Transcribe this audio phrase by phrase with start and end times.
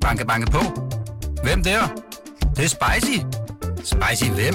[0.00, 0.58] Banke, banke på.
[1.42, 1.80] Hvem der?
[2.40, 3.18] Det, det er spicy.
[3.84, 4.54] Spicy hvem?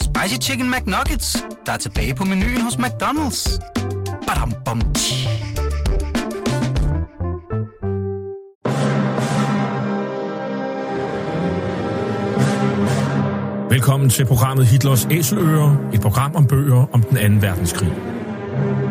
[0.00, 3.58] Spicy Chicken McNuggets, der er tilbage på menuen hos McDonald's.
[4.26, 5.28] Badum, bom, tji.
[13.70, 17.92] Velkommen til programmet Hitlers Æseløer, et program om bøger om den anden verdenskrig.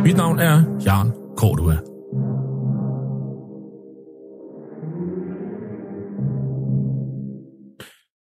[0.03, 1.92] Mit navn er Jan Cordua.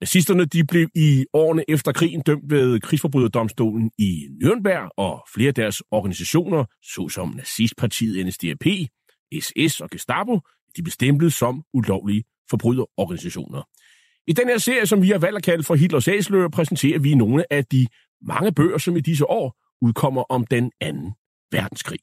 [0.00, 5.54] Nazisterne de blev i årene efter krigen dømt ved krigsforbryderdomstolen i Nürnberg, og flere af
[5.54, 8.66] deres organisationer, såsom nazistpartiet NSDAP,
[9.40, 10.40] SS og Gestapo,
[10.76, 13.62] de blev stemplet som ulovlige forbryderorganisationer.
[14.26, 17.14] I den her serie, som vi har valgt at kalde for Hitlers Æsler, præsenterer vi
[17.14, 17.86] nogle af de
[18.22, 21.12] mange bøger, som i disse år udkommer om den anden
[21.52, 22.00] verdenskrig.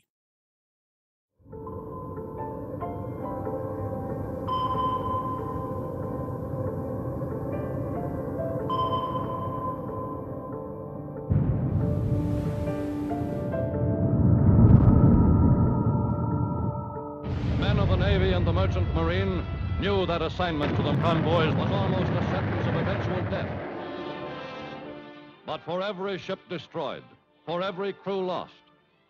[18.35, 19.45] And the Merchant Marine
[19.79, 23.51] knew that assignment to the convoys was almost a sentence of eventual death.
[25.45, 27.03] But for every ship destroyed,
[27.45, 28.63] for every crew lost,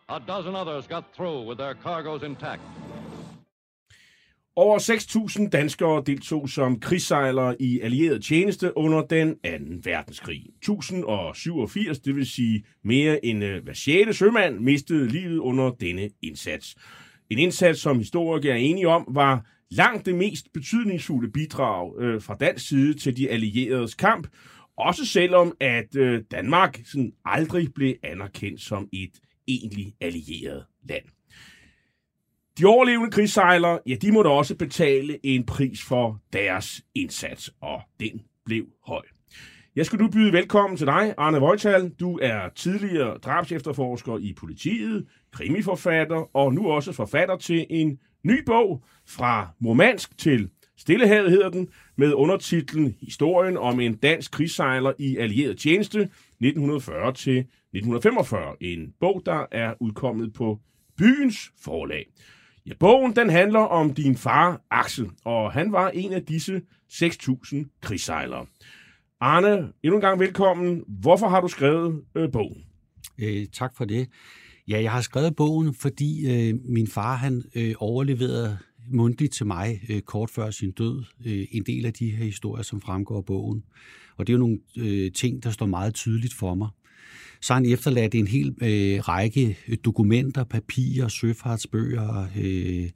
[0.10, 2.62] a dozen others got through with their cargoes intact.
[4.58, 9.90] Over 6.000 danskere deltog som krigssejlere i allieret tjeneste under den 2.
[9.90, 10.42] verdenskrig.
[10.62, 14.18] 1087, det vil sige mere end øh, hver 6.
[14.18, 16.76] sømand, mistede livet under denne indsats.
[17.30, 22.36] En indsats, som historikere er enige om, var langt det mest betydningsfulde bidrag øh, fra
[22.36, 24.28] dansk side til de allieredes kamp,
[24.78, 29.12] også selvom at øh, Danmark sådan aldrig blev anerkendt som et
[29.48, 31.04] egentlig allieret land.
[32.58, 38.22] De overlevende krigssejlere, ja, de måtte også betale en pris for deres indsats, og den
[38.46, 39.15] blev høj.
[39.76, 41.90] Jeg skal nu byde velkommen til dig, Arne Vojtal.
[41.90, 48.84] Du er tidligere drabsefterforsker i politiet, krimiforfatter og nu også forfatter til en ny bog
[49.08, 55.58] fra Murmansk til Stillehavet hedder den, med undertitlen Historien om en dansk krigssejler i allieret
[55.58, 58.56] tjeneste 1940 til 1945.
[58.62, 60.60] En bog, der er udkommet på
[60.98, 62.06] byens forlag.
[62.66, 66.62] Ja, bogen den handler om din far, Axel, og han var en af disse
[66.92, 68.46] 6.000 krigssejlere.
[69.22, 70.84] Arne, endnu en gang velkommen.
[70.88, 72.64] Hvorfor har du skrevet øh, bogen?
[73.20, 74.10] Øh, tak for det.
[74.68, 78.58] Ja, jeg har skrevet bogen, fordi øh, min far han øh, overleverede
[78.92, 82.64] mundtligt til mig øh, kort før sin død øh, en del af de her historier,
[82.64, 83.64] som fremgår af bogen.
[84.18, 86.70] Og det er jo nogle øh, ting, der står meget tydeligt for mig.
[87.42, 92.90] Så har han efterladt en hel øh, række dokumenter, papirer, søfartsbøger, øh,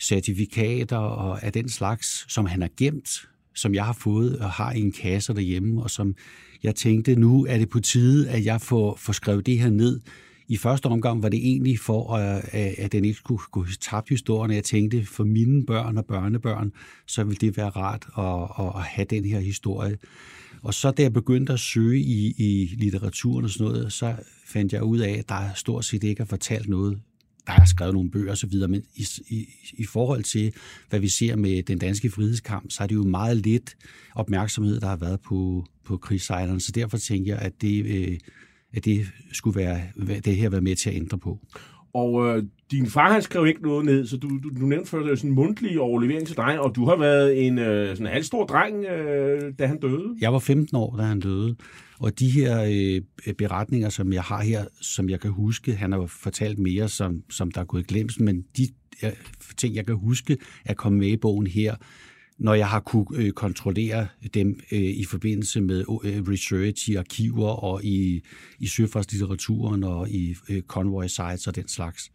[0.00, 4.72] certifikater og af den slags, som han har gemt, som jeg har fået og har
[4.72, 6.14] i en kasse derhjemme, og som
[6.62, 10.00] jeg tænkte, nu er det på tide, at jeg får, får skrevet det her ned.
[10.48, 14.08] I første omgang var det egentlig for, øh, at, at den ikke skulle gå tabt
[14.08, 14.54] historien.
[14.54, 16.72] Jeg tænkte, for mine børn og børnebørn,
[17.06, 19.98] så ville det være rart at, at have den her historie.
[20.62, 24.16] Og så da jeg begyndte at søge i, i litteraturen og sådan noget, så
[24.46, 26.98] fandt jeg ud af, at der stort set ikke er fortalt noget.
[27.46, 30.52] Der er skrevet nogle bøger osv., men i, i, i forhold til,
[30.88, 33.76] hvad vi ser med den danske frihedskamp, så er det jo meget lidt
[34.14, 36.60] opmærksomhed, der har været på, på krigssejlerne.
[36.60, 38.18] Så derfor tænker jeg, at det, øh,
[38.72, 39.82] at det skulle være,
[40.24, 41.40] det her være med til at ændre på.
[41.92, 44.98] Og øh, din far, han skrev ikke noget ned, så du, du, du nævnte før,
[44.98, 48.12] det er sådan en mundtlig overlevering til dig, og du har været en øh, sådan
[48.12, 50.16] halvstor dreng, øh, da han døde.
[50.20, 51.56] Jeg var 15 år, da han døde,
[51.98, 52.62] og de her
[53.26, 57.22] øh, beretninger, som jeg har her, som jeg kan huske, han har fortalt mere, som,
[57.30, 58.68] som der er gået glemt, men de
[59.04, 59.12] øh,
[59.56, 61.74] ting, jeg kan huske, er kommet med i bogen her,
[62.38, 67.48] når jeg har kunne øh, kontrollere dem øh, i forbindelse med øh, research i arkiver
[67.48, 68.22] og i,
[68.58, 72.10] i søfartslitteraturen og i øh, convoy sites og den slags.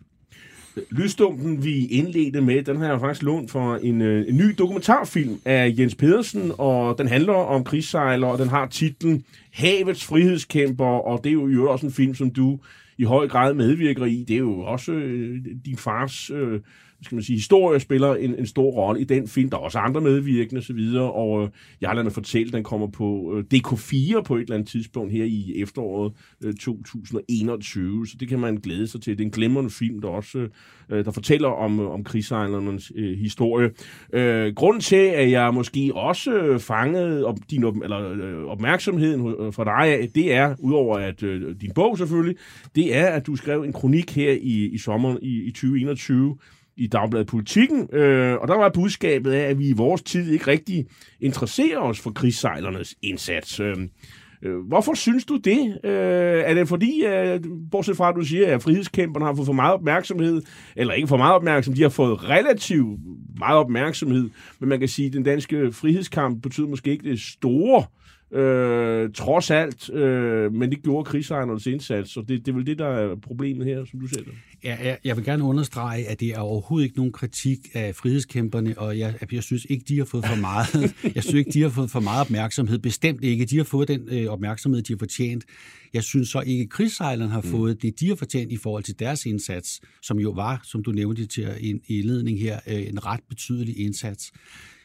[0.89, 5.39] Lydstumpen, vi indledte med, den har jeg faktisk lånt for en, øh, en ny dokumentarfilm
[5.45, 9.23] af Jens Pedersen, og den handler om krigssejler, og den har titlen
[9.53, 12.59] Havets frihedskæmper, og det er jo også en film, som du
[12.97, 14.25] i høj grad medvirker i.
[14.27, 16.59] Det er jo også øh, din fars øh,
[17.01, 19.49] skal man sige, historie spiller en, en stor rolle i den film.
[19.49, 21.49] Der er også andre medvirkende osv., og, og øh,
[21.81, 25.25] jeg har ladet fortælle, den kommer på øh, DK4 på et eller andet tidspunkt her
[25.25, 26.13] i efteråret
[26.43, 29.17] øh, 2021, så det kan man glæde sig til.
[29.17, 30.49] Det er en glemrende film, der også øh,
[30.89, 33.69] øh der fortæller om, øh, om krigssejlernes øh, historie.
[34.13, 39.53] Øh, grunden til, at jeg måske også fangede op, din op, eller, øh, opmærksomheden øh,
[39.53, 42.35] fra dig, det er, udover at øh, din bog selvfølgelig,
[42.75, 46.37] det er, at du skrev en kronik her i, i sommeren i, i 2021,
[46.79, 50.47] i Dagbladet Politikken, øh, og der var budskabet af, at vi i vores tid ikke
[50.47, 50.85] rigtig
[51.21, 53.59] interesserer os for krigssejlernes indsats.
[53.59, 53.75] Øh,
[54.41, 55.79] øh, hvorfor synes du det?
[55.83, 57.39] Øh, er det fordi, øh,
[57.71, 60.41] bortset fra at du siger, at frihedskæmperne har fået for meget opmærksomhed,
[60.75, 62.99] eller ikke for meget opmærksomhed, de har fået relativt
[63.39, 64.29] meget opmærksomhed,
[64.59, 67.83] men man kan sige, at den danske frihedskamp betyder måske ikke det store
[68.31, 72.79] øh, trods alt, øh, men det gjorde krigsejernes indsats, så det, det er vel det,
[72.79, 74.33] der er problemet her, som du ser det.
[74.63, 78.77] Ja, jeg, jeg vil gerne understrege, at det er overhovedet ikke nogen kritik af frihedskæmperne,
[78.77, 81.69] og jeg, jeg synes ikke, de har fået for meget, jeg synes ikke, de har
[81.69, 82.79] fået for meget opmærksomhed.
[82.79, 83.45] Bestemt ikke.
[83.45, 85.45] De har fået den øh, opmærksomhed, de har fortjent.
[85.93, 87.47] Jeg synes så ikke, at krigssejlerne har mm.
[87.47, 90.91] fået det, de har fortjent i forhold til deres indsats, som jo var, som du
[90.91, 94.31] nævnte til en indledning her, øh, en ret betydelig indsats.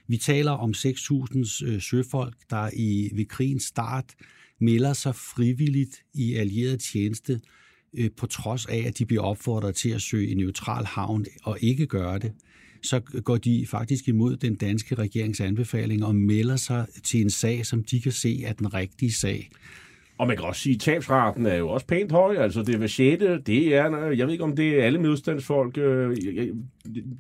[0.09, 4.15] Vi taler om 6.000 øh, søfolk, der i ved krigens start
[4.61, 7.41] melder sig frivilligt i allieret tjeneste,
[7.95, 11.59] øh, på trods af, at de bliver opfordret til at søge en neutral havn og
[11.61, 12.33] ikke gøre det
[12.85, 17.67] så går de faktisk imod den danske regerings anbefalinger og melder sig til en sag,
[17.67, 19.51] som de kan se er den rigtige sag.
[20.19, 22.37] Og man kan også sige, at tabsraten er jo også pænt høj.
[22.37, 25.79] Altså det er sjette, det er, jeg ved ikke om det er alle modstandsfolk.
[25.79, 26.17] Øh,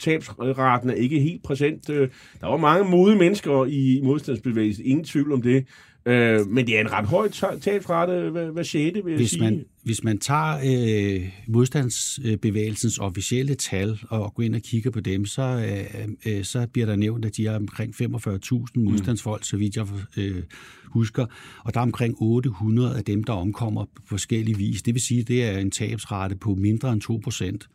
[0.00, 1.90] tabsraten er ikke helt præsent.
[1.90, 2.08] Øh,
[2.40, 5.66] der var mange modige mennesker i modstandsbevægelsen, ingen tvivl om det.
[6.06, 7.28] Øh, men det er en ret høj
[7.60, 8.94] tabsrate hver, hver 6.
[8.94, 9.42] vil jeg hvis sige.
[9.42, 15.26] Man, hvis man tager øh, modstandsbevægelsens officielle tal og går ind og kigger på dem,
[15.26, 18.82] så, øh, øh, så bliver der nævnt, at de er omkring 45.000 mm.
[18.82, 19.44] modstandsfolk, mm.
[19.44, 19.86] så vidt jeg
[20.16, 20.42] øh,
[20.84, 21.26] husker.
[21.64, 24.82] Og der er omkring 800 af dem, der omkommer på forskellige vis.
[24.82, 27.68] Det vil sige, at det er en tabsrate på mindre end 2 procent.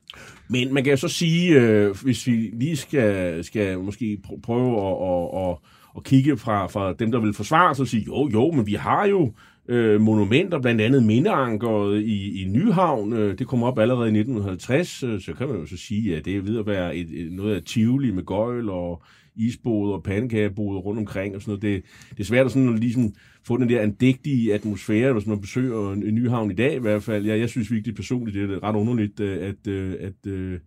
[0.48, 4.98] Men man kan jo så sige, øh, hvis vi lige skal, skal måske prøve at,
[5.12, 5.58] at, at,
[5.98, 8.74] at kigge fra, fra dem, der vil forsvare sig og sige, jo, jo, men vi
[8.74, 9.34] har jo
[9.70, 13.14] øh, monumenter, blandt andet Mindeankeret i, i Nyhavn.
[13.14, 16.26] Øh, det kom op allerede i 1950, øh, så kan man jo så sige, at
[16.26, 19.04] det er ved at være et, et, noget af Tivoli med gøjl og
[19.36, 21.62] isbåde og pandekageboder rundt omkring og sådan noget.
[21.62, 23.14] Det, det er svært at sådan, ligesom
[23.44, 27.04] få den der andægtige atmosfære, hvis man besøger en, en Nyhavn i dag i hvert
[27.04, 27.26] fald.
[27.26, 30.60] Jeg, jeg synes virkelig personligt, det er ret underligt, øh, at, øh, at, at,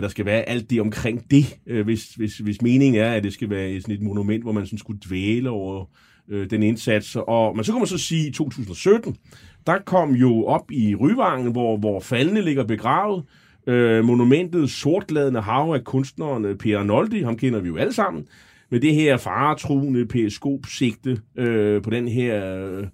[0.00, 3.24] at der skal være alt det omkring det, øh, hvis, hvis, hvis meningen er, at
[3.24, 5.84] det skal være sådan et monument, hvor man sådan skulle dvæle over
[6.28, 7.16] øh, den indsats.
[7.16, 9.16] Og, men så kan man så sige, i 2017,
[9.66, 13.24] der kom jo op i Ryvangen, hvor, hvor faldene ligger begravet,
[13.66, 18.26] øh, monumentet Sortladende Hav af kunstneren øh, Per Arnoldi, ham kender vi jo alle sammen,
[18.70, 22.86] med det her faretruende periskopsigte øh, på den her øh,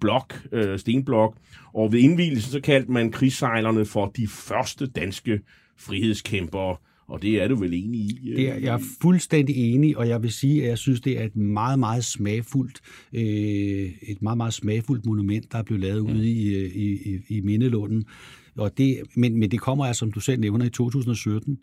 [0.00, 1.36] blok, øh, stenblok.
[1.74, 5.40] Og ved indvielsen så kaldte man krigssejlerne for de første danske
[5.86, 6.76] frihedskæmpere.
[7.06, 8.32] Og det er du vel enig i?
[8.36, 11.24] Det er, jeg er fuldstændig enig, og jeg vil sige, at jeg synes, det er
[11.24, 12.80] et meget, meget smagfuldt,
[13.12, 16.12] øh, et meget, meget smagfuldt monument, der er blevet lavet mm.
[16.12, 18.04] ude i, i, i, i Mindelunden.
[18.56, 21.58] Og det, men, men det kommer altså, som du selv nævner, i 2017.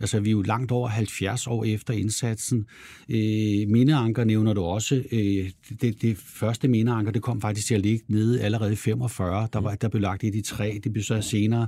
[0.00, 2.66] Altså, vi er jo langt over 70 år efter indsatsen.
[3.08, 5.02] Øh, mindeanker nævner du også.
[5.12, 5.50] Øh,
[5.80, 9.48] det, det første mindeanker, det kom faktisk til at ligge nede allerede i 45.
[9.52, 10.78] Der, var, der blev lagt et i træ.
[10.84, 11.66] Det blev så senere,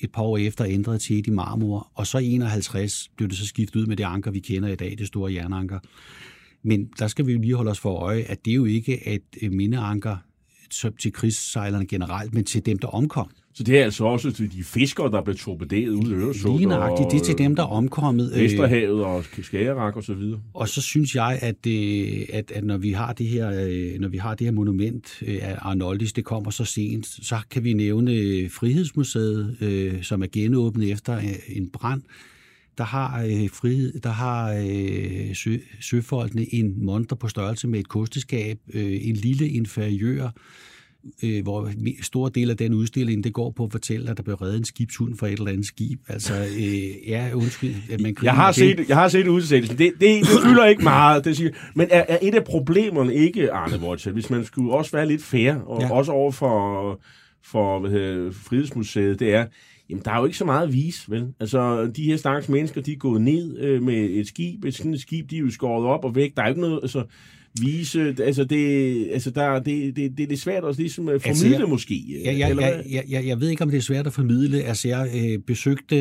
[0.00, 1.90] et par år efter, ændret til et i marmor.
[1.94, 4.76] Og så i 51 blev det så skiftet ud med det anker, vi kender i
[4.76, 5.78] dag, det store jernanker.
[6.62, 9.08] Men der skal vi jo lige holde os for øje, at det er jo ikke
[9.08, 10.16] et øh, mindeanker
[11.00, 13.30] til krigssejlerne generelt, men til dem, der omkom.
[13.54, 16.56] Så det er altså også til de fiskere, der blev torpederet ud i Øresund.
[16.56, 18.32] Lige nøjagtigt, det er til dem, der er omkommet.
[18.34, 20.40] Øh, Vesterhavet og Skagerak og så videre.
[20.54, 24.08] Og så synes jeg, at, øh, at, at når, vi har det her, øh, når
[24.08, 28.10] vi har det her monument af Arnoldis, det kommer så sent, så kan vi nævne
[28.48, 32.02] Frihedsmuseet, som er genåbnet efter en brand.
[32.78, 33.20] Der har,
[33.52, 34.54] frihed, der har
[35.34, 40.30] sø, søfolkene en monter på størrelse med et kosteskab, en lille inferiør,
[41.22, 41.70] øh, hvor
[42.02, 44.64] stor del af den udstilling, det går på at fortælle, at der blev reddet en
[44.64, 46.00] skibshund fra et eller andet skib.
[46.08, 47.74] Altså, øh, ja, undskyld.
[47.90, 49.78] At man jeg, har set, jeg har set udsendelsen.
[49.78, 51.24] Det, det, det fylder ikke meget.
[51.24, 51.50] Det siger.
[51.74, 55.22] Men er, er et af problemerne ikke, Arne Vortsel, hvis man skulle også være lidt
[55.22, 55.92] fair, og ja.
[55.92, 57.00] også over for,
[57.44, 59.46] for hvad hedder, Frihedsmuseet, det er,
[59.90, 61.26] Jamen, der er jo ikke så meget at vise, vel?
[61.40, 64.94] Altså, de her stakkels mennesker, de er gået ned øh, med et skib, et sådan
[64.94, 66.36] et skib, de er jo skåret op og væk.
[66.36, 67.04] Der er ikke noget, altså,
[67.60, 71.68] vise, altså det, altså der, det, det, det er svært ligesom at Altså, formidle jeg-
[71.68, 72.20] måske.
[72.24, 74.62] Jeg, jeg, eller jeg, jeg, jeg, jeg ved ikke, om det er svært at formidle.
[74.62, 75.96] Altså, jeg øh, besøgte,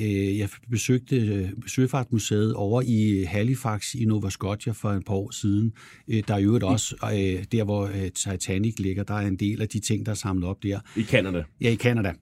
[0.00, 5.30] øh, jeg besøgte øh, Søfartsmuseet over i Halifax i Nova Scotia for et par år
[5.30, 5.72] siden.
[6.08, 9.62] Øh, der er jo også, øh, der hvor øh, Titanic ligger, der er en del
[9.62, 10.80] af de ting, der er samlet op der.
[10.96, 11.42] I Canada.
[11.60, 12.12] Ja, i Canada.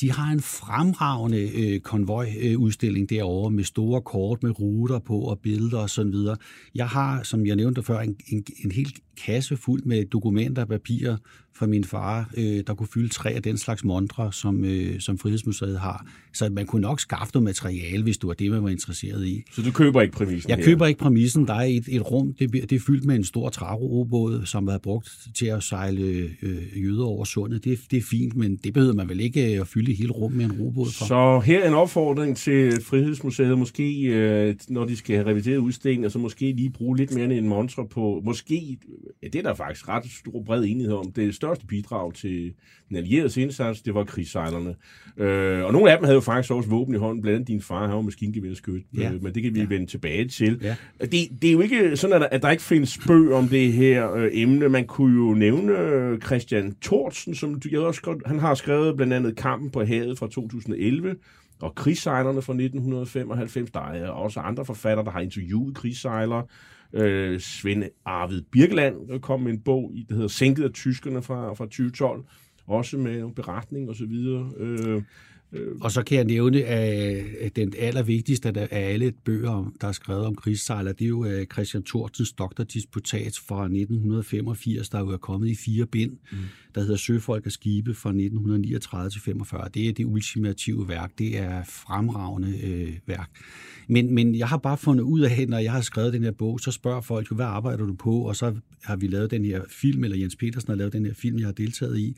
[0.00, 5.38] De har en fremragende øh, konvoj-udstilling øh, derovre med store kort med ruter på og
[5.38, 6.36] billeder og videre.
[6.74, 10.68] Jeg har, som jeg nævnte før, en, en, en hel kasse fuld med dokumenter og
[10.68, 11.16] papirer
[11.58, 15.18] fra min far, øh, der kunne fylde tre af den slags montre, som, øh, som
[15.18, 16.06] Frihedsmuseet har.
[16.32, 19.42] Så man kunne nok skaffe noget materiale, hvis du var det, man var interesseret i.
[19.52, 20.64] Så du køber ikke præmissen Jeg her?
[20.64, 21.46] køber ikke præmissen.
[21.46, 24.70] Der er et, et rum, det, det er fyldt med en stor trarobåd, som har
[24.72, 27.64] været brugt til at sejle øh, jøder over sundet.
[27.64, 30.32] Det, det er fint, men det behøver man vel ikke øh, at fylde hele rum
[30.32, 31.04] med en robåd for.
[31.04, 36.10] Så her er en opfordring til Frihedsmuseet, måske øh, når de skal have revideret udstillingen,
[36.10, 38.78] så måske lige bruge lidt mere end en montre på, måske,
[39.22, 42.52] ja, det er der faktisk ret stor bred enighed om, det største bidrag til
[42.88, 44.74] den allierede indsats, det var krigssejlerne.
[45.16, 47.62] Øh, og nogle af dem havde jo faktisk også våben i hånden, blandt andet din
[47.62, 49.12] far, han var maskingeværsskyt, Ja.
[49.12, 49.66] øh, men det kan vi Ja.
[49.68, 50.58] vende tilbage til.
[50.62, 50.76] Ja.
[51.00, 51.12] Det,
[51.42, 54.12] det er jo ikke sådan, at der, at der ikke findes bøger om det her
[54.12, 54.68] øh, emne.
[54.68, 59.12] Man kunne jo nævne øh, Christian Thorsen, som jeg også godt, han har skrevet blandt
[59.12, 61.16] andet Kampen på havet fra 2011,
[61.60, 63.70] og Krigssejlerne fra 1995.
[63.70, 66.44] Der er også andre forfattere, der har interviewet krigssejlere.
[66.92, 71.54] Øh, Svend Arvid Birkeland kom med en bog, i- der hedder Sænket af tyskerne fra,
[71.54, 72.24] fra 2012,
[72.66, 74.50] også med en beretning og så videre.
[74.58, 75.02] Øh,
[75.80, 80.34] og så kan jeg nævne, at den allervigtigste af alle bøger, der er skrevet om
[80.34, 85.54] krigssejler, det er jo øh, Christian Thorsens doktordisputat fra 1985, der jo er kommet i
[85.54, 86.38] fire bind, mm.
[86.74, 89.68] der hedder Søfolk og skibe fra 1939 til 45.
[89.74, 91.12] Det er det ultimative værk.
[91.18, 93.30] Det er fremragende øh, værk.
[93.88, 96.60] Men, men jeg har bare fundet ud af, når jeg har skrevet den her bog,
[96.60, 98.20] så spørger folk jo, hvad arbejder du på?
[98.20, 101.14] Og så har vi lavet den her film, eller Jens Petersen har lavet den her
[101.14, 102.16] film, jeg har deltaget i.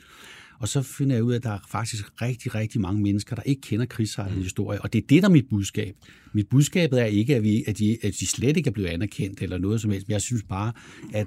[0.60, 3.42] Og så finder jeg ud af, at der er faktisk rigtig, rigtig mange mennesker, der
[3.42, 4.82] ikke kender krigssejlernes historie.
[4.82, 5.94] Og det er det, der er mit budskab.
[6.32, 9.42] Mit budskab er ikke, at, vi, at, de, at de slet ikke er blevet anerkendt
[9.42, 10.08] eller noget som helst.
[10.08, 10.72] Men jeg synes bare,
[11.14, 11.26] at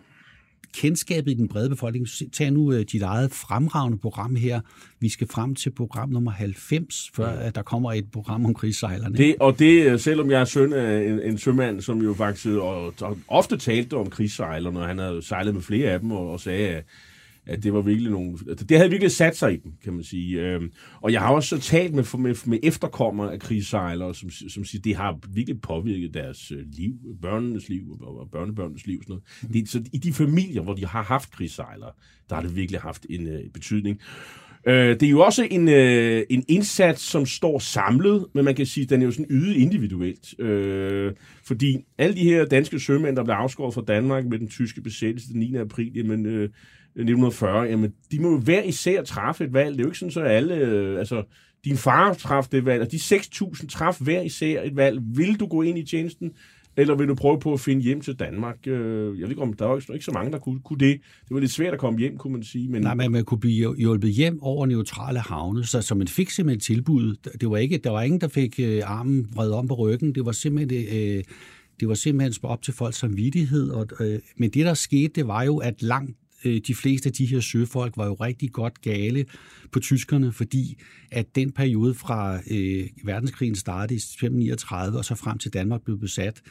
[0.73, 4.61] kendskabet i den brede befolkning, tag nu øh, dit eget fremragende program her.
[4.99, 9.17] Vi skal frem til program nummer 90, før at der kommer et program om krigssejlerne.
[9.17, 12.47] Det, og det, øh, selvom jeg er søn af en, en sømand, som jo faktisk
[12.47, 16.31] og, og ofte talte om krigssejlerne, og han havde sejlet med flere af dem, og,
[16.31, 16.85] og sagde, at,
[17.45, 18.38] at det var virkelig nogle...
[18.50, 20.41] altså, Det havde virkelig sat sig i dem, kan man sige.
[20.41, 20.71] Øhm,
[21.01, 24.95] Og jeg har også talt med, med, med efterkommere af krigssejlere, som, som siger, det
[24.95, 29.03] har virkelig påvirket deres øh, liv, børnenes liv og og børnebørnenes liv.
[29.03, 29.53] Sådan noget.
[29.53, 31.91] Det, så i de familier, hvor de har haft krigssejlere,
[32.29, 34.00] der har det virkelig haft en øh, betydning.
[34.67, 38.65] Øh, det er jo også en, øh, en indsats, som står samlet, men man kan
[38.65, 40.39] sige, at den er jo sådan ydet individuelt.
[40.39, 44.81] Øh, fordi alle de her danske sømænd, der blev afskåret fra Danmark med den tyske
[44.81, 45.55] besættelse den 9.
[45.55, 46.25] april men...
[46.25, 46.50] øh,
[46.95, 49.71] 1940, jamen, de må jo hver især træffe et valg.
[49.73, 50.55] Det er jo ikke sådan, så alle...
[50.55, 51.23] Øh, altså,
[51.65, 55.00] din far traf det valg, og de 6.000 traf hver især et valg.
[55.15, 56.31] Vil du gå ind i tjenesten,
[56.77, 58.67] eller vil du prøve på at finde hjem til Danmark?
[58.67, 61.00] Øh, jeg ved ikke, om der var ikke- så mange, der kunne, kunne det.
[61.21, 62.69] Det var lidt svært at komme hjem, kunne man sige.
[62.69, 66.29] Men Nej, men man kunne blive hjulpet hjem over neutrale havne, så, så man fik
[66.29, 67.15] simpelthen tilbud.
[67.41, 70.15] Det var ikke, der var ingen, der fik øh, armen vredet om på ryggen.
[70.15, 71.17] Det var simpelthen...
[71.17, 71.23] Øh,
[71.79, 73.69] det var simpelthen op til folks samvittighed.
[73.69, 77.13] Og, øh, men det, der skete, det var jo, at langt Øh, de fleste af
[77.13, 79.25] de her søfolk var jo rigtig godt gale
[79.71, 80.77] på tyskerne, fordi
[81.12, 86.00] at den periode fra øh, verdenskrigen startede i 1939 og så frem til Danmark blev
[86.00, 86.41] besat,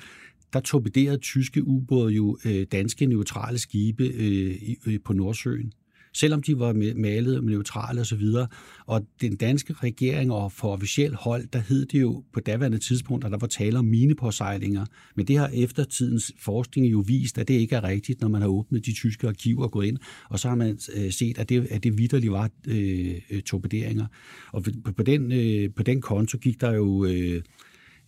[0.53, 4.55] der torpederede tyske ubåde jo øh, danske neutrale skibe øh,
[4.87, 5.73] øh, på Nordsøen
[6.13, 8.47] selvom de var malet neutrale neutrale og så videre.
[8.87, 13.25] Og den danske regering og for officielt hold, der hed det jo på daværende tidspunkt,
[13.25, 14.87] at der var tale om minepåsejlinger.
[15.17, 18.49] Men det har eftertidens forskning jo vist, at det ikke er rigtigt, når man har
[18.49, 21.67] åbnet de tyske arkiver og gået ind, og så har man øh, set, at det,
[21.71, 24.07] at det vidderligt var øh, øh, torpederinger.
[24.53, 27.05] Og på, på, den, øh, på den konto gik der jo...
[27.05, 27.43] Øh,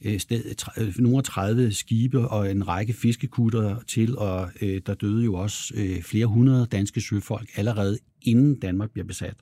[0.04, 5.24] Øh, sted, øh, nogle 30 skibe og en række fiskekutter til, og øh, der døde
[5.24, 9.34] jo også øh, flere hundrede danske søfolk allerede inden Danmark bliver besat.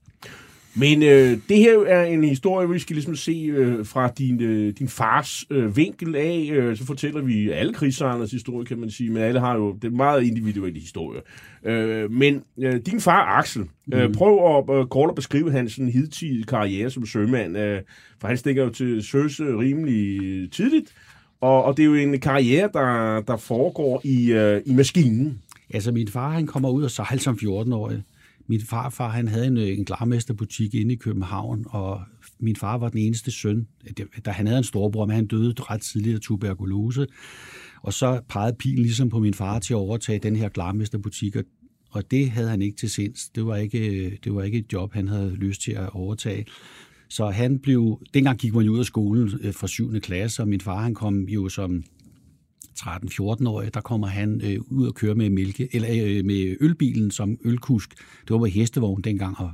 [0.75, 4.73] Men øh, det her er en historie, vi skal ligesom se øh, fra din, øh,
[4.79, 6.49] din fars øh, vinkel af.
[6.53, 9.93] Øh, så fortæller vi alle krigssejlernes historie, kan man sige, men alle har jo det
[9.93, 11.21] meget individuelle historie.
[11.65, 13.63] Øh, men øh, din far, Axel,
[13.95, 14.15] øh, Mhm.
[14.15, 17.81] prøv at øh, kort at beskrive hans sådan, hidtidige karriere som sømand, øh,
[18.21, 20.21] for han stikker jo til søs øh, rimelig
[20.53, 20.93] tidligt,
[21.41, 25.39] og, og det er jo en karriere, der, der foregår i, øh, i maskinen.
[25.75, 28.03] Altså, min far, han kommer ud og sejle som 14-årig.
[28.47, 32.01] Min farfar, han havde en, øh, en glarmesterbutik inde i København, og
[32.41, 33.67] min far var den eneste søn.
[33.87, 37.07] Øh, da han havde en storbror, men han døde ret tidligt af tuberkulose.
[37.83, 41.45] Og så pegede pilen ligesom på min far til at overtage den her glarmesterbutik, og,
[41.91, 43.29] og det havde han ikke til sinds.
[43.29, 46.47] Det var ikke, øh, det var ikke et job, han havde lyst til at overtage.
[47.09, 50.01] Så han blev, dengang gik man jo ud af skolen fra 7.
[50.01, 51.85] klasse, og min far han kom jo som
[52.83, 57.39] 13-14-årig, der kommer han øh, ud og køre med, mælke, eller, øh, med ølbilen som
[57.45, 57.91] ølkusk.
[57.99, 59.53] Det var med hestevogn dengang, og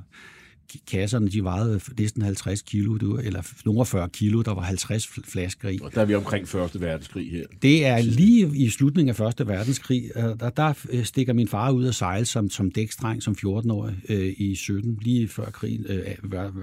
[0.90, 5.08] kasserne, de vejede næsten 50 kilo, det var, eller nogle 40 kilo, der var 50
[5.24, 5.78] flasker i.
[5.82, 7.44] Og der er vi omkring Første Verdenskrig her.
[7.62, 11.86] Det er lige i slutningen af Første Verdenskrig, der, der øh, stikker min far ud
[11.86, 16.14] og sejle som, som dækstreng som 14-årig øh, i 17, lige før krigen, øh,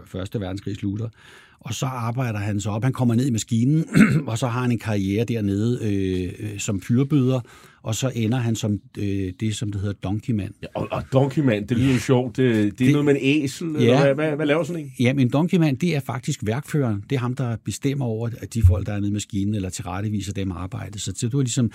[0.06, 1.10] Første Verdenskrig slutter
[1.60, 2.84] og så arbejder han så op.
[2.84, 3.86] Han kommer ned i maskinen,
[4.28, 7.40] og så har han en karriere dernede øh, øh, som fyrbøder,
[7.84, 10.52] og så ender han som øh, det, som det hedder donkeyman.
[10.62, 12.38] Ja, og, og donkeyman, det lyder jo sjovt.
[12.38, 14.82] Det, det er det, noget med en æsel, ja, eller hvad, hvad, hvad laver sådan
[14.82, 14.92] en?
[15.00, 17.04] Ja, men donkeyman, det er faktisk værkføreren.
[17.10, 19.70] Det er ham, der bestemmer over, at de folk, der er nede i maskinen, eller
[19.70, 21.00] tilretteviser dem arbejde.
[21.00, 21.72] Så det var ligesom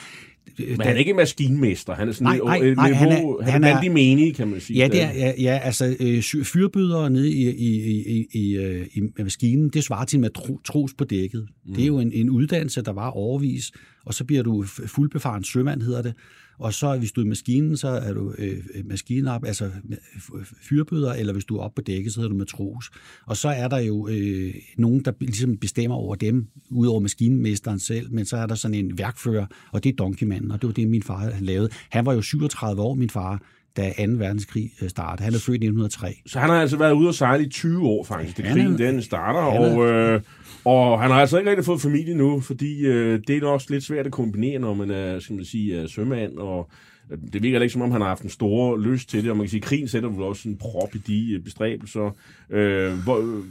[0.58, 1.94] men han er ikke en maskinmester.
[1.94, 4.60] Han er sådan nej, nej, nej, nej, han er, han er, han menig, kan man
[4.60, 4.78] sige.
[4.78, 9.00] Ja, det er, ja, ja altså øh, fyrbydere nede i, i, i, i, øh, i,
[9.18, 10.30] i maskinen, det svarer til med
[10.64, 11.48] tros på dækket.
[11.66, 11.74] Mm.
[11.74, 13.72] Det er jo en, en uddannelse, der var overvis,
[14.06, 16.14] og så bliver du fuldbefaren sømand, hedder det.
[16.60, 20.44] Og så hvis du er i maskinen, så er du øh, øh maskinap, altså øh,
[20.62, 22.90] fyrbøder, eller hvis du er oppe på dækket, så hedder du matros.
[23.26, 28.12] Og så er der jo øh, nogen, der ligesom bestemmer over dem, udover maskinmesteren selv,
[28.12, 30.88] men så er der sådan en værkfører, og det er Donkeymanden, og det var det,
[30.88, 31.68] min far lavede.
[31.90, 33.42] Han var jo 37 år, min far,
[33.76, 34.12] da 2.
[34.12, 35.24] verdenskrig øh, startede.
[35.24, 36.20] Han er født i 1903.
[36.26, 39.02] Så han har altså været ude og sejle i 20 år faktisk, da krigen den
[39.02, 40.20] starter, og, øh,
[40.64, 43.84] og han har altså ikke rigtig fået familie nu, fordi øh, det er også lidt
[43.84, 46.70] svært at kombinere, når man er, skal man sige, er sømand, og
[47.10, 49.36] øh, det virker ikke, som om han har haft en stor lyst til det, og
[49.36, 52.16] man kan sige, at krigen sætter vel også en prop i de øh, bestræbelser.
[52.50, 53.42] Øh, hvor,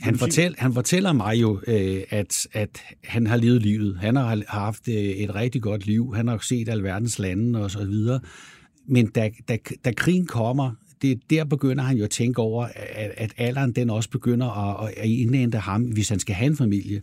[0.00, 3.98] han, fortæl, han fortæller mig jo, øh, at, at han har levet livet.
[4.00, 6.14] Han har haft et rigtig godt liv.
[6.14, 8.20] Han har set alverdens lande og så videre.
[8.88, 10.70] Men da, da, da krigen kommer,
[11.02, 14.94] det, der begynder han jo at tænke over, at, at alderen den også begynder at,
[14.96, 17.02] at indhente ham, hvis han skal have en familie.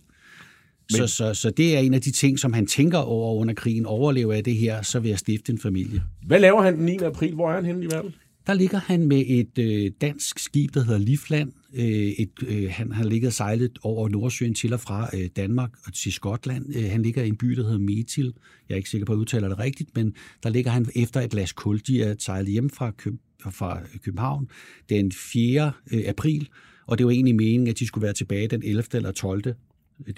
[0.92, 3.54] Men, så, så, så det er en af de ting, som han tænker over under
[3.54, 3.86] krigen.
[3.86, 6.04] Overlever jeg det her, så vil jeg stifte en familie.
[6.26, 6.98] Hvad laver han den 9.
[6.98, 7.34] april?
[7.34, 8.16] Hvor er han henne i verden?
[8.48, 11.52] Der ligger han med et øh, dansk skib, der hedder Livland.
[11.74, 15.72] Øh, et, øh, han har ligget og sejlet over Nordsøen til og fra øh, Danmark
[15.86, 16.76] og til Skotland.
[16.76, 18.34] Øh, han ligger i en by, der hedder Metil.
[18.70, 21.22] Jeg er ikke sikker på, at jeg udtaler det rigtigt, men der ligger han efter
[21.22, 21.80] et glas kul.
[21.80, 23.14] De er sejlet hjem fra, Køb,
[23.52, 24.50] fra øh, København
[24.90, 25.72] den 4.
[25.94, 26.50] Øh, april,
[26.88, 28.84] og det var egentlig meningen, at de skulle være tilbage den 11.
[28.94, 29.44] eller 12.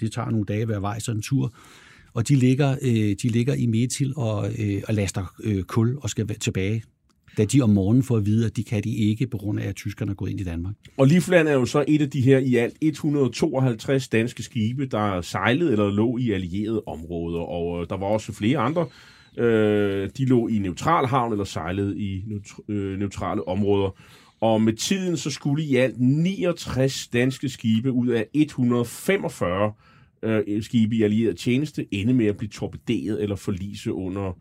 [0.00, 1.54] Det tager nogle dage hver vej, sådan en tur
[2.16, 6.10] og de ligger, øh, de ligger i Metil og, øh, og laster øh, kul og
[6.10, 6.82] skal tilbage
[7.36, 9.68] da de om morgenen får at vide, at de kan de ikke, på grund af,
[9.68, 10.74] at tyskerne er gået ind i Danmark.
[10.96, 15.20] Og Livland er jo så et af de her i alt 152 danske skibe, der
[15.20, 18.86] sejlede eller lå i allierede områder, og øh, der var også flere andre.
[19.38, 22.24] Øh, de lå i neutral havn eller sejlede i
[22.68, 23.90] øh, neutrale områder.
[24.40, 29.72] Og med tiden så skulle i alt 69 danske skibe ud af 145
[30.22, 34.36] øh, skibe i allieret tjeneste ende med at blive torpederet eller forlise under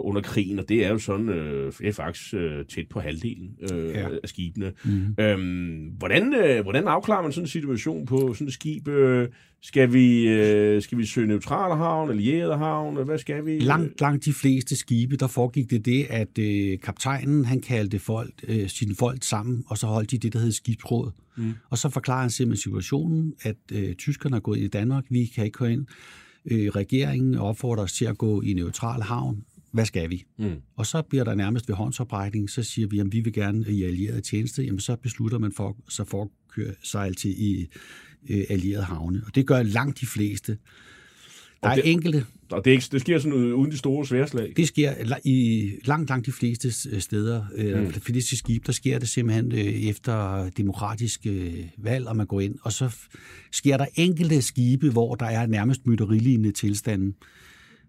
[0.00, 3.50] under krigen, og det er jo sådan, øh, det er faktisk øh, tæt på halvdelen
[3.72, 4.08] øh, ja.
[4.22, 4.72] af skibene.
[4.84, 5.14] Mm.
[5.18, 8.88] Øhm, hvordan, øh, hvordan afklarer man sådan en situation på sådan et skib?
[8.88, 9.28] Øh,
[9.62, 13.04] skal, vi, øh, skal vi søge neutrale havn, allierede havn?
[13.04, 13.58] Hvad skal vi?
[13.58, 18.32] Langt, langt de fleste skibe, der foregik det det, at øh, kaptajnen, han kaldte folk,
[18.48, 21.10] øh, sine folk sammen, og så holdt de det, der hedder skibsråd.
[21.36, 21.54] Mm.
[21.70, 25.24] Og så forklarer han simpelthen situationen, at øh, tyskerne er gået ind i Danmark, vi
[25.24, 25.86] kan ikke gå ind.
[26.50, 30.24] Øh, regeringen opfordrer os til at gå i neutral havn, hvad skal vi?
[30.38, 30.54] Mm.
[30.76, 33.84] Og så bliver der nærmest ved håndsoprækning, så siger vi, at vi vil gerne i
[33.84, 37.68] allieret tjeneste, jamen så beslutter man for, så for at køre sejl til i
[38.30, 39.22] øh, allieret havne.
[39.26, 40.58] Og det gør langt de fleste.
[41.62, 42.26] Der og det, er enkelte...
[42.50, 44.52] Og det, ikke, det sker sådan uden de store sværslag?
[44.56, 44.92] Det sker
[45.24, 47.44] i langt, langt de fleste steder.
[47.56, 47.92] Øh, mm.
[47.92, 52.54] Disse skib, der sker det simpelthen øh, efter demokratisk øh, valg, og man går ind.
[52.62, 52.96] Og så
[53.52, 57.14] sker der enkelte skibe, hvor der er nærmest mytterilignende tilstanden.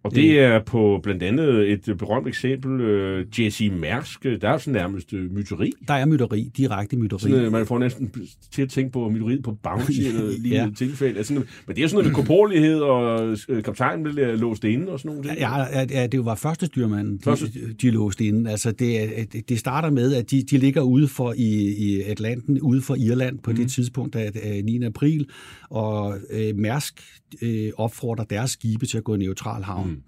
[0.03, 4.23] Og det er på blandt andet et berømt eksempel, uh, Jesse Mærsk.
[4.23, 5.71] Der er sådan nærmest uh, myteri.
[5.87, 7.19] Der er myteri, direkte myteri.
[7.19, 8.11] Sådan, man får næsten
[8.51, 10.69] til at tænke på myteriet på Bounty eller lige ja.
[10.77, 11.17] tilfælde.
[11.17, 11.43] Altså, men
[11.75, 15.37] det er sådan noget med korporlighed, og kaptajnen blev låst inde og sådan noget.
[15.39, 17.45] Ja, ja, ja, det var første styrmanden, Første...
[17.45, 18.51] de, de låste inde.
[18.51, 22.81] Altså, det, det starter med, at de, de ligger ude for i, i Atlanten, ude
[22.81, 23.57] for Irland på mm.
[23.57, 24.83] det tidspunkt af 9.
[24.83, 25.29] april,
[25.69, 27.01] og uh, Mærsk
[27.41, 29.89] uh, opfordrer deres skibe til at gå i neutral havn.
[29.89, 30.01] Mm.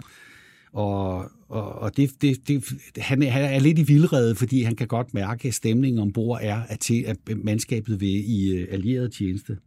[0.74, 2.64] Og, og, og det, det, det,
[2.98, 6.62] han, han er lidt i vildrede, fordi han kan godt mærke, at stemningen ombord er,
[6.68, 9.58] at, til, at mandskabet vil i uh, allieret tjeneste.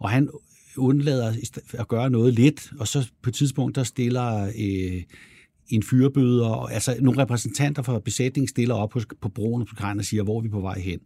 [0.00, 0.28] Og han
[0.76, 1.32] undlader
[1.72, 5.02] at gøre noget lidt, og så på et tidspunkt, der stiller øh,
[5.68, 10.22] en fyrbøder, altså nogle repræsentanter for besætningen stiller op på, på broen på og siger,
[10.22, 11.00] hvor er vi på vej hen.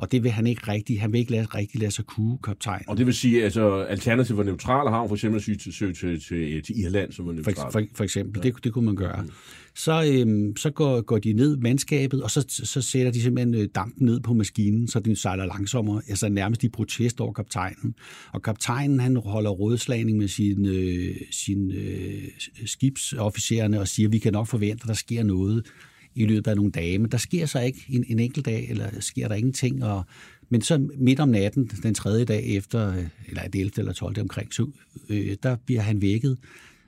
[0.00, 2.84] Og det vil han ikke rigtig, han vil ikke lade, rigtig lade sig kue, kaptajn.
[2.88, 6.20] Og det vil sige, altså alternativ for neutrale havn, for eksempel at søge til, til,
[6.20, 7.54] til, til Irland, som er neutral.
[7.54, 8.50] For, for, for eksempel, ja.
[8.50, 9.22] det, det kunne man gøre.
[9.22, 9.30] Mm.
[9.74, 13.68] Så, øhm, så går, går de ned mandskabet, og så, så sætter de simpelthen øh,
[13.74, 17.94] dampen ned på maskinen, så den sejler langsommere, altså nærmest i protest over kaptajnen.
[18.32, 22.22] Og kaptajnen, han holder rådslagning med sine øh, sin, øh,
[22.66, 25.66] skibsofficererne og siger, vi kan nok forvente, at der sker noget
[26.14, 26.98] i løbet af nogle dage.
[26.98, 29.84] Men der sker så ikke en, en enkelt dag, eller sker der ingenting.
[29.84, 30.04] Og,
[30.48, 33.72] men så midt om natten, den tredje dag efter, øh, eller det 11.
[33.78, 34.20] eller 12.
[34.20, 34.66] omkring, så,
[35.08, 36.38] øh, der bliver han vækket.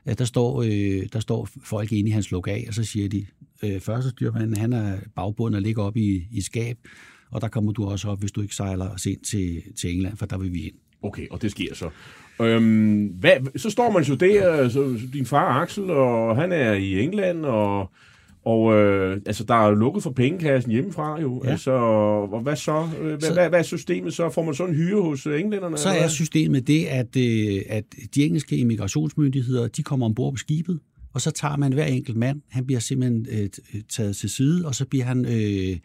[0.08, 3.08] Øh, der står, øh, der står folk inde i hans luk af, og så siger
[3.08, 3.26] de,
[3.62, 6.78] øh, første styrmand, han er bagbundet og ligger op i, i skab,
[7.30, 10.16] og der kommer du også op, hvis du ikke sejler os ind til, til England,
[10.16, 10.74] for der vil vi ind.
[11.02, 11.90] Okay, og det sker så.
[12.40, 17.02] Øhm, hvad, så står man så der, så din far Axel, og han er i
[17.02, 17.90] England, og
[18.44, 21.42] og øh, altså, der er lukket for pengekassen hjemmefra jo.
[21.44, 21.50] Ja.
[21.50, 22.82] Altså, og hvad så?
[22.82, 24.30] Hvad, så hvad, hvad er systemet så?
[24.30, 25.76] Får man sådan en hyre hos øh, englænderne?
[25.76, 30.80] Så er systemet det, at, øh, at de engelske immigrationsmyndigheder, de kommer ombord på skibet,
[31.14, 32.40] og så tager man hver enkelt mand.
[32.50, 33.48] Han bliver simpelthen øh,
[33.88, 35.76] taget til side, og så bliver han øh,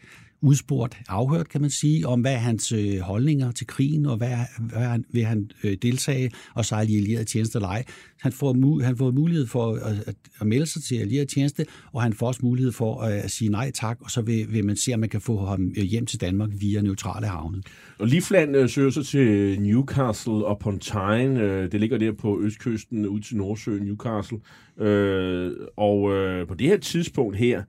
[0.42, 4.30] udspurgt, afhørt kan man sige, om hvad er hans øh, holdninger til krigen, og hvad,
[4.60, 7.84] hvad han, vil han øh, deltage og sejle i allieret tjeneste eller ej.
[8.22, 12.04] Han får, han får mulighed for at, at, at melde sig til allieret tjeneste, og
[12.04, 14.76] han får også mulighed for at, at sige nej tak, og så vil, vil man
[14.76, 17.64] se, om man kan få ham øh, hjem til Danmark via neutrale havne.
[18.00, 21.42] Og Lifland øh, søger sig til Newcastle upon Tyne.
[21.42, 24.38] Øh, det ligger der på østkysten ud til Nordsøen, Newcastle.
[24.80, 27.64] Øh, og øh, på det her tidspunkt her,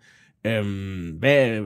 [0.45, 1.61] Øhm, hvad,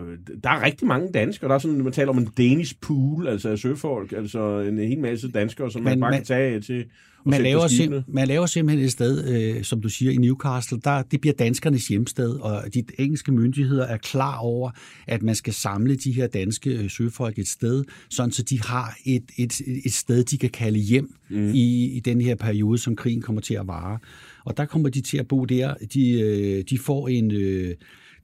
[0.44, 1.48] der er rigtig mange danskere.
[1.48, 5.30] Der er sådan, man taler om en Danish pool, altså søfolk, altså en hel masse
[5.30, 6.84] danskere, som man, man bare man, kan tage til
[7.24, 11.02] man laver, sim, man laver simpelthen et sted, øh, som du siger, i Newcastle, der,
[11.02, 14.70] det bliver danskernes hjemsted, og de engelske myndigheder er klar over,
[15.06, 18.96] at man skal samle de her danske øh, søfolk et sted, sådan så de har
[19.04, 21.50] et, et, et sted, de kan kalde hjem mm.
[21.54, 23.98] i, i den her periode, som krigen kommer til at vare.
[24.44, 25.74] Og der kommer de til at bo der.
[25.94, 27.30] De, øh, de får en...
[27.30, 27.74] Øh,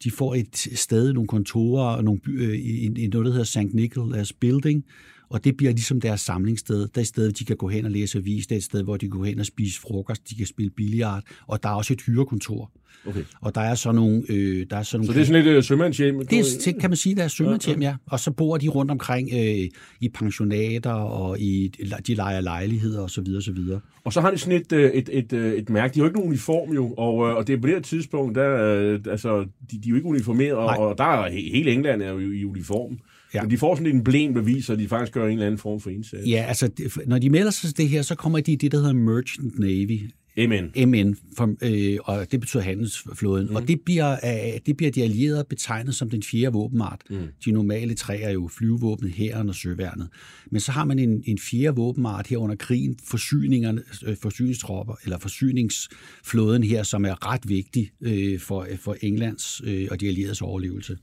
[0.05, 3.75] de får et sted, nogle kontorer, nogle, by, øh, i, i noget, der hedder St.
[3.75, 4.85] Nicholas Building,
[5.31, 6.81] og det bliver ligesom deres samlingssted.
[6.81, 8.47] Det er et sted, de kan gå hen og læse avis.
[8.47, 10.31] Det er et sted, hvor de kan gå hen og spise frokost.
[10.31, 11.23] De kan spille billiard.
[11.47, 12.71] Og der er også et hyrekontor.
[13.07, 13.25] Okay.
[13.41, 14.23] Og der er så nogle...
[14.29, 16.27] Øh, der er så, nogle så det er sådan lidt uh, sømandshjem?
[16.27, 17.95] Det er, kan man sige, der er sømandshjem, ja.
[18.07, 19.69] Og så bor de rundt omkring øh,
[20.01, 21.73] i pensionater og i
[22.07, 23.25] de leger lejligheder osv.
[23.37, 23.81] Og, så videre.
[24.05, 25.95] og så har de sådan et, øh, et, et, et, et mærke.
[25.95, 28.35] De har jo ikke nogen uniform jo, og, og det er på det her tidspunkt,
[28.35, 32.03] der, øh, altså, de, de er jo ikke uniformeret, og, og der er hele England
[32.03, 32.99] er jo i uniform.
[33.35, 33.43] Ja.
[33.43, 35.59] Men de får sådan et emblem, der viser, at de faktisk gør en eller anden
[35.59, 36.27] form for indsats.
[36.27, 36.71] Ja, altså,
[37.07, 39.59] når de melder sig til det her, så kommer de i det, der hedder Merchant
[39.59, 40.01] Navy.
[40.47, 40.89] MN.
[40.89, 43.49] MN, for, øh, og det betyder handelsflåden.
[43.49, 43.57] Mm.
[43.57, 47.01] Og det bliver, øh, det bliver de allierede betegnet som den fjerde våbenart.
[47.11, 47.17] Mm.
[47.45, 50.09] De normale tre er jo flyvevåbnet, hæren og søværnet.
[50.51, 55.19] Men så har man en, en fjerde våbenart her under krigen, forsyningerne, øh, forsyningstropper, eller
[55.19, 60.97] forsyningsflåden her, som er ret vigtig øh, for, for Englands øh, og de allieredes overlevelse.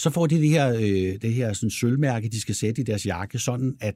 [0.00, 3.06] Så får de det her, øh, det her sådan sølvmærke, de skal sætte i deres
[3.06, 3.94] jakke, sådan at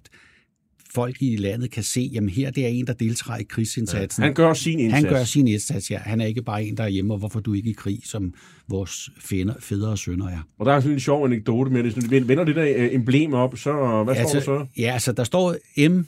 [0.95, 4.23] folk i landet kan se, jamen her det er en, der deltager i krigsindsatsen.
[4.23, 5.05] Ja, han gør sin indsats.
[5.05, 5.99] Han gør sin indsats, ja.
[5.99, 8.35] Han er ikke bare en, der er hjemme, og hvorfor du ikke i krig, som
[8.69, 10.49] vores fædre, fædre og sønner er.
[10.59, 11.93] Og der er sådan en sjov anekdote med det.
[11.93, 14.67] Hvis du vender det der øh, emblem op, så hvad altså, står der så?
[14.77, 15.57] Ja, altså der står
[15.88, 16.03] M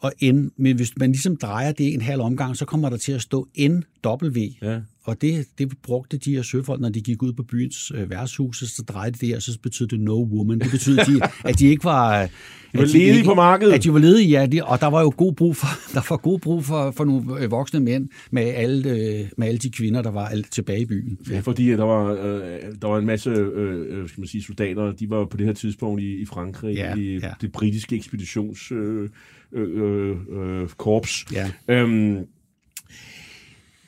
[0.00, 3.12] og N, men hvis man ligesom drejer det en halv omgang, så kommer der til
[3.12, 4.38] at stå NW.
[4.62, 4.80] Ja.
[5.04, 8.58] Og det, det brugte de her søfolk, når de gik ud på byens øh, værtshus,
[8.58, 10.60] så drejede det, og så betød det no woman.
[10.60, 12.22] Det betød, de, at de ikke var...
[12.72, 13.72] De var ledige ikke, på markedet.
[13.72, 14.46] At de var ledige, ja.
[14.46, 17.40] De, og der var jo god brug for, der var god brug for, for nogle
[17.40, 20.86] øh, voksne mænd med alle, øh, med alle de kvinder, der var alt tilbage i
[20.86, 21.18] byen.
[21.30, 22.48] Ja, fordi der var, øh,
[22.82, 26.02] der var en masse øh, skal man sige, soldater, de var på det her tidspunkt
[26.02, 27.32] i, i Frankrig, ja, i ja.
[27.40, 28.72] det britiske ekspeditions...
[28.72, 29.08] Øh,
[29.54, 31.26] øh, øh, korps.
[31.32, 31.50] Ja.
[31.68, 32.26] Øhm,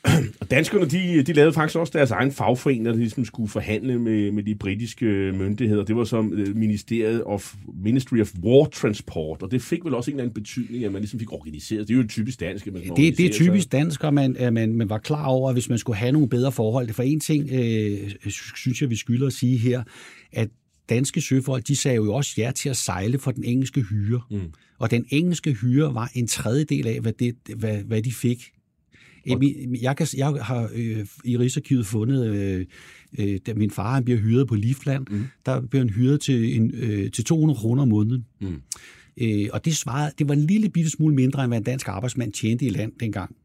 [0.40, 4.32] og danskerne, de, de lavede faktisk også deres egen fagforening, der ligesom skulle forhandle med,
[4.32, 5.84] med de britiske myndigheder.
[5.84, 10.10] Det var som øh, Ministeriet of Ministry of War Transport, og det fik vel også
[10.10, 11.88] en eller anden betydning, at man ligesom fik organiseret.
[11.88, 14.88] Det er jo typisk dansk, man det, det er typisk dansk, at man, man, man
[14.88, 16.92] var klar over, at hvis man skulle have nogle bedre forhold.
[16.92, 19.82] For en ting, øh, synes jeg, vi skylder at sige her,
[20.32, 20.48] at
[20.88, 24.20] danske søfolk, de sagde jo også ja til at sejle for den engelske hyre.
[24.30, 24.40] Mm.
[24.78, 28.53] Og den engelske hyre var en tredjedel af, hvad, det, hvad, hvad de fik.
[29.82, 32.66] Jeg, kan, jeg har øh, i Rigsarkivet fundet, øh,
[33.18, 35.24] øh, da min far han bliver hyret på Livland, mm.
[35.46, 38.24] der bliver han hyret til, en, øh, til 200 kroner om måneden.
[38.40, 38.62] Mm.
[39.20, 41.88] Øh, og det, svarede, det var en lille bitte smule mindre, end hvad en dansk
[41.88, 43.36] arbejdsmand tjente i land dengang.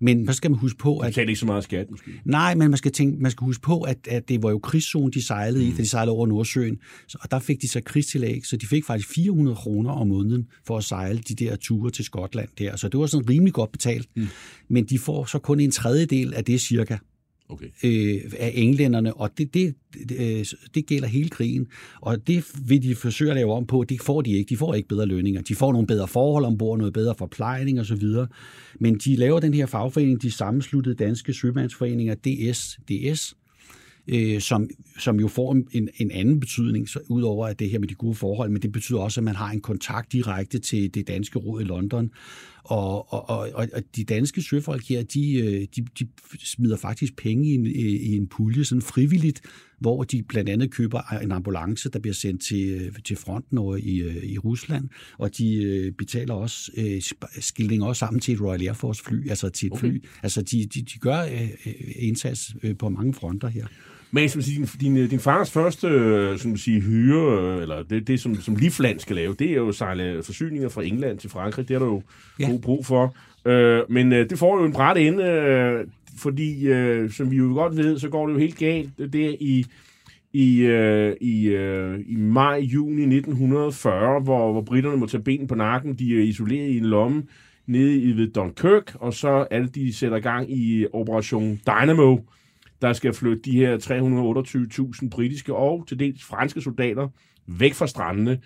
[0.00, 1.06] Men så skal man huske på, at...
[1.06, 2.10] betalte ikke så meget skat, måske.
[2.24, 5.10] Nej, men man skal, tænke, man skal huske på, at, at det var jo krigszone,
[5.10, 6.78] de sejlede i, da de sejlede over Nordsøen.
[7.08, 10.46] Så, og der fik de så krigstillæg, så de fik faktisk 400 kroner om måneden
[10.66, 12.76] for at sejle de der ture til Skotland der.
[12.76, 14.08] Så det var sådan rimelig godt betalt.
[14.16, 14.26] Mm.
[14.68, 16.96] Men de får så kun en tredjedel af det cirka
[17.50, 17.66] Okay.
[17.84, 19.74] øh, af englænderne, og det, det,
[20.08, 21.66] det, øh, det gælder hele krigen.
[22.00, 24.48] Og det vil de forsøge at lave om på, det får de ikke.
[24.48, 25.42] De får ikke bedre lønninger.
[25.42, 28.02] De får nogle bedre forhold ombord, noget bedre forplejning osv.
[28.80, 33.34] Men de laver den her fagforening, de sammensluttede danske sømandsforeninger, DS, DS
[34.08, 37.88] øh, som, som jo får en, en anden betydning, så, udover at det her med
[37.88, 41.08] de gode forhold, men det betyder også, at man har en kontakt direkte til det
[41.08, 42.10] danske råd i London.
[42.62, 46.08] Og, og, og, og de danske søfolk her, de, øh, de, de
[46.44, 49.40] smider faktisk penge i en, i en pulje, sådan frivilligt,
[49.78, 53.96] hvor de blandt andet køber en ambulance, der bliver sendt til, til fronten over i,
[53.96, 57.02] øh, i Rusland, og de øh, betaler også øh,
[57.40, 60.04] skilling også sammen til et Royal Air Force fly, altså til et fly.
[60.22, 61.50] Altså de, de, de gør øh,
[61.96, 63.66] indsats øh, på mange fronter her.
[64.12, 68.06] Men som siger, din, din, din fars første øh, som sige, hyre, øh, eller det,
[68.06, 71.68] det som, som Livland skal lave, det er jo sejle forsyninger fra England til Frankrig.
[71.68, 72.02] Det er der jo
[72.40, 72.50] Ja.
[72.50, 73.14] god brug for.
[73.44, 75.86] Øh, men øh, det får jo en bræt ende, øh,
[76.18, 78.90] fordi øh, som vi jo godt ved, så går det jo helt galt.
[79.12, 79.66] Det er i
[80.32, 85.94] i, øh, i, øh, i maj-juni 1940, hvor, hvor britterne må tage ben på nakken.
[85.94, 87.22] De er isoleret i en lomme
[87.66, 92.16] nede i ved Dunkirk, og så det, de sætter gang i Operation Dynamo,
[92.82, 93.78] der skal flytte de her
[95.02, 97.08] 328.000 britiske og til dels franske soldater
[97.46, 98.38] væk fra strandene.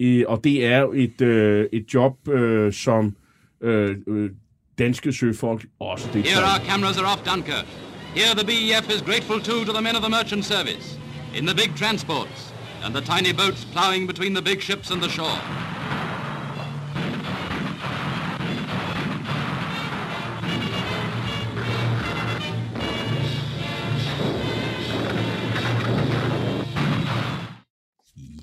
[0.00, 3.16] Øh, og det er jo et, øh, et job, øh, som
[3.60, 4.30] øh, øh
[4.78, 7.66] danske søfolk også Here our cameras are off Dunkirk.
[8.14, 10.98] Here the BEF is grateful too to the men of the merchant service.
[11.38, 15.08] In the big transports and the tiny boats ploughing between the big ships and the
[15.08, 15.75] shore.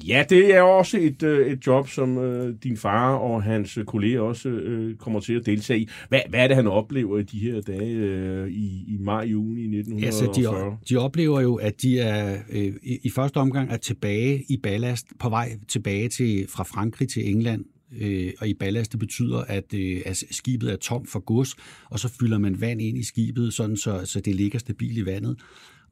[0.08, 4.22] Ja, det er også et, øh, et job, som øh, din far og hans kolleger
[4.22, 5.90] også øh, kommer til at deltage i.
[6.10, 10.24] Hvad, hvad er det, han oplever i de her dage øh, i, i maj-juni Altså,
[10.24, 10.72] 1940?
[10.72, 14.58] de, de oplever jo, at de er øh, i, i første omgang er tilbage i
[14.58, 17.66] ballast, på vej tilbage til fra Frankrig til England.
[18.02, 21.56] Øh, og i ballast, det betyder, at, øh, at skibet er tom for gods,
[21.90, 25.06] og så fylder man vand ind i skibet, sådan så, så det ligger stabilt i
[25.06, 25.40] vandet.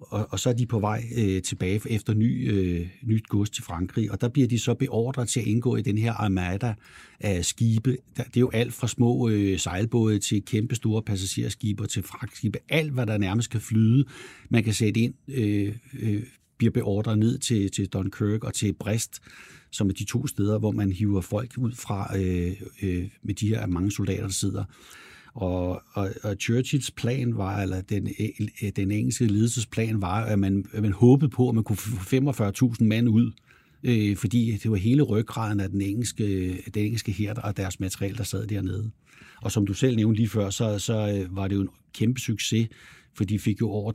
[0.01, 3.63] Og, og så er de på vej øh, tilbage efter ny, øh, nyt gods til
[3.63, 6.73] Frankrig, og der bliver de så beordret til at indgå i den her armada
[7.19, 7.97] af skibe.
[8.17, 12.59] Det er jo alt fra små øh, sejlbåde til kæmpe store passagerskibe til fragtskibe.
[12.69, 14.05] Alt, hvad der nærmest kan flyde,
[14.49, 16.23] man kan sætte ind, øh, øh,
[16.57, 19.21] bliver beordret ned til, til Dunkirk og til Brest,
[19.71, 23.47] som er de to steder, hvor man hiver folk ud fra øh, øh, med de
[23.47, 24.63] her mange soldater, der sidder.
[25.34, 30.65] Og, og, og Churchills plan var, eller den, øh, den engelske ledelsesplan var, at man,
[30.74, 33.32] at man håbede på, at man kunne få 45.000 mand ud,
[33.84, 38.17] øh, fordi det var hele ryggraden af den engelske, den engelske her og deres materiel,
[38.17, 38.91] der sad dernede.
[39.41, 42.20] Og som du selv nævnte lige før, så, så øh, var det jo en kæmpe
[42.20, 42.67] succes,
[43.17, 43.91] for de fik jo over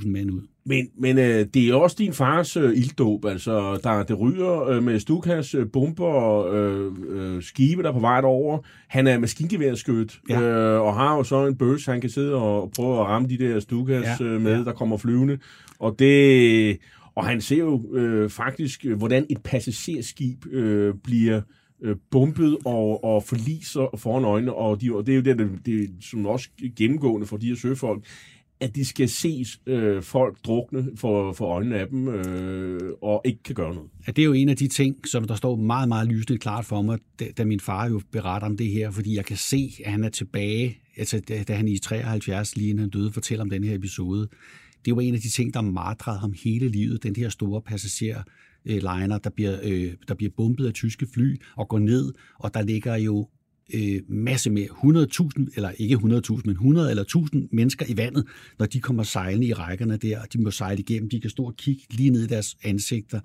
[0.00, 0.40] 328.000 mænd ud.
[0.64, 4.82] Men, men øh, det er også din fars øh, ilddåb, altså der det ryger øh,
[4.82, 8.58] med Stukas øh, bomber øh, øh, skibe, der er på vej over.
[8.88, 10.40] Han er maskingeværskyt, Ja.
[10.40, 13.38] øh, og har jo så en bøs, han kan sidde og prøve at ramme de
[13.38, 14.64] der Stukas Ja, øh, med, ja.
[14.64, 15.38] der kommer flyvende.
[15.78, 16.78] Og det...
[17.14, 21.40] Og han ser jo øh, faktisk, øh, hvordan et passagerskib øh, bliver
[21.82, 25.66] øh, bumpet og, og forliser foran øjnene, og, de, og det er jo det, det,
[25.66, 28.04] det, som også gennemgående for de her søfolk,
[28.60, 33.42] at de skal ses øh, folk drukne for, for øjnene af dem, øh, og ikke
[33.42, 33.90] kan gøre noget.
[34.06, 36.64] Ja, det er jo en af de ting, som der står meget, meget lysende klart
[36.64, 39.72] for mig, da, da min far jo beretter om det her, fordi jeg kan se,
[39.84, 43.44] at han er tilbage, altså da, da han i 73, lige inden han døde, fortæller
[43.44, 44.28] om den her episode.
[44.84, 48.22] Det var en af de ting, der martrede ham hele livet, den her store passager
[48.66, 52.54] øh, liner, der bliver, øh, der bliver bumpet af tyske fly og går ned, og
[52.54, 53.28] der ligger jo
[53.74, 58.26] øh, masse mere, 100.000, eller ikke 100.000, men 100 eller 1000 mennesker i vandet,
[58.58, 61.44] når de kommer sejlende i rækkerne der, og de må sejle igennem, de kan stå
[61.44, 63.20] og kigge lige ned i deres ansigter.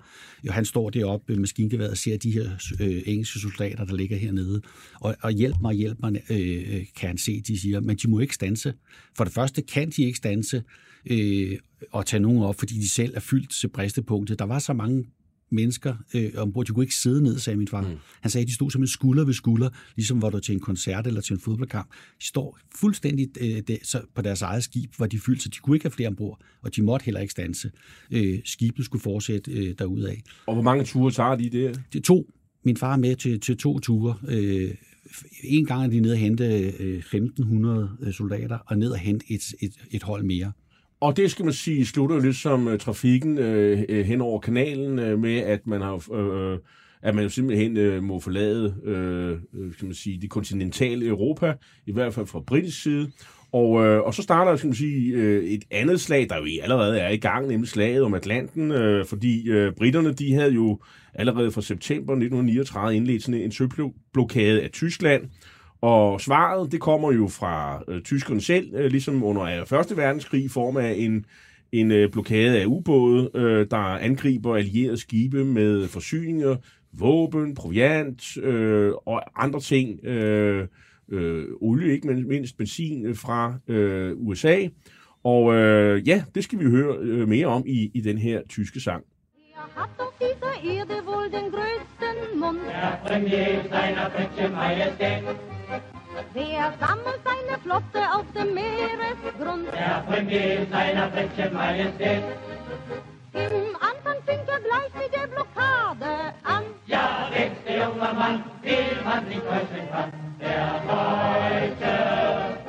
[0.46, 2.50] Jo, han står deroppe med maskingeværet og ser de her
[2.80, 4.62] øh, engelske soldater, der ligger hernede,
[5.00, 8.10] og, og hjælp mig, hjælp mig, øh, øh, kan han se, de siger, men de
[8.10, 8.74] må ikke stanse.
[9.16, 10.62] For det første kan de ikke stanse
[11.10, 11.58] øh,
[11.92, 14.38] og tage nogen op, fordi de selv er fyldt til bristepunktet.
[14.38, 15.04] Der var så mange
[15.52, 16.66] mennesker øh, ombord.
[16.66, 17.80] De kunne ikke sidde ned, sagde min far.
[17.80, 17.96] Mm.
[18.20, 20.60] Han sagde, at de stod som en skulder ved skulder, ligesom var du til en
[20.60, 21.90] koncert eller til en fodboldkamp.
[22.20, 25.58] De står fuldstændig øh, det, så på deres eget skib, hvor de fyldte, så de
[25.58, 27.70] kunne ikke have flere ombord, og de måtte heller ikke stanse.
[28.10, 30.16] Øh, skibet skulle fortsætte øh, derudad.
[30.46, 31.72] Og hvor mange ture tager de der?
[31.92, 32.30] Det er to
[32.64, 34.14] min far er med til, til to ture.
[34.28, 34.74] Øh,
[35.44, 36.44] en gang er de nede og hente
[36.78, 40.52] øh, 1500 øh, soldater, og ned og hente et, et, et hold mere.
[41.02, 45.18] Og det skal man sige slutter lidt som uh, trafikken uh, hen over kanalen uh,
[45.18, 46.58] med, at man har uh,
[47.02, 48.74] at man jo simpelthen uh, må forlade
[49.54, 51.54] uh, skal man sige, det kontinentale Europa,
[51.86, 53.10] i hvert fald fra britisk side.
[53.52, 56.98] Og, øh, og så starter skal man sige, øh, et andet slag, der jo allerede
[56.98, 60.80] er i gang, nemlig slaget om Atlanten, øh, fordi øh, britterne de havde jo
[61.14, 65.22] allerede fra september 1939 indledt sådan en søblokade af Tyskland,
[65.82, 69.96] og svaret, det kommer jo fra øh, tyskerne selv, øh, ligesom under øh, 1.
[69.96, 71.26] verdenskrig, i form af en,
[71.72, 76.56] en øh, blokade af ubåde, øh, der angriber allierede skibe med forsyninger,
[76.92, 80.66] våben, proviant øh, og andre ting, øh,
[81.08, 84.68] øh, olie, ikke mindst benzin øh, fra øh, USA.
[85.24, 88.80] Og øh, ja, det skal vi høre øh, mere om i, i den her tyske
[88.80, 89.04] sang.
[89.76, 92.60] Hat auf dieser Erde wohl den größten Mund.
[92.68, 95.22] Der Premier seiner Britsche Majestät.
[96.34, 99.66] Wer sammelt seine Flotte auf dem Meeresgrund?
[99.72, 102.22] Der Premier seiner Britsche Majestät.
[103.34, 106.64] Im Anfang fing er gleich mit der Blockade an.
[106.86, 110.12] Ja, nächster junger Mann, will man nicht täuschen kann.
[110.40, 112.61] Der deutsche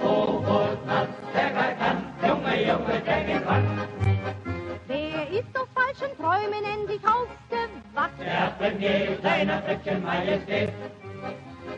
[5.93, 8.11] falschen Träumen endlich aufgewacht?
[8.19, 10.69] Der Premier seiner Britsche Majestät.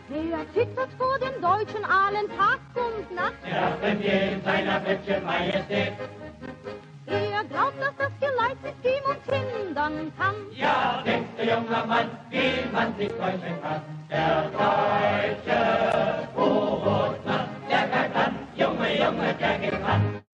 [0.08, 3.34] Der zittert vor den Deutschen allen Tag und Nacht.
[3.44, 5.92] Der Premier seiner Britsche Majestät.
[7.06, 10.34] Er glaubt, dass das Geleit mit ihm uns hindern kann.
[10.52, 13.82] Ja, nächster junger Mann, wie man sich täuschen kann.
[14.10, 20.25] Der deutsche U-Boot-Mann, der kann, Junge, Junge, der gewann.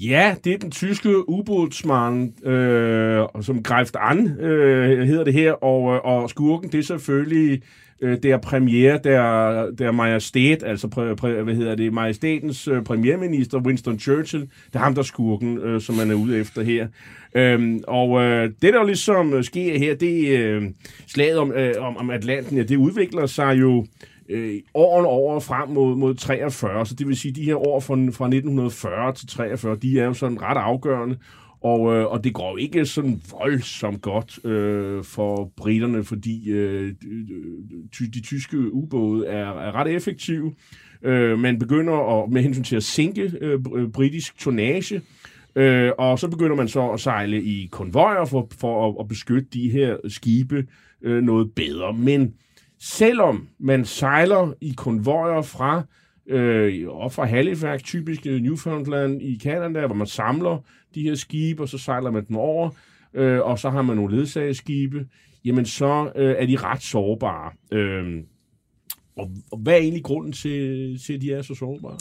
[0.00, 5.94] Ja, det er den tyske ubådsmand, øh, som Greift an, øh, hedder det her, og,
[5.94, 7.62] øh, og skurken, det er selvfølgelig
[8.00, 13.58] øh, der premiere, der, der majestæt, altså præ, præ, hvad hedder det, majestætens øh, premierminister,
[13.58, 16.88] Winston Churchill, det er ham, der er skurken, øh, som man er ude efter her.
[17.34, 20.62] Øhm, og øh, det, der ligesom øh, sker her, det øh,
[21.06, 23.86] slaget om, øh, om, om Atlanten, ja, det udvikler sig jo
[24.28, 27.94] øh, årene over frem mod, mod 43, så det vil sige, de her år fra,
[27.94, 31.16] fra 1940 til 43, de er jo sådan ret afgørende,
[31.60, 36.94] og, øh, og det går jo ikke sådan voldsomt godt øh, for britterne, fordi øh,
[37.98, 40.54] de, de tyske ubåde er, er ret effektive.
[41.02, 45.00] Øh, man begynder at, med hensyn til at sænke øh, øh, britisk tonnage,
[45.56, 49.48] øh, og så begynder man så at sejle i konvojer for, for at, at beskytte
[49.52, 50.66] de her skibe
[51.02, 51.92] øh, noget bedre.
[51.92, 52.34] Men
[52.80, 55.82] selvom man sejler i konvojer fra
[56.28, 60.64] øh, op fra Halifax, typisk øh, Newfoundland i Canada, hvor man samler
[60.94, 62.70] de her skibe, og så sejler man dem over,
[63.14, 65.06] øh, og så har man nogle ledsageskibe,
[65.44, 67.52] jamen så øh, er de ret sårbare.
[67.72, 68.22] Øh,
[69.16, 71.98] og, og hvad er egentlig grunden til, til, at de er så sårbare?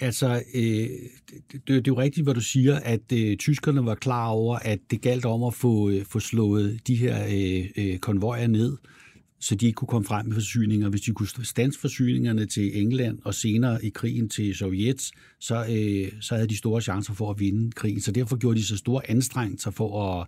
[0.00, 3.94] Altså, øh, det, det, det er jo rigtigt, hvad du siger, at øh, tyskerne var
[3.94, 7.98] klar over, at det galt om at få, øh, få slået de her øh, øh,
[7.98, 8.76] konvojer ned,
[9.44, 10.88] så de ikke kunne komme frem med forsyninger.
[10.88, 16.12] Hvis de kunne stanse forsyningerne til England og senere i krigen til Sovjet, så, øh,
[16.20, 18.00] så havde de store chancer for at vinde krigen.
[18.00, 20.26] Så derfor gjorde de så store anstrengelser for at,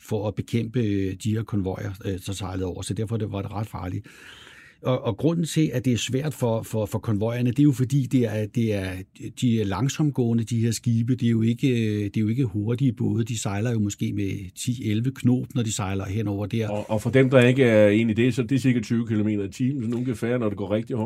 [0.00, 2.82] for at bekæmpe øh, de her konvojer, øh, der sejlede over.
[2.82, 4.06] Så derfor var det ret farligt.
[4.84, 7.72] Og, og grunden til, at det er svært for, for, for konvojerne, det er jo
[7.72, 8.90] fordi, det er, det er,
[9.40, 11.14] de er langsomgående, de her skibe.
[11.14, 11.68] Det er, jo ikke,
[12.04, 13.24] det er jo ikke hurtige både.
[13.24, 16.68] De sejler jo måske med 10-11 knop, når de sejler henover der.
[16.68, 19.06] Og, og for dem, der ikke er enig i det, så det er cirka 20
[19.06, 20.96] km i timen, så nogle kan færre, når det går rigtig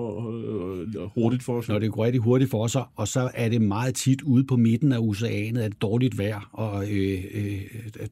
[1.14, 1.72] hurtigt for sig.
[1.72, 4.56] Når det går rigtig hurtigt for sig, og så er det meget tit ude på
[4.56, 7.60] midten af oceanet, at det dårligt vejr, og øh, øh,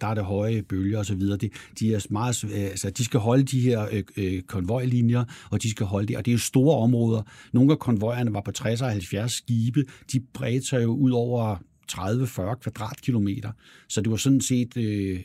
[0.00, 1.20] der er det høje bølger osv.
[1.20, 1.50] De,
[1.81, 5.24] de, er meget, altså, de skal holde de her øh, konvojlinjer,
[5.57, 6.16] hvor de skal holde det.
[6.16, 7.23] Og det er jo store områder.
[7.53, 9.85] Nogle af konvojerne var på 60 og 70 skibe.
[10.12, 11.57] De bredte sig jo ud over
[11.92, 13.53] 30-40 kvadratkilometer.
[13.88, 14.77] Så det var sådan set...
[14.77, 15.21] Øh,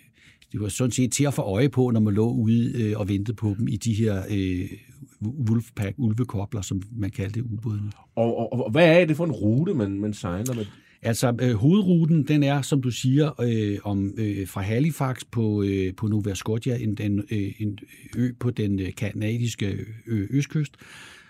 [0.51, 3.09] det var sådan set til at få øje på, når man lå ude øh, og
[3.09, 4.69] ventede på dem i de her øh,
[5.49, 7.91] Wolfpack, ulvekobler, som man kaldte ubådene.
[8.15, 10.65] Og, og, og hvad er det for en rute, man, man sejler med?
[11.03, 15.93] Altså, øh, hovedruten, den er, som du siger, øh, om øh, fra Halifax på, øh,
[15.97, 17.79] på Nova Scotia, en, en, øh, en
[18.17, 20.75] ø på den øh, kanadiske ø, østkyst.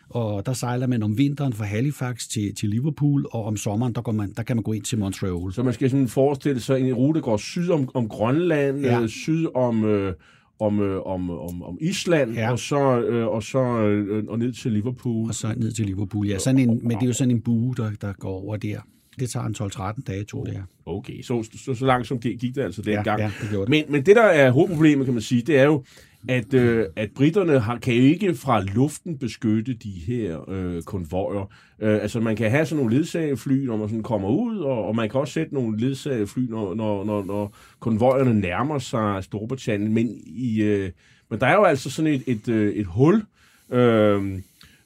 [0.09, 4.01] Og der sejler man om vinteren fra Halifax til, til Liverpool, og om sommeren, der,
[4.01, 5.53] går man, der kan man gå ind til Montreal.
[5.53, 9.01] Så man skal sådan forestille sig, en rute går syd om, om Grønland, ja.
[9.01, 9.85] øh, syd om...
[9.85, 10.13] Øh
[10.59, 12.51] om, øh, om, om, om Island, ja.
[12.51, 15.27] og så, øh, og, så øh, og ned til Liverpool.
[15.27, 16.37] Og så ned til Liverpool, ja.
[16.37, 18.79] Sådan en, men det er jo sådan en bue, der, der går over der.
[19.21, 19.55] Det tager en
[19.99, 20.63] 12-13 dage, tog det her.
[20.85, 23.19] Okay, så, så, så langt som det gik det altså dengang.
[23.19, 23.69] ja, det gjorde det.
[23.69, 25.83] Men, men det, der er hovedproblemet, kan man sige, det er jo,
[26.27, 31.51] at, øh, at britterne har, kan jo ikke fra luften beskytte de her øh, konvojer.
[31.79, 34.95] Øh, altså man kan have sådan nogle ledsagefly, når man sådan kommer ud, og, og
[34.95, 39.93] man kan også sætte nogle ledsagefly, når, når, når, når konvojerne nærmer sig Storbritannien.
[39.93, 40.91] Men, i, øh,
[41.29, 43.23] men der er jo altså sådan et, et, øh, et hul,
[43.71, 44.39] øh,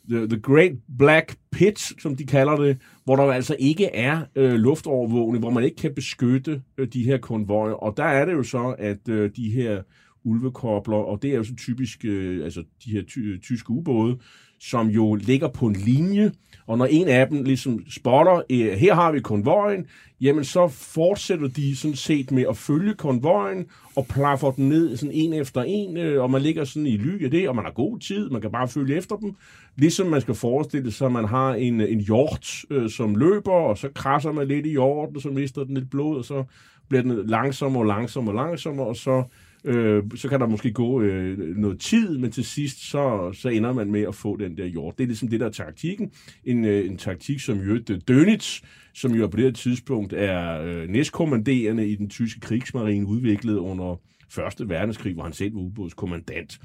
[0.09, 4.53] the, the Great Black Pit, som de kalder det, hvor der altså ikke er øh,
[4.53, 7.73] luftovervågning, hvor man ikke kan beskytte øh, de her konvojer.
[7.73, 9.81] Og der er det jo så, at øh, de her
[10.23, 14.17] ulvekobler, og det er jo så typisk øh, altså de her ty- tyske ubåde,
[14.59, 16.31] som jo ligger på en linje,
[16.67, 19.85] og når en af dem ligesom spotter, øh, her har vi konvojen,
[20.21, 25.15] jamen så fortsætter de sådan set med at følge konvojen og plaffer den ned sådan
[25.15, 27.71] en efter en, øh, og man ligger sådan i ly af det, og man har
[27.71, 29.35] god tid, man kan bare følge efter dem.
[29.75, 33.51] Ligesom man skal forestille sig, at man har en, øh, en hjort, øh, som løber,
[33.51, 36.43] og så krasser man lidt i hjorten, så mister den lidt blod, og så
[36.89, 39.23] bliver den langsommere og langsommere og langsommere, og så
[39.65, 43.73] øh, så kan der måske gå øh, noget tid, men til sidst, så, så ender
[43.73, 44.95] man med at få den der jord.
[44.97, 46.11] Det er ligesom det, der er taktikken.
[46.45, 48.63] En, øh, en taktik, som jo øh, Dönitz,
[48.93, 54.01] som jo på det her tidspunkt er øh, næstkommanderende i den tyske krigsmarine, udviklet under
[54.29, 56.59] Første Verdenskrig, hvor han selv var ubådskommandant.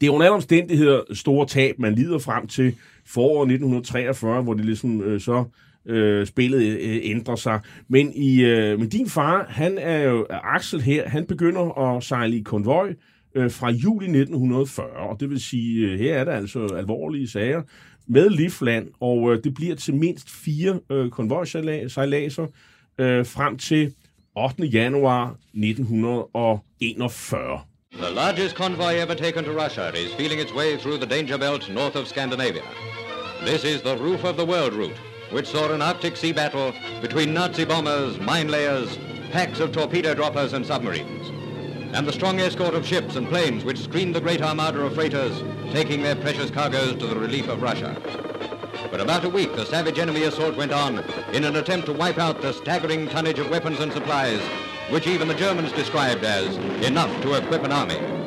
[0.00, 2.74] Det er under alle omstændigheder store tab, man lider frem til
[3.06, 5.44] foråret 1943, hvor det ligesom øh, så
[5.88, 7.60] øh, spillet øh, øh, ændrer sig.
[7.88, 12.36] Men, i, øh, men din far, han er jo Axel her, han begynder at sejle
[12.36, 12.94] i konvoj
[13.34, 17.62] øh, fra juli 1940, og det vil sige, øh, her er der altså alvorlige sager
[18.06, 22.46] med Livland, og øh, det bliver til mindst fire øh, konvojsejladser
[22.98, 23.92] øh, frem til
[24.36, 24.64] 8.
[24.64, 27.60] januar 1941.
[27.92, 31.70] The largest convoy ever taken to Russia is feeling its way through the danger belt
[31.74, 32.62] north of Scandinavia.
[33.46, 37.34] This is the roof of the world route, which saw an Arctic sea battle between
[37.34, 38.98] Nazi bombers, mine layers,
[39.30, 41.28] packs of torpedo droppers and submarines,
[41.94, 45.42] and the strong escort of ships and planes which screened the great armada of freighters
[45.72, 47.94] taking their precious cargoes to the relief of Russia.
[48.90, 51.00] For about a week, the savage enemy assault went on
[51.32, 54.40] in an attempt to wipe out the staggering tonnage of weapons and supplies,
[54.90, 56.56] which even the Germans described as
[56.86, 58.17] enough to equip an army.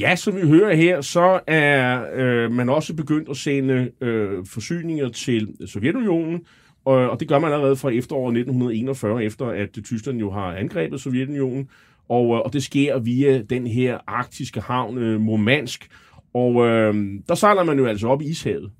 [0.00, 5.08] Ja, som vi hører her, så er øh, man også begyndt at sende øh, forsyninger
[5.08, 6.40] til Sovjetunionen,
[6.84, 11.00] og, og det gør man allerede fra efteråret 1941, efter at Tyskland jo har angrebet
[11.00, 11.68] Sovjetunionen,
[12.08, 15.88] og, øh, og det sker via den her arktiske havn øh, Murmansk,
[16.34, 16.94] og øh,
[17.28, 18.70] der sejler man jo altså op i ishavet.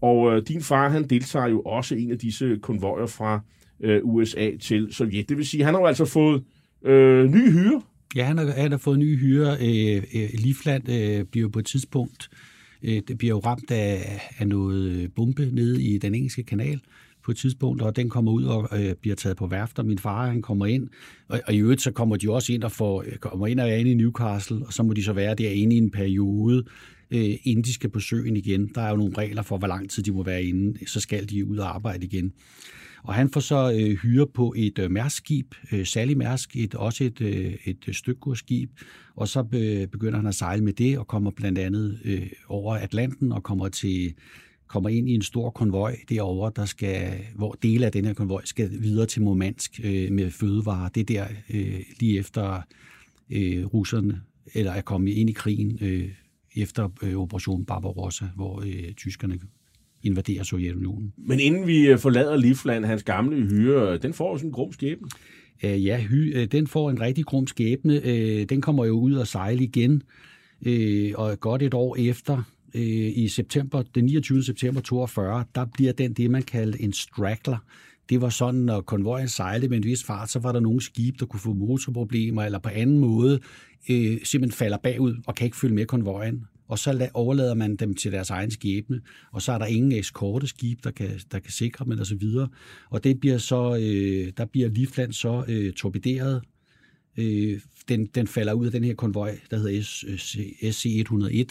[0.00, 3.40] Og øh, din far, han deltager jo også i en af disse konvojer fra
[3.80, 5.28] øh, USA til Sovjet.
[5.28, 6.42] Det vil sige, han har jo altså fået
[6.84, 7.82] øh, ny hyre.
[8.16, 9.56] Ja, han har, han har fået nye hyre.
[9.60, 12.30] Øh, øh, Livland øh, bliver på et tidspunkt,
[12.82, 16.80] øh, det bliver jo ramt af, af noget øh, bombe nede i den engelske kanal
[17.24, 19.82] på et tidspunkt, og den kommer ud og øh, bliver taget på værfter.
[19.82, 20.88] Min far, han kommer ind,
[21.28, 23.70] og, og i øvrigt så kommer de også ind og får, øh, kommer ind og
[23.70, 26.64] er inde i Newcastle, og så må de så være derinde i en periode,
[27.10, 28.70] øh, inden de skal på søen igen.
[28.74, 31.28] Der er jo nogle regler for, hvor lang tid de må være inde, så skal
[31.28, 32.32] de ud og arbejde igen.
[33.06, 37.04] Og han får så øh, hyre på et øh, mærskib, øh, Sally Mærsk, et, også
[37.04, 38.70] et, øh, et øh, stykkursskib,
[39.16, 42.74] og så øh, begynder han at sejle med det, og kommer blandt andet øh, over
[42.74, 44.14] Atlanten, og kommer til
[44.66, 48.42] kommer ind i en stor konvoj derovre, der skal, hvor dele af den her konvoj
[48.44, 50.88] skal videre til Murmansk øh, med fødevarer.
[50.88, 52.60] Det er der øh, lige efter
[53.30, 54.20] øh, russerne,
[54.54, 56.08] eller er kommet ind i krigen øh,
[56.56, 59.38] efter øh, Operation Barbarossa, hvor øh, tyskerne
[60.06, 61.12] invaderer Sovjetunionen.
[61.16, 64.72] Men inden vi øh, forlader Livland, hans gamle hyre, den får jo sådan en grum
[64.72, 65.08] skæbne.
[65.64, 68.00] Øh, ja, hy, øh, den får en rigtig grum skæbne.
[68.04, 70.02] Øh, den kommer jo ud og sejle igen,
[70.66, 72.42] øh, og godt et år efter,
[72.74, 74.42] øh, i september, den 29.
[74.42, 77.58] september 42, der bliver den det, man kaldte en straggler.
[78.08, 81.20] Det var sådan, når konvojen sejlede med en vis fart, så var der nogle skib,
[81.20, 83.40] der kunne få motorproblemer, eller på anden måde
[83.90, 87.94] øh, simpelthen falder bagud og kan ikke følge med konvojen og så overlader man dem
[87.94, 89.00] til deres egen skæbne,
[89.32, 92.48] og så er der ingen eskorteskib, der kan, der kan sikre dem, og så videre.
[92.90, 96.42] Og det bliver så, øh, der bliver Livland så øh, torpederet.
[97.16, 99.80] Øh, den, den falder ud af den her konvoj, der hedder
[100.70, 101.46] SC-101, øh,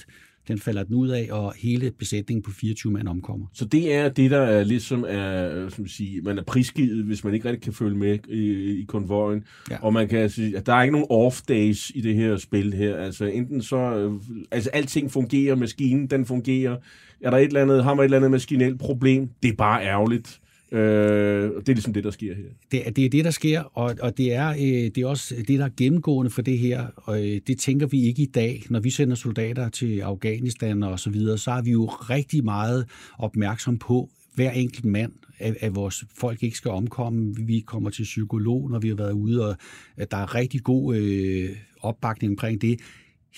[0.47, 3.45] den falder den ud af, og hele besætningen på 24 mand omkommer.
[3.53, 7.33] Så det er det, der er ligesom er, som sige, man er prisgivet, hvis man
[7.33, 9.43] ikke rigtig kan følge med i, i konvojen.
[9.71, 9.77] Ja.
[9.81, 12.95] Og man kan sige, at der er ikke nogen off-days i det her spil her.
[12.95, 14.11] Altså enten så,
[14.51, 16.77] altså alting fungerer, maskinen den fungerer.
[17.21, 19.83] Er der et eller andet, har man et eller andet maskinelt problem, det er bare
[19.83, 20.39] ærgerligt.
[20.71, 22.43] Øh, det er ligesom det, der sker her.
[22.71, 24.57] Det, det er det, der sker, og, og det, er, øh,
[24.95, 28.03] det er også det, der er gennemgående for det her, og øh, det tænker vi
[28.03, 28.63] ikke i dag.
[28.69, 32.85] Når vi sender soldater til Afghanistan og så videre, så er vi jo rigtig meget
[33.17, 37.35] opmærksom på, hver enkelt mand, at, at vores folk ikke skal omkomme.
[37.35, 39.55] Vi kommer til psykolog, når vi har været ude, og
[39.97, 41.49] at der er rigtig god øh,
[41.81, 42.79] opbakning omkring det.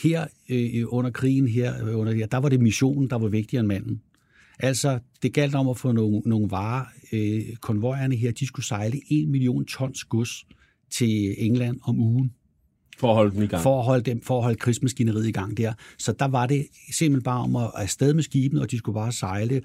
[0.03, 4.01] Her øh, under krigen, her, under, der var det missionen, der var vigtigere end manden.
[4.60, 6.86] Altså, det galt om at få nogle, nogle varer.
[7.12, 10.45] Øh, konvojerne her, de skulle sejle 1 million tons gods
[10.91, 12.32] til England om ugen
[12.97, 13.64] For at holde dem i gang.
[13.64, 15.74] for at holde, dem, for at holde krigsmaskineriet i gang der.
[15.97, 19.12] Så der var det simpelthen bare om at afsted med skibene, og de skulle bare
[19.12, 19.62] sejle.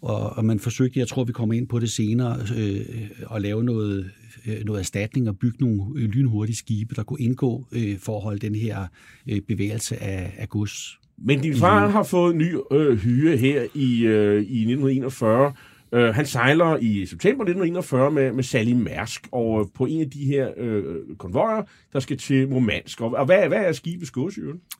[0.00, 3.64] Og, og man forsøgte, jeg tror, vi kommer ind på det senere, øh, at lave
[3.64, 4.10] noget,
[4.46, 8.22] øh, noget erstatning og bygge nogle øh, lynhurtige skibe, der kunne indgå øh, for at
[8.22, 8.86] holde den her
[9.28, 10.98] øh, bevægelse af, af gods.
[11.18, 15.52] Men din far har fået ny øh, hyre her i, øh, i 1941.
[15.92, 20.10] Øh, han sejler i september 1941 med, med Sally Mærsk og øh, på en af
[20.10, 20.82] de her øh,
[21.18, 21.62] konvojer,
[21.92, 23.00] der skal til Murmansk.
[23.00, 24.38] Og, og hvad, hvad er skibets gods?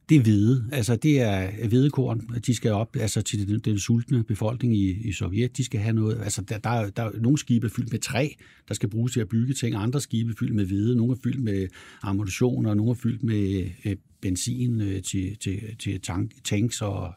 [0.09, 4.25] Det er hvide, altså det er hvedekorn, de skal op altså til den, den sultne
[4.25, 7.39] befolkning i, i Sovjet, de skal have noget, altså der, der, er- der er nogle
[7.39, 8.29] skibe er fyldt med træ,
[8.69, 10.97] der skal bruges til at bygge ting, andre skibe er fyldt med hvide.
[10.97, 11.67] nogle er fyldt med
[12.03, 17.13] ammunition, og nogle er fyldt med øh, benzin øh, til, til, til tank, tanks og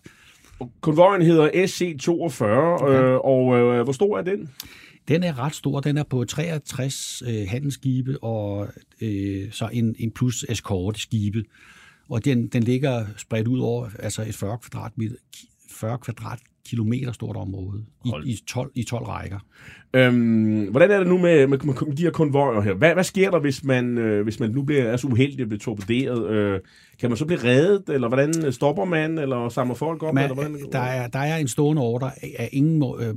[0.82, 2.43] Konvojen hedder SC-42,
[2.89, 4.49] øh, og øh, hvor stor er den?
[5.07, 5.80] Den er ret stor.
[5.80, 8.68] Den er på 63 øh, handelsskibe og
[9.01, 11.43] øh, så en, en plus eskorteskibe.
[12.10, 15.16] Og den, den ligger spredt ud over altså et 40 kvadratmeter,
[15.72, 15.97] 40
[16.70, 18.28] kvadratkilometer stort område i, Hold.
[18.28, 19.39] i, 12, i 12 rækker.
[19.93, 22.74] Øhm, hvordan er det nu med, med, med de her konvojer her?
[22.74, 25.47] Hvad, hvad sker der, hvis man, øh, hvis man nu bliver, er så uheldig at
[25.47, 26.30] blive torpederet?
[26.30, 26.59] Øh,
[26.99, 30.13] kan man så blive reddet, eller hvordan stopper man, eller samler folk op?
[30.13, 33.15] Man, eller hvordan, der, er, der er en stående ordre, at ingen, må, øh,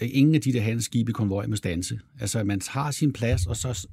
[0.00, 1.98] ingen af de der handelsskibe i konvoj må stanse.
[2.20, 3.88] Altså, man har sin plads, og så,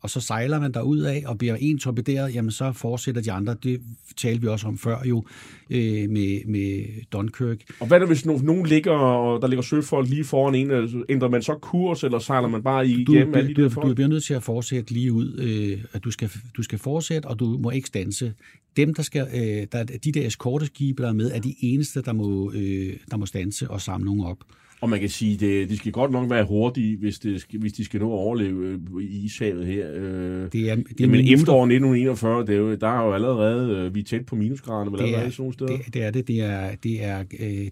[0.00, 3.56] og så sejler man derud af, og bliver en torpederet, jamen så fortsætter de andre.
[3.62, 3.80] Det
[4.16, 5.24] talte vi også om før jo,
[5.70, 7.58] øh, med, med Dunkirk.
[7.80, 10.70] Og hvad er det, hvis nogen, nogen ligger, og der ligger søfolk lige foran en?
[10.70, 13.68] Altså, Ændrer man så kurs, eller sejler man bare du, igennem alle de du, der
[13.68, 13.88] du, folk?
[13.88, 17.26] du bliver nødt til at fortsætte lige ud, øh, at du skal, du skal fortsætte,
[17.26, 18.32] og du må ikke stanse.
[18.76, 22.12] Dem, der skal, øh, der, de der eskorteskibe, der er med, er de eneste, der
[22.12, 24.38] må, øh, der må stanse og samle nogen op.
[24.80, 27.84] Og man kan sige, det, de skal godt nok være hurtige, hvis, det, hvis de
[27.84, 29.86] skal nå at overleve øh, i ishavet her.
[29.94, 31.34] Øh, Det er, det er Jamen minutter.
[31.34, 34.90] efterår 1941, det er jo, der er jo allerede, øh, vi er tæt på minusgraderne,
[34.92, 35.76] vel Det allerede er, sådan nogle steder.
[35.76, 36.28] det, det er det.
[36.28, 37.22] Det er, det er,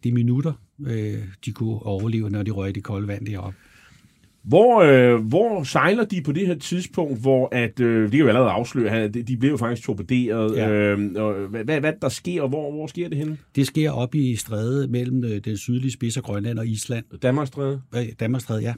[0.02, 0.52] det er minutter,
[1.44, 3.58] de kunne overleve, når de røg i det kolde vand deroppe.
[4.46, 8.28] Hvor, øh, hvor sejler de på det her tidspunkt, hvor at, øh, det kan jo
[8.28, 10.56] allerede afsløre, de blev jo faktisk torpederet.
[10.56, 10.70] Ja.
[10.70, 13.36] Øh, og hvad, hvad, hvad der sker, og hvor, hvor sker det henne?
[13.56, 17.04] Det sker op i strædet mellem øh, den sydlige spids af Grønland og Island.
[17.22, 17.80] Danmarkstræde.
[17.96, 18.74] Øh, Danmarkstrædet, ja.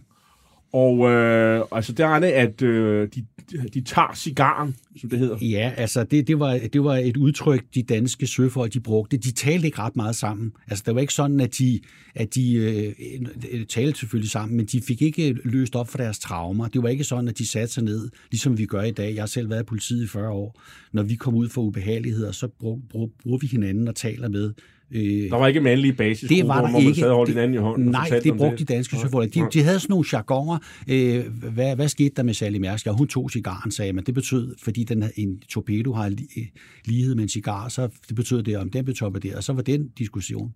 [0.72, 3.24] Og øh, altså der er det, at øh, de,
[3.74, 5.36] de tager cigaren, som det hedder.
[5.40, 9.16] Ja, altså det, det, var, det var et udtryk, de danske søfolk de brugte.
[9.16, 10.52] De talte ikke ret meget sammen.
[10.66, 11.80] Altså det var ikke sådan, at de,
[12.14, 16.68] at de øh, talte selvfølgelig sammen, men de fik ikke løst op for deres traumer.
[16.68, 19.14] Det var ikke sådan, at de satte sig ned, ligesom vi gør i dag.
[19.14, 20.60] Jeg har selv været i politiet i 40 år.
[20.92, 24.52] Når vi kom ud for ubehageligheder, så brug, brug, bruger vi hinanden og taler med.
[24.92, 27.00] Øh, Der var ikke mandlige basisgrupper, det var der hvor man ikke.
[27.00, 27.88] sad og holdt Det- hinanden i hånden.
[27.88, 29.34] Nej, det brugte de danske søfolk.
[29.34, 30.58] De, de havde sådan nogle jargoner.
[30.88, 32.86] Øh, hvad, hvad skete der med Sally Mærsk?
[32.86, 34.04] Ja, hun tog cigaren, sagde man.
[34.04, 38.42] Det betød, fordi den, en torpedo har li- lighed med en cigar, så det betød
[38.42, 39.44] det, om den blev torpederet.
[39.44, 40.52] Så var det en diskussion.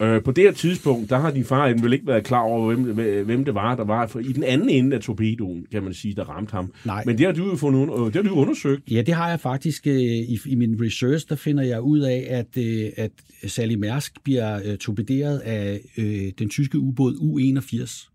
[0.00, 3.24] Øh, på det her tidspunkt, der har din far vel ikke været klar over, hvem,
[3.24, 6.14] hvem det var, der var for, i den anden ende af torpedoen, kan man sige,
[6.14, 6.72] der ramte ham.
[6.84, 7.02] Nej.
[7.06, 8.90] Men det har du jo fundet, øh, det har du undersøgt.
[8.90, 12.26] Ja, det har jeg faktisk øh, i, i min research, der finder jeg ud af,
[12.28, 13.10] at, øh, at
[13.46, 18.12] Sally Mærsk bliver øh, torpederet af øh, den tyske ubåd U-81.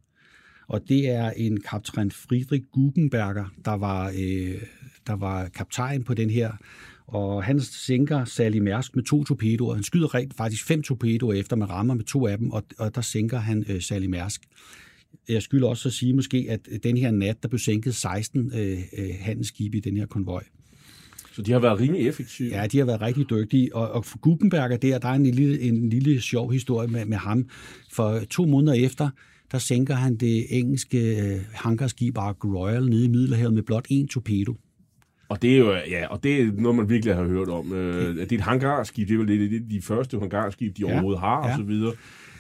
[0.67, 4.61] Og det er en kaptajn Friedrich Guggenberger, der var, øh,
[5.07, 6.51] der var kaptajn på den her.
[7.11, 9.73] Og han sænker Sally Mærsk med to torpedoer.
[9.73, 12.95] Han skyder rent faktisk fem torpedoer efter, man rammer med to af dem, og, og
[12.95, 14.41] der sænker han øh, Sally Mærsk.
[15.29, 18.79] Jeg skylder også at sige måske, at den her nat, der blev sænket 16 øh,
[18.97, 20.43] øh, handelsskibe i den her konvoj.
[21.33, 22.49] Så de har været rimelig effektive.
[22.49, 23.75] Ja, de har været rigtig dygtige.
[23.75, 27.17] Og, og for Guggenberger der, der er en lille, en lille sjov historie med, med
[27.17, 27.49] ham.
[27.91, 29.09] For to måneder efter,
[29.51, 34.07] der sænker han det engelske øh, hangarskib Ark Royal nede i Middelhavet med blot én
[34.07, 34.55] torpedo.
[35.31, 37.73] Og det er jo ja, og det er noget, man virkelig har hørt om.
[37.73, 40.81] Øh, det er et hangarskib, det er vel det, det er de første hangarskib, de
[40.81, 41.51] Ja, overhovedet har, ja.
[41.51, 41.93] og så videre.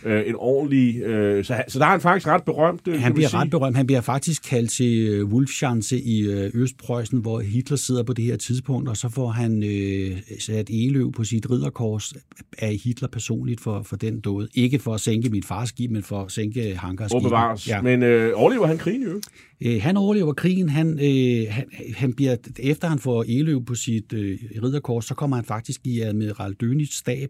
[0.05, 1.01] Øh, en ordentlig...
[1.01, 3.39] Øh, så, så der er han faktisk ret berømt, øh, Han bliver sige.
[3.39, 3.77] ret berømt.
[3.77, 8.25] Han bliver faktisk kaldt til øh, Wolfschanze i øh, Østpreussen, hvor Hitler sidder på det
[8.25, 12.13] her tidspunkt, og så får han øh, sat eløv på sit ridderkors
[12.57, 14.47] af Hitler personligt for, for den dåd.
[14.53, 16.79] Ikke for at sænke mit fars skib, men for at sænke.
[17.13, 17.67] Åbenbart.
[17.67, 17.75] Ja.
[17.75, 17.81] Ja.
[17.81, 19.21] Men øh, overlever han krigen jo?
[19.61, 20.69] Øh, han overlever krigen.
[20.69, 25.35] Han, øh, han, han bliver, efter han får eløv på sit øh, ridderkors, så kommer
[25.35, 27.29] han faktisk i Admiral Dönitz stab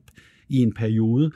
[0.49, 1.31] i en periode.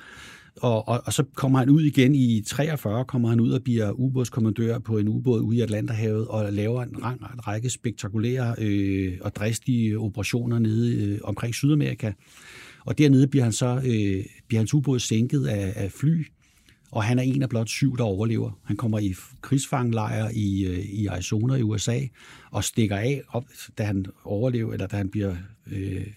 [0.62, 3.92] Og, og, og så kommer han ud igen i 43, kommer han ud og bliver
[3.92, 9.36] ubådskommandør på en ubåd ude i Atlanterhavet og laver en lang række spektakulære øh, og
[9.36, 12.12] dristige operationer nede øh, omkring Sydamerika.
[12.86, 16.26] Og dernede bliver han så øh, bliver hans ubåd sænket af, af fly,
[16.92, 18.60] og han er en af blot syv, der overlever.
[18.64, 22.00] Han kommer i krigsfangelejr i, øh, i Arizona i USA
[22.52, 23.46] og stikker af, op,
[23.78, 25.36] da han overlever, eller da han bliver,
[25.72, 26.08] øh,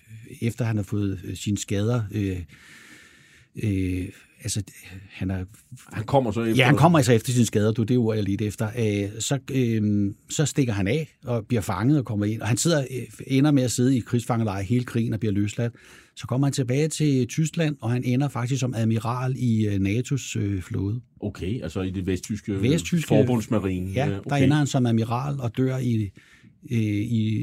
[0.41, 2.43] efter han har fået øh, sine skader øh,
[3.63, 4.09] øh,
[4.43, 4.63] altså,
[5.11, 5.45] han er...
[5.93, 6.55] Han kommer så efter...
[6.57, 8.67] Ja, han kommer altså efter sine skader, du, det er ord, jeg lidt efter.
[8.79, 12.41] Øh, så, øh, så stikker han af og bliver fanget og kommer ind.
[12.41, 15.73] Og han sidder, øh, ender med at sidde i krigsfangelejre hele krigen og bliver løsladt.
[16.17, 20.39] Så kommer han tilbage til Tyskland, og han ender faktisk som admiral i øh, NATO's
[20.39, 21.01] øh, flåde.
[21.21, 23.91] Okay, altså i det vesttyske, Vesttyske- forbundsmarine.
[23.91, 26.11] Ja, der ender han som admiral og dør i,
[26.71, 27.43] øh, i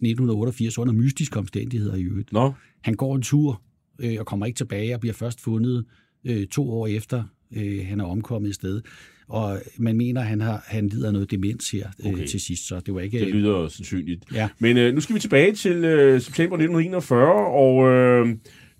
[0.00, 2.32] 1988 under mystiske omstændigheder i øvrigt.
[2.32, 3.62] Nå, Han går en tur
[3.98, 5.84] øh, og kommer ikke tilbage og bliver først fundet
[6.24, 7.24] øh, to år efter,
[7.56, 8.82] øh, han er omkommet i sted.
[9.28, 12.26] Og man mener, at han, har, han lider noget demens her øh, Okay.
[12.26, 13.20] til sidst, så det var ikke...
[13.20, 14.24] det lyder sandsynligt.
[14.34, 14.48] Ja.
[14.58, 18.36] Men øh, nu skal vi tilbage til øh, september 1941, og øh,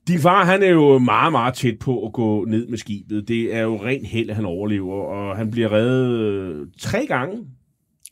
[0.09, 3.29] din far, han er jo meget, meget tæt på at gå ned med skibet.
[3.29, 7.39] Det er jo rent held, at han overlever, og han bliver reddet øh, tre gange.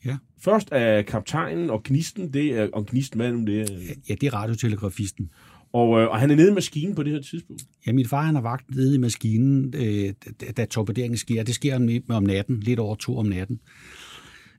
[0.05, 0.17] Ja.
[0.41, 3.69] Først af kaptajnen og gnisten, det er, og gnisten, hvad er nu det?
[4.09, 5.29] Ja, det er radiotelegrafisten.
[5.73, 7.63] Og, øh, og han er nede i maskinen på det her tidspunkt.
[7.87, 11.43] Ja, min far han har vagt nede i maskinen, øh, da, da torpederingen sker.
[11.43, 13.59] Det sker om, om natten, lidt over to om natten.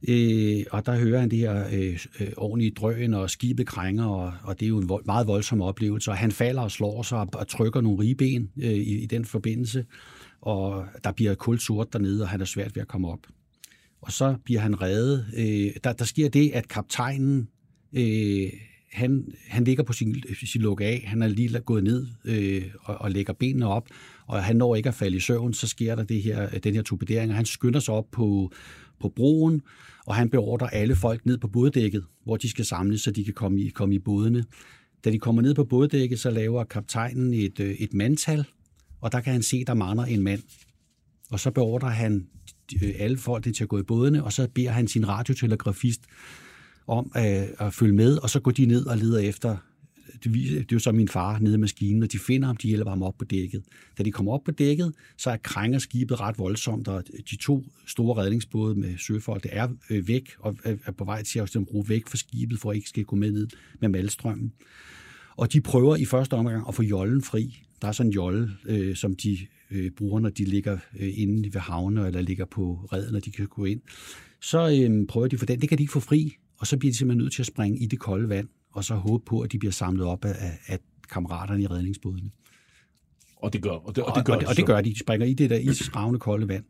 [0.08, 4.32] Øh, og der hører han det her øh, øh, ordentlige drøn, og skibet krænger, og,
[4.42, 6.10] og det er jo en vold, meget voldsom oplevelse.
[6.10, 9.24] Og han falder og slår sig og, og trykker nogle ribben øh, i, i den
[9.24, 9.84] forbindelse,
[10.40, 13.26] og der bliver kul sort dernede, og han er svært ved at komme op.
[14.00, 15.26] Og så bliver han reddet.
[15.36, 17.48] Øh, der, der sker det, at kaptajnen,
[17.92, 18.52] øh,
[18.94, 22.94] han, han ligger på sin, sin lukke af, han er lige gået ned øh, og,
[22.94, 23.88] og lægger benene op,
[24.26, 26.82] og han når ikke at falde i søvn, så sker der det her, den her
[26.82, 28.52] torpedering, og han skynder sig op på,
[29.00, 29.62] på broen,
[30.06, 33.34] og han beordrer alle folk ned på båddækket, hvor de skal samles, så de kan
[33.34, 34.44] komme i, komme i bådene.
[35.04, 38.44] Da de kommer ned på båddækket, så laver kaptajnen et, øh, et mandtal,
[39.00, 40.42] og der kan han se, der mangler en mand.
[41.30, 42.26] Og så beordrer han
[42.82, 46.00] øh, alle folk til at gå i bådene, og så beder han sin radiotelegrafist
[46.86, 49.56] om at, at følge med, og så går de ned og leder efter,
[50.24, 52.56] det, viser, det er jo så min far nede i maskinen, og de finder ham,
[52.56, 53.62] de hjælper ham op på dækket.
[53.98, 57.64] Da de kommer op på dækket, så er krænger skibet ret voldsomt, og de to
[57.86, 61.88] store redningsbåde med søfolk, det er øh, væk, og er på vej til at bruge
[61.88, 63.48] væk fra skibet, for at ikke skal gå med ned
[63.80, 64.52] med malstrømmen.
[65.36, 67.62] Og de prøver i første omgang at få jollen fri.
[67.82, 69.38] Der er sådan en jolle, øh, som de
[69.70, 73.30] øh, bruger, når de ligger øh, inde ved havne, eller ligger på redden, når de
[73.30, 73.80] kan gå ind.
[74.40, 75.60] Så øh, prøver de for den.
[75.60, 77.78] Det kan de ikke få fri, og så bliver de simpelthen nødt til at springe
[77.78, 80.78] i det kolde vand, og så håbe på, at de bliver samlet op af, af,
[81.10, 82.30] kammeraterne i redningsbådene.
[83.36, 84.90] Og det gør, og det, og det gør, og, de og det gør de.
[84.90, 86.64] De springer i det der isravne kolde vand.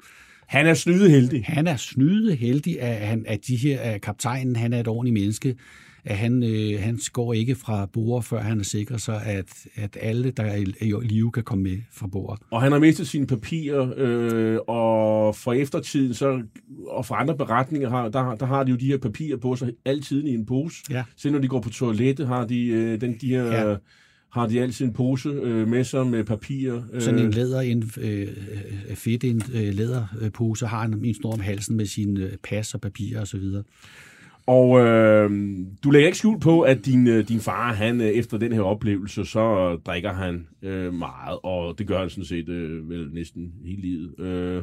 [0.46, 1.44] Han er snydeheldig.
[1.44, 5.14] Han er snyde heldig, at, han, at de her at kaptajnen, han er et ordentligt
[5.14, 5.56] menneske,
[6.04, 9.96] at han, øh, han går ikke fra bord, før han er sikker sig, at, at
[10.00, 12.38] alle, der er i, i live, kan komme med fra bord.
[12.50, 16.42] Og han har mistet sine papirer, øh, og for eftertiden, så,
[16.86, 19.72] og for andre beretninger, har, der, der har de jo de her papirer på sig
[19.84, 20.76] altid i en pose.
[20.90, 21.04] Ja.
[21.16, 23.76] Selv når de går på toilettet, har de, øh, den, de her, Ja.
[24.32, 26.82] har de altid en pose øh, med sig med papirer.
[26.98, 28.28] Sådan en Øh, læder, en øh,
[28.88, 32.74] øh, fedt, en øh, læderpose, har han en snor om halsen med sine øh, pas
[32.74, 33.40] og papirer osv.
[33.40, 33.64] Og
[34.50, 35.30] øh,
[35.84, 38.60] du lægger ikke skjul på, at din, øh, din far, han øh, efter den her
[38.60, 43.52] oplevelse, så drikker han øh, meget, og det gør han sådan set øh, vel næsten
[43.64, 44.20] hele livet.
[44.20, 44.62] Øh,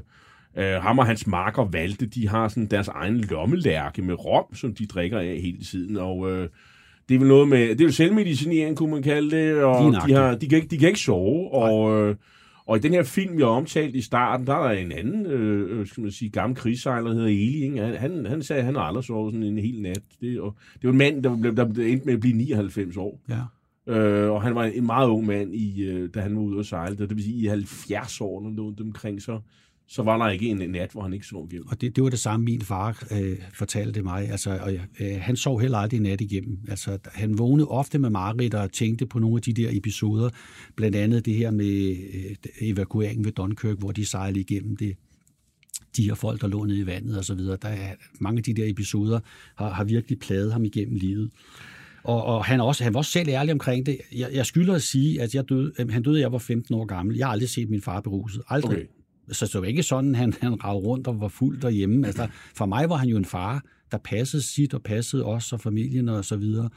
[0.58, 4.74] øh, ham og hans marker valgte, de har sådan deres egen lommelærke med rom, som
[4.74, 6.50] de drikker af hele tiden, og øh,
[7.10, 10.14] det er vel noget med, det er jo selvmedicinering, kunne man kalde det, og de,
[10.14, 12.02] har, de, kan ikke, de kan ikke sove, og...
[12.10, 12.16] Øh,
[12.66, 15.80] og i den her film, jeg omtalte i starten, der er der en anden, øh,
[15.80, 17.64] øh, skal man sige, gammel krigssejler, der hedder Eli.
[17.64, 17.82] Ikke?
[17.82, 20.04] Han, han, han sagde, at han har aldrig sovet sådan en hel nat.
[20.22, 23.22] Det, og, det var en mand, der, blev, der endte med at blive 99 år.
[23.30, 23.42] Ja.
[23.88, 26.66] Øh, og han var en meget ung mand, i, øh, da han var ude og
[26.66, 26.98] sejle.
[26.98, 29.40] Det vil sige, i 70 år, når omkring, så,
[29.92, 31.68] så var der ikke en nat, hvor han ikke sov igennem.
[31.68, 34.30] Og det, det var det samme, min far øh, fortalte mig.
[34.30, 36.60] Altså, og, øh, han sov heller aldrig nat igennem.
[36.68, 40.30] Altså, han vågnede ofte med mareridt og tænkte på nogle af de der episoder.
[40.76, 44.96] Blandt andet det her med øh, evakueringen ved Dunkirk, hvor de sejlede igennem det
[45.98, 47.58] de her folk, der lå nede i vandet og så videre.
[47.62, 49.20] Der er mange af de der episoder
[49.56, 51.32] har, har virkelig plaget ham igennem livet.
[52.04, 53.98] Og, og han, også, han var også selv ærlig omkring det.
[54.16, 56.86] Jeg, jeg skylder at sige, at jeg døde, øh, han døde, jeg var 15 år
[56.86, 57.18] gammel.
[57.18, 58.42] Jeg har aldrig set min far beruset.
[58.50, 58.78] Aldrig.
[58.78, 58.86] Okay.
[59.32, 62.08] Så det var ikke sådan, han, han ragede rundt og var fuld derhjemme.
[62.08, 65.62] Altså, for mig var han jo en far, der passede sit og passede os og
[65.62, 66.70] familien og så videre.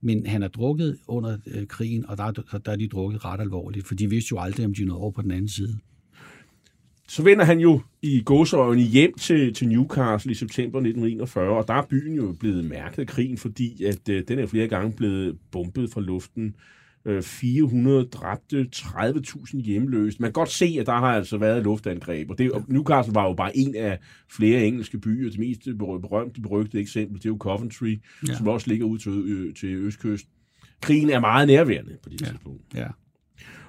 [0.00, 2.30] Men han er drukket under øh, krigen, og der,
[2.64, 5.10] der er de drukket ret alvorligt, for de vidste jo aldrig, om de nåede over
[5.10, 5.78] på den anden side.
[7.08, 11.74] så vender han jo i godsøjne hjem til, til Newcastle i september 1941, og der
[11.74, 15.38] er byen jo blevet mærket af krigen, fordi at øh, den er flere gange blevet
[15.50, 16.46] bombet fra luften.
[16.46, 16.52] Øh,
[17.22, 20.16] 400 dræbte, 30.000 hjemløse.
[20.20, 23.28] Man kan godt se, at der har altså været luftangreb, og det, og Newcastle var
[23.28, 23.98] jo bare en af
[24.30, 25.30] flere engelske byer.
[25.30, 27.98] Det mest berømte, berygtede eksempel, det er jo Coventry,
[28.28, 28.34] ja.
[28.34, 30.26] Som også ligger ud til, ø- til østkyst.
[30.82, 32.26] Krigen er meget nærværende på det Ja.
[32.26, 32.62] tidspunkt.
[32.74, 32.86] Ja.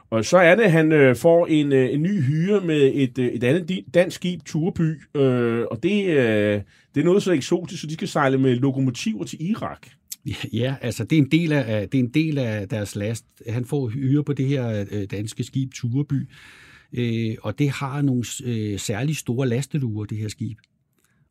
[0.10, 3.18] Og så er det, at han øh, får en, øh, en ny hyre med et,
[3.18, 5.02] øh, et andet dansk skib, Turby.
[5.16, 6.62] Øh, og det, øh,
[6.96, 9.88] det er noget så eksotisk, så de skal sejle med lokomotiver til Irak.
[10.54, 13.26] Ja, altså det er en del af, det er en del af deres last.
[13.50, 16.30] Han får hyre på det her øh, danske skib Tureby,
[16.94, 20.58] øh, og det har nogle øh, særligt store lasteluger, det her skib.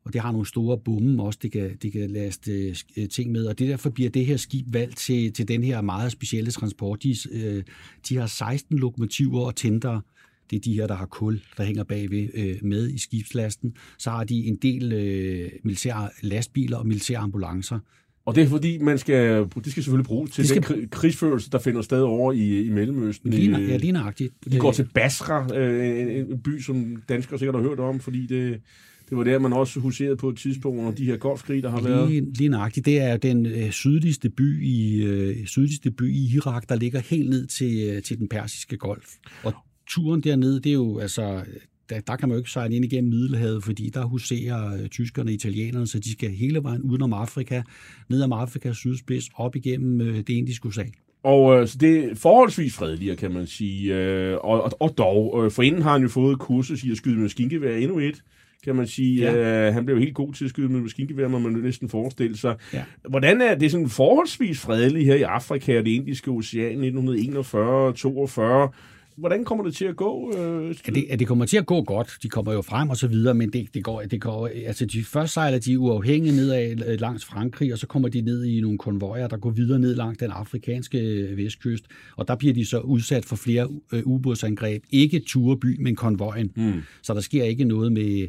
[0.05, 3.45] Og det har nogle store bomme også, det kan, det kan laste øh, ting med.
[3.45, 7.03] Og det derfor bliver det her skib valgt til, til den her meget specielle transport.
[7.03, 7.63] De, øh,
[8.09, 10.01] de har 16 lokomotiver og tændere.
[10.49, 13.75] Det er de her, der har kul, der hænger bagved øh, med i skibslasten.
[13.97, 17.79] Så har de en del øh, militære lastbiler og militære ambulancer.
[18.25, 20.63] Og det er fordi, man skal, det skal selvfølgelig bruges til Det skal...
[20.67, 23.29] den kri- krigsførelse, der finder sted over i, i Mellemøsten.
[23.31, 24.33] Lige, Øh, ja, lige nøjagtigt.
[24.51, 27.99] De går Øh, til Basra, øh, en, en by, som danskere sikkert har hørt om,
[27.99, 28.61] fordi det,
[29.09, 31.81] det var der, man også huserede på et tidspunkt under de her golfkrig, der har
[31.81, 32.09] været.
[32.11, 32.85] Lige, lige nøjagtigt.
[32.85, 37.29] Det er den øh, sydligste by i øh, sydligste by i Irak, der ligger helt
[37.29, 39.09] ned til, øh, til den persiske golf.
[39.43, 39.53] Og
[39.87, 41.41] turen derned, det er jo altså
[41.89, 45.29] der, der kan man jo ikke sejle ind igennem Middelhavet, fordi der huserer øh, tyskerne
[45.29, 47.61] og italienerne, så de skal hele vejen udenom Afrika,
[48.09, 50.91] ned om Afrikas sydspids, op igennem øh, det indiske ocean.
[51.23, 53.95] Og øh, så det er forholdsvis fredeligere, kan man sige.
[53.95, 56.97] Øh, og, og, og dog, øh, for inden har han jo fået kursus i at
[56.97, 58.23] skyde med maskingevær endnu et,
[58.63, 59.21] kan man sige.
[59.21, 59.67] Ja.
[59.67, 62.55] Øh, han blev helt god til at skyde med maskingevær, må man næsten forestille sig.
[62.73, 62.83] Ja.
[63.09, 68.75] Hvordan er det sådan forholdsvis fredeligt her i Afrika og det indiske ocean 1941-42?
[69.17, 70.33] Hvordan kommer det til at gå?
[70.37, 72.97] Øh, At det, at det kommer til at gå godt, de kommer jo frem og
[72.97, 76.87] så videre, men det, det går, det går, altså de først sejler de uafhængigt nedad
[76.87, 79.95] øh, langs Frankrig, og så kommer de ned i nogle konvojer, der går videre ned
[79.95, 81.85] langs den afrikanske øh, vestkyst,
[82.15, 84.83] og der bliver de så udsat for flere øh, ubådsangreb.
[84.89, 86.51] Ikke Tureby, men konvojen.
[86.55, 86.81] Hmm.
[87.01, 88.27] Så der sker ikke noget med,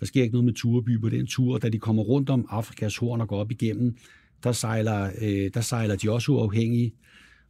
[0.00, 2.46] der sker ikke noget med Tureby på den tur, og da de kommer rundt om
[2.50, 3.96] Afrikas horn og går op igennem,
[4.44, 6.92] der sejler, øh, der sejler de også uafhængige,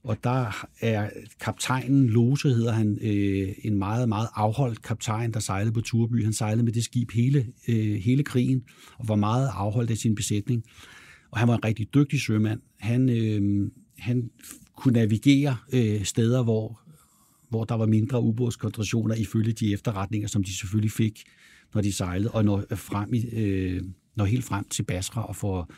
[0.05, 5.72] og der er kaptajnen, Lose hedder han, øh, en meget, meget afholdt kaptajn, der sejlede
[5.72, 6.24] på Turby.
[6.24, 8.62] Han sejlede med det skib hele, øh, hele krigen,
[8.99, 10.64] og var meget afholdt af sin besætning.
[11.30, 12.61] Og han var en rigtig dygtig sømand.
[12.78, 14.30] Han, øh, han
[14.76, 16.80] kunne navigere øh, steder, hvor,
[17.49, 21.22] hvor der var mindre ubådskoncentrationer, ifølge de efterretninger, som de selvfølgelig fik,
[21.74, 23.82] når de sejlede, og når, øh, frem i, øh,
[24.16, 25.70] når helt frem til Basra og får,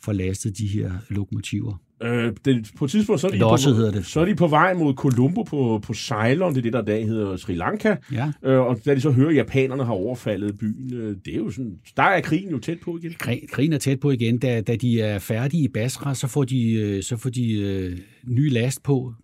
[0.00, 1.80] får lastet de her lokomotiver.
[2.02, 4.06] Øh, det, på et tidspunkt, så er, de Losset på, hedder det.
[4.06, 6.84] så er de på vej mod Colombo på, på Ceylon, det er det, der i
[6.84, 7.96] dag hedder Sri Lanka.
[8.12, 8.32] Ja.
[8.44, 11.50] Øh, og da de så hører, at japanerne har overfaldet byen, øh, det er jo
[11.50, 13.12] sådan, der er krigen jo tæt på igen.
[13.22, 14.38] Krig- Krigen er tæt på igen.
[14.38, 17.98] Da, da de er færdige i Basra, så får de, øh, så får de øh,
[18.26, 19.14] ny last på.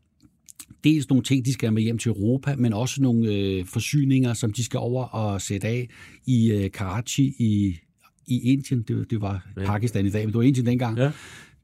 [0.84, 4.52] Dels nogle ting, de skal med hjem til Europa, men også nogle øh, forsyninger, som
[4.52, 5.88] de skal over og sætte af
[6.26, 7.78] i øh, Karachi i,
[8.26, 8.82] i Indien.
[8.82, 9.66] Det, det var Ja.
[9.66, 10.98] Pakistan i dag, men det var Indien dengang.
[10.98, 11.12] Ja.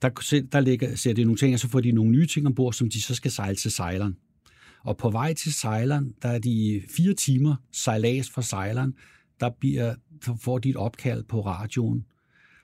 [0.03, 2.73] Der, der ligger, ser det nogle ting, og så får de nogle nye ting ombord,
[2.73, 4.17] som de så skal sejle til Ceylon.
[4.85, 8.95] Og på vej til Ceylon, der er de fire timer sejlads fra Ceylon,
[9.41, 9.95] der, bliver,
[10.27, 12.05] der får de et opkald på radioen.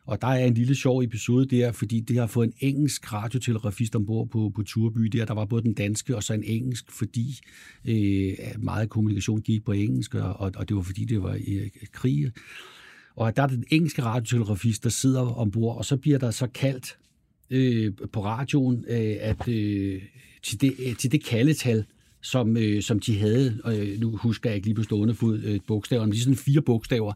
[0.07, 3.97] Og der er en lille sjov episode der, fordi det har fået en engelsk radiotelegrafist
[3.97, 5.24] ombord på, på Turby der.
[5.24, 7.38] Der var både den danske og så en engelsk, fordi
[7.84, 11.68] øh, meget kommunikation gik på engelsk, og, og, og det var fordi, det var øh,
[11.92, 12.32] krig.
[13.16, 16.98] Og der er den engelske radiotelegrafist, der sidder ombord, og så bliver der så kaldt
[17.50, 20.02] øh, på radioen, øh, at øh,
[20.42, 21.84] til, det, øh, til det kaldetal,
[22.20, 25.60] som, øh, som de havde, øh, nu husker jeg ikke lige på stående fod øh,
[25.66, 27.12] bogstaverne, men de er sådan fire bogstaver,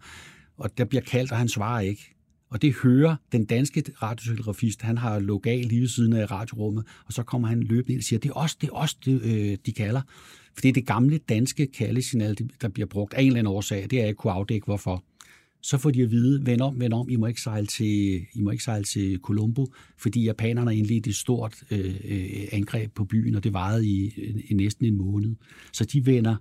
[0.56, 2.14] og der bliver kaldt, og han svarer ikke.
[2.50, 7.12] Og det hører den danske radiotelegrafist, han har lokal lige ved siden af radiorummet, og
[7.12, 9.58] så kommer han løbende ind og siger, det er os, det er os, det, øh,
[9.66, 10.00] de kalder.
[10.54, 13.82] For det er det gamle danske kaldesignal, der bliver brugt af en eller anden årsag,
[13.82, 15.04] det er jeg ikke kunne afdække, hvorfor
[15.62, 18.40] så får de at vide, vend om, vend om, I må ikke sejle til, I
[18.40, 19.66] må ikke sejle til Colombo,
[19.98, 24.12] fordi japanerne indledte et stort øh, øh, angreb på byen, og det varede i,
[24.48, 25.34] i næsten en måned.
[25.72, 26.36] Så de vender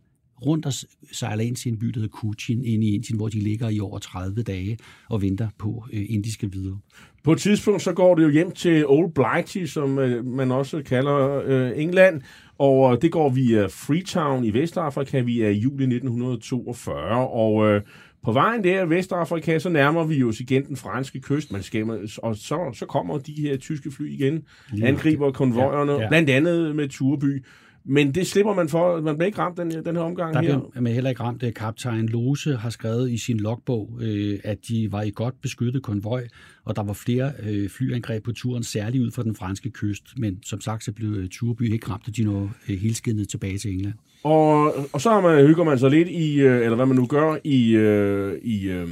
[0.46, 0.74] rundt og
[1.12, 3.80] sejler ind til en by, der hedder Kuchin, ind i Indien, hvor de ligger i
[3.80, 4.78] over 30 dage
[5.10, 6.80] og venter på øh, indiske videre.
[7.24, 10.82] På et tidspunkt, så går det jo hjem til Old Blighty, som øh, man også
[10.84, 12.22] kalder øh, England,
[12.58, 17.82] og øh, det går via Freetown i Vestafrika via juli 1942, og øh,
[18.24, 22.10] på vejen der i Vestafrika, så nærmer vi os igen den franske kyst, man skal,
[22.18, 26.02] og så, så kommer de her tyske fly igen, Lige angriber konvojerne, ja.
[26.02, 26.08] ja.
[26.08, 27.44] blandt andet med Turby.
[27.86, 29.02] Men det slipper man for.
[29.02, 30.60] Man bliver ikke ramt den, den her omgang Der her.
[30.72, 31.44] blev man heller ikke ramt.
[31.44, 35.84] Øh, Kaptajn Lose har skrevet i sin logbog, øh, at de var i godt beskyttet
[35.84, 36.28] konvoj,
[36.66, 40.04] og der var flere øh, flyangreb på turen, særligt ud fra den franske kyst.
[40.18, 43.58] Men som sagt, så blev øh, Turby ikke ramt, og de nåede øh, helskindet tilbage
[43.58, 43.94] til England.
[44.24, 47.06] Og, og så har man, hygger man sig lidt i, øh, eller hvad man nu
[47.06, 48.88] gør, i, øh, i, øh,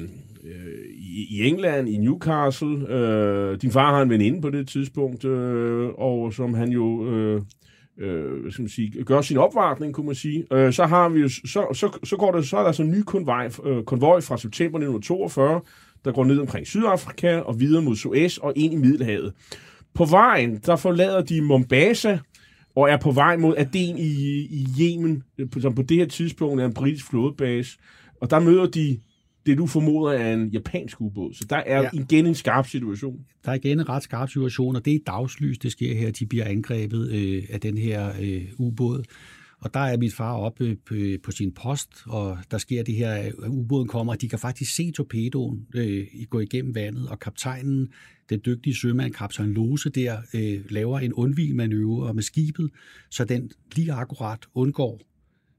[0.97, 2.89] i, i England, i Newcastle.
[2.89, 7.15] Øh, din far har en veninde på det tidspunkt, øh, og som han jo...
[7.15, 7.41] Øh,
[7.99, 10.45] øh, skal man sige, gør sin opvartning, kunne man sige.
[10.53, 12.91] Øh, så har vi jo, så, så, så går der, så er der så en
[12.91, 15.61] ny konvoj, øh, konvoj fra september 1942,
[16.05, 19.33] der går ned omkring Sydafrika og videre mod Suez og ind i Middelhavet.
[19.93, 22.17] På vejen, der forlader de Mombasa,
[22.75, 24.11] og er på vej mod Aden i,
[24.49, 27.77] i Yemen, øh, som på det her tidspunkt er en britisk flådebase.
[28.21, 28.99] Og der møder de
[29.47, 31.33] det, du formoder er en japansk ubåd.
[31.33, 31.89] Så der er ja.
[31.93, 33.19] Igen en skarp situation.
[33.45, 36.11] Der er igen en ret skarp situation, og det er dagslys, det sker her.
[36.11, 39.03] De bliver angrebet øh, af den her øh, ubåd.
[39.59, 43.11] Og der er mit far oppe på, på sin post, og der sker det her,
[43.11, 47.89] at ubåden kommer, og de kan faktisk se torpedoen øh, gå igennem vandet, og kaptajnen,
[48.29, 52.69] den dygtige sømand, kaptajn Lose der, øh, laver en undvigmanøvre med skibet,
[53.09, 55.01] så den lige akkurat undgår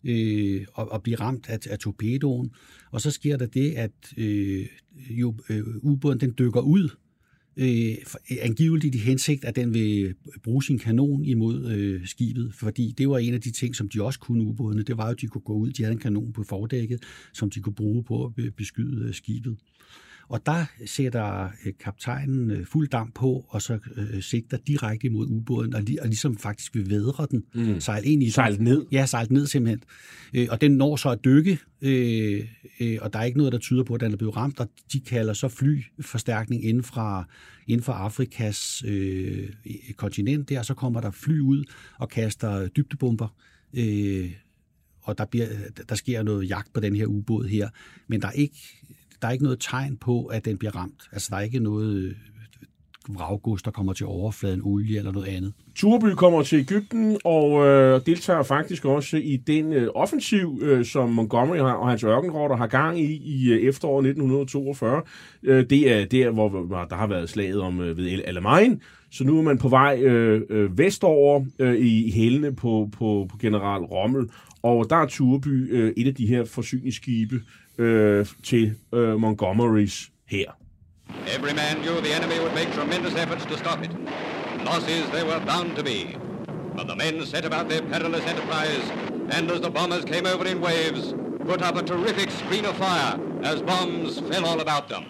[0.04, 2.50] øh, at, at blive ramt af, af torpedoen.
[2.90, 4.66] Og så sker der det, at øh,
[5.10, 6.88] jo, øh, ubåden den dykker ud,
[7.56, 7.96] øh,
[8.30, 13.08] øh, angiveligt i hensigt, at den vil bruge sin kanon imod øh, skibet, fordi det
[13.08, 15.26] var en af de ting, som de også kunne ubådene, det var jo, at de
[15.26, 18.54] kunne gå ud, de havde en kanon på fordækket, som de kunne bruge på at
[18.56, 19.56] beskyde øh, skibet.
[20.28, 25.26] Og der sætter øh, kaptajnen øh, fuld damp på, og så øh, sigter direkte imod
[25.26, 27.80] ubåden, og, li- og ligesom faktisk vil vædre den, mm.
[27.80, 28.30] sejle ind i.
[28.30, 28.86] Sejlet ned.
[28.92, 29.82] Ja, sejlet ned simpelthen.
[30.50, 31.58] Og den når så at dykke,
[33.00, 35.00] og der er ikke noget, der tyder på, at den er blevet ramt, og de
[35.00, 37.24] kalder så flyforstærkning inden, fra,
[37.66, 39.48] inden for Afrikas øh,
[39.96, 41.64] kontinent der, så kommer der fly ud
[41.98, 43.28] og kaster dybdebomber,
[43.74, 44.32] øh,
[45.02, 45.46] og der, bliver,
[45.88, 47.68] der sker noget jagt på den her ubåd her,
[48.08, 48.56] men der er ikke,
[49.22, 51.08] der er ikke noget tegn på, at den bliver ramt.
[51.12, 52.14] Altså, der er ikke noget øh,
[53.08, 55.52] vraggods, der kommer til overfladen, olie eller noget andet.
[55.76, 61.10] Turby kommer til Ægypten og øh, deltager faktisk også i den øh, offensiv, øh, som
[61.10, 65.02] Montgomery har, og hans ørkenrotter har gang i i øh, efteråret 1942.
[65.42, 68.82] Øh, det er der, hvor, hvor der har været slaget om øh, ved El Alamein.
[69.10, 73.26] Så nu er man på vej øh, øh, vestover øh, i, i hælene på, på,
[73.30, 74.30] på general Rommel.
[74.62, 77.40] Og der er Turby øh, et af de her forsyningsskibe
[77.78, 80.56] øh, til øh, Montgomerys her.
[81.36, 83.90] Every man knew the enemy would make tremendous efforts to stop it.
[84.64, 86.16] Losses there were bound to be.
[86.76, 88.84] But the men set about their perilous enterprise,
[89.30, 91.14] and as the bombers came over in waves,
[91.50, 95.04] put up a terrific screen of fire as bombs fell all about them.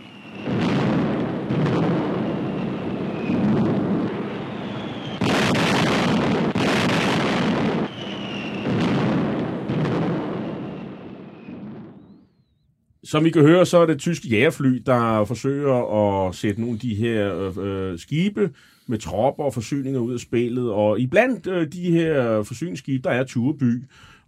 [13.08, 16.80] Som I kan høre, så er det tyske jægerfly, der forsøger at sætte nogle af
[16.80, 18.50] de her øh, skibe
[18.86, 20.70] med tropper og forsyninger ud af spillet.
[20.70, 23.84] Og iblandt øh, de her forsyningsskibe, der er Tureby.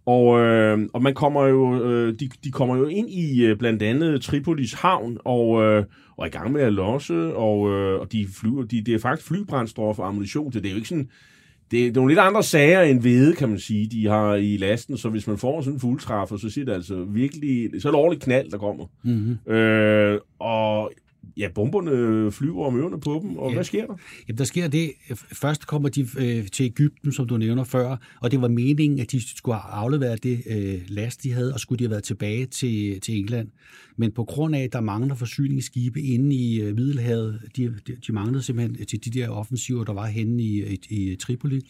[0.06, 3.82] Og, øh, og man kommer jo, øh, de, de kommer jo ind i øh, blandt
[3.82, 5.84] andet Tripolis havn og, øh,
[6.16, 8.98] og er i gang med at losse, og, øh, og de flyver, de, det er
[8.98, 11.10] faktisk flybrændstof og ammunition så Det er jo ikke sådan,
[11.70, 14.96] det er nogle lidt andre sager end hvede, kan man sige, de har i lasten.
[14.96, 17.82] Så hvis man får sådan en fuldtræffer, så siger det altså virkelig...
[17.82, 18.86] Så er det ordentligt knald, der kommer.
[19.02, 19.52] Mm-hmm.
[19.52, 20.92] Øh, og
[21.36, 23.54] ja, bomberne flyver om ørerne på dem, og Ja.
[23.54, 23.94] hvad sker der?
[24.28, 24.92] Jamen, der sker det.
[25.14, 29.12] Først kommer de øh, til Ægypten, som du nævner før, og det var meningen, at
[29.12, 32.46] de skulle have afleveret det øh, last, de havde, og skulle de have været tilbage
[32.46, 33.48] til, til England.
[33.96, 38.12] Men på grund af, at der mangler forsyningsskibe inde i øh, Middelhavet, de, de, de
[38.12, 41.60] manglede simpelthen til de der offensiver, der var henne i, i, i Tripoli,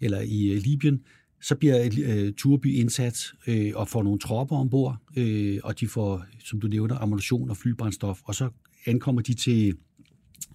[0.00, 1.00] eller i øh, Libyen,
[1.42, 6.24] så bliver øh, Turby indsat øh, og får nogle tropper ombord, øh, og de får,
[6.44, 8.48] som du nævner, ammunition og flybrændstof, og så
[8.86, 9.76] ankommer de til,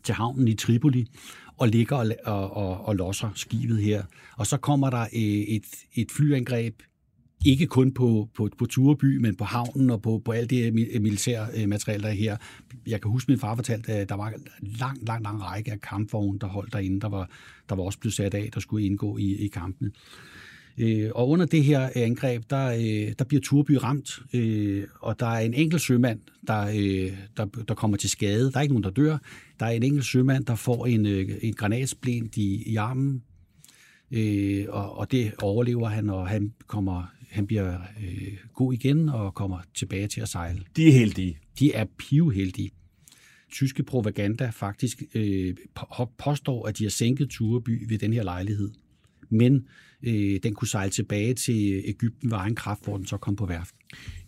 [0.03, 1.05] til havnen i Tripoli
[1.57, 4.03] og ligger og, og, og, og losser skibet her.
[4.37, 6.81] Og så kommer der øh, et, et flyangreb,
[7.45, 11.47] ikke kun på, på, på Tureby, men på havnen og på, på alt det militære
[11.57, 12.37] øh, materiel, der er her.
[12.87, 15.81] Jeg kan huske, min far fortalte, at der var en lang, lang, lang række af
[15.81, 17.29] kampvogne, der holdt derinde, der var,
[17.69, 19.91] der var også blevet sat af, der skulle indgå i, i kampene.
[20.77, 25.25] Øh, og under det her angreb, der, øh, der bliver Turby ramt, øh, og der
[25.25, 28.51] er en enkelt sømand, der, øh, der, der kommer til skade.
[28.51, 29.17] Der er ikke nogen, der dør.
[29.59, 33.23] Der er en enkelt sømand, der får en, øh, en granatsplint i, i armen,
[34.11, 37.73] øh, og, og det overlever han, og han, kommer, han bliver
[38.03, 40.59] øh, god igen og kommer tilbage til at sejle.
[40.75, 41.37] De er heldige.
[41.59, 42.71] De er pivheldige.
[43.51, 48.71] Tyske propaganda faktisk øh, på- påstår, at de har sænket Tureby ved den her lejlighed.
[49.29, 49.67] men
[50.05, 53.45] øh, den kunne sejle tilbage til Ægypten ved egen kraft, hvor den så kom på
[53.45, 53.75] værft.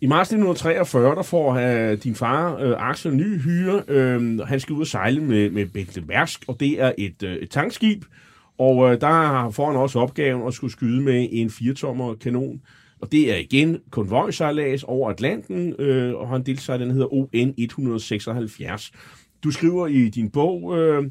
[0.00, 3.76] I marts 1943, der får uh, din far, uh, Axel, ny hyre.
[3.88, 7.30] Uh, han skal ud og sejle med, med Bente Mærsk, og det er et, uh,
[7.30, 8.04] et tankskib.
[8.58, 12.60] Og uh, der får han også opgaven at skulle skyde med en 4-tommer kanon.
[13.00, 18.92] Og det er igen konvojsejlads over Atlanten, uh, og han deltager den hedder ON 176.
[19.44, 21.04] Du skriver i din bog, uh,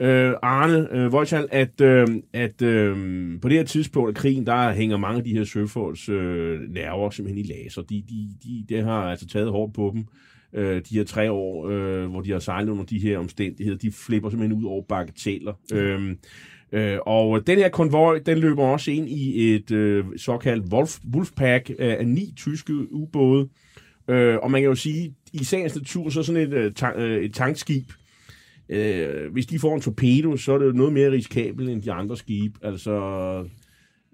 [0.00, 2.96] øh, Arne øh, Vojtal, at, øh, at øh,
[3.40, 7.10] på det her tidspunkt af krigen, der hænger mange af de her søfolks øh, nerver
[7.10, 7.82] simpelthen i laser.
[7.82, 10.04] De, de, de, det har altså taget hårdt på dem.
[10.54, 13.92] Øh, de her tre år, øh, hvor de har sejlet under de her omstændigheder, de
[13.92, 15.52] flipper simpelthen ud over bagateller.
[15.72, 16.16] Øh,
[16.72, 21.70] Øh, og den her konvoj, den løber også ind i et øh, såkaldt Wolf, Wolfpack
[21.78, 23.48] af, af ni tyske ubåde.
[24.08, 27.24] Øh, og man kan jo sige, i sagens natur, så sådan et, øh, ta- øh,
[27.24, 27.84] et tankskib,
[28.68, 31.92] øh, hvis de får en torpedo, så er det jo noget mere risikabelt end de
[31.92, 32.58] andre skibe.
[32.62, 32.92] Altså,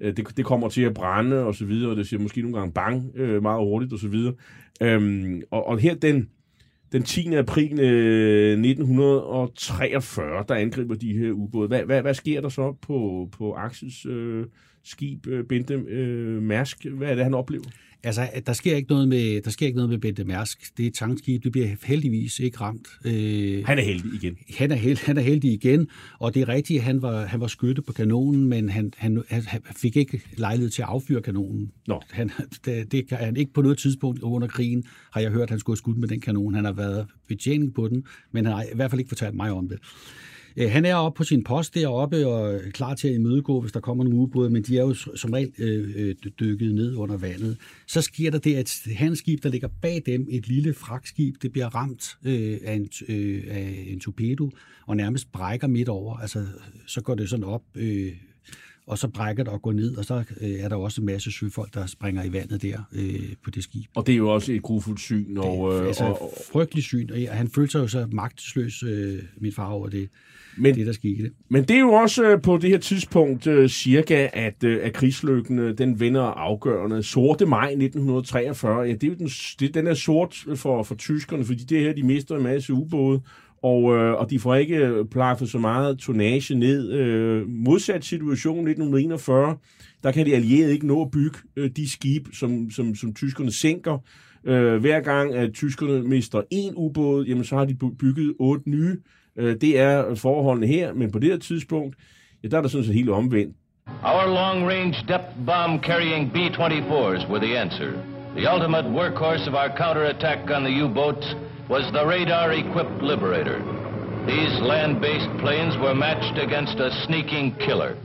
[0.01, 2.59] øh, det, det kommer til at brænde og så videre, og det siger måske nogle
[2.59, 4.35] gange bang øh, meget hurtigt og så videre.
[4.83, 6.29] Øhm, og, og her den,
[6.93, 7.35] den 10.
[7.35, 11.69] april øh, 1943, der angriber de her ubåde.
[11.69, 14.47] Hvad, hvad, hvad sker der så på, på Axels øh,
[14.85, 16.85] skib, øh, Bente øh, Mærsk?
[16.85, 17.65] Hvad er det, han oplever?
[18.05, 20.77] Altså, der sker ikke noget med, der sker ikke noget med Bente Mærsk.
[20.77, 22.89] Det er et tankskib, det bliver heldigvis ikke ramt.
[23.05, 24.37] Øh, han er heldig igen.
[24.59, 25.89] Han er, held, han er heldig igen,
[26.19, 29.45] og det er rigtigt, han var, han var skytte på kanonen, men han, han, han
[29.77, 31.71] fik ikke lejlighed til at affyre kanonen.
[31.87, 32.03] Nå.
[32.11, 32.31] Han,
[32.65, 35.59] det, det kan han ikke på noget tidspunkt under krigen, har jeg hørt, at han
[35.59, 36.55] skulle have skudt med den kanon.
[36.55, 39.53] Han har været betjening på den, men han har i hvert fald ikke fortalt mig
[39.53, 39.79] om det.
[40.57, 43.81] Øh, han er oppe på sin post deroppe og klar til at imødegå, hvis der
[43.81, 47.57] kommer nogle ubåde, men de er jo som regel øh, øh dykket ned under vandet.
[47.87, 51.75] Så sker der det, at handskib, der ligger bag dem, et lille fragtskib, det bliver
[51.75, 54.51] ramt øh, af, en, øh, af en torpedo
[54.87, 56.17] og nærmest brækker midt over.
[56.17, 56.47] Altså,
[56.87, 58.13] så går det sådan op øh,
[58.87, 61.33] og så brækker det og går ned, og så øh, er der også en masse
[61.33, 63.91] søfolk, der springer i vandet der øh, på det skib.
[63.95, 65.37] Og det er jo også et grufuldt syn.
[65.37, 69.23] Og, det er altså og, og, syn, og han følte sig jo så magtesløs, øh,
[69.41, 70.09] min far, over det
[70.57, 71.31] men, det, der skete.
[71.49, 74.93] Men det er jo også øh, på det her tidspunkt uh, cirka, at, uh, at
[74.93, 77.03] krigslykken den vinder afgørende.
[77.03, 79.29] Sorte maj 1943, ja, det er jo den,
[79.61, 83.21] det, den er sort for, for tyskerne, fordi det her, de mister en masse ubåde,
[83.63, 86.93] og, øh, og de får ikke øh, plaffet så meget tonnage ned.
[86.93, 89.57] Øh, modsat situation 1941,
[90.03, 93.53] der kan de allierede ikke nå at bygge øh, de skib, som, som, som tyskerne
[93.53, 93.99] sænker.
[94.45, 98.97] Øh, hver gang, at tyskerne mister en ubåd, jamen så har de bygget otte nye
[99.37, 101.97] Øh, det er forholdene her, men på det her tidspunkt,
[102.43, 103.57] ja, der er der sådan set helt omvendt.
[104.05, 107.91] Our long-range depth bomb-carrying B-24s were the answer.
[108.37, 111.27] The ultimate workhorse of our counterattack on the U-boats
[111.71, 113.63] was the radar-equipped Liberator.
[114.27, 117.97] These land-based planes were matched against a sneaking killer.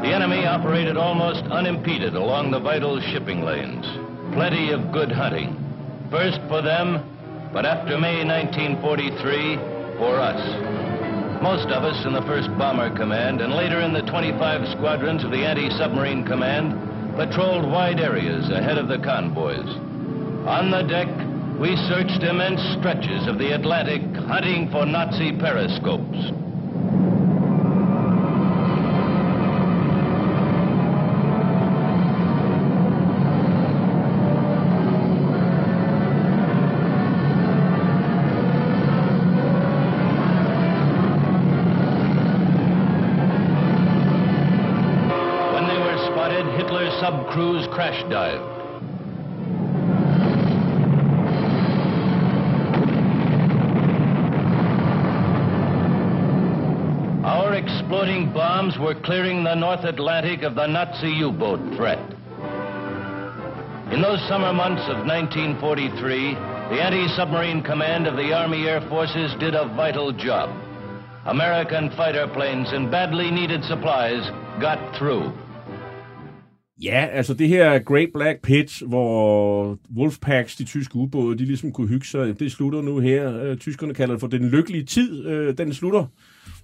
[0.00, 3.84] The enemy operated almost unimpeded along the vital shipping lanes.
[4.32, 5.54] Plenty of good hunting.
[6.10, 7.04] First for them,
[7.52, 9.56] but after May 1943,
[10.00, 10.40] for us.
[11.42, 15.30] Most of us in the 1st Bomber Command and later in the 25 squadrons of
[15.30, 19.68] the Anti-Submarine Command patrolled wide areas ahead of the convoys.
[20.46, 21.08] On the deck,
[21.60, 26.32] we searched immense stretches of the Atlantic hunting for Nazi periscopes.
[47.32, 48.40] Cruise crash dive.
[57.24, 61.98] Our exploding bombs were clearing the North Atlantic of the Nazi U-boat threat.
[63.92, 69.56] In those summer months of 1943, the Anti-Submarine Command of the Army Air Forces did
[69.56, 70.50] a vital job.
[71.26, 74.22] American fighter planes and badly needed supplies
[74.60, 75.32] got through.
[76.82, 81.88] Ja, altså det her Great Black Pit, hvor Wolfpacks, de tyske ubåde, de ligesom kunne
[81.88, 83.42] hygge sig, det slutter nu her.
[83.42, 86.06] Øh, tyskerne kalder det for den lykkelige tid, øh, den slutter.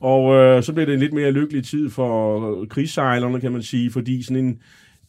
[0.00, 3.90] Og øh, så bliver det en lidt mere lykkelig tid for krigssejlerne, kan man sige,
[3.90, 4.60] fordi sådan en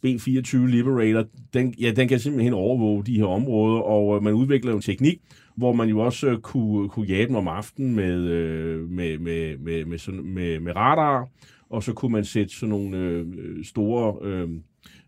[0.02, 4.74] B-24 Liberator, den, ja, den kan simpelthen overvåge de her områder, og øh, man udvikler
[4.74, 5.22] en teknik,
[5.56, 9.58] hvor man jo også øh, kunne, kunne jage dem om aftenen med, øh, med, med,
[9.58, 11.28] med, med, sådan, med, med radar,
[11.70, 14.16] og så kunne man sætte sådan nogle øh, øh store...
[14.24, 14.50] Øh,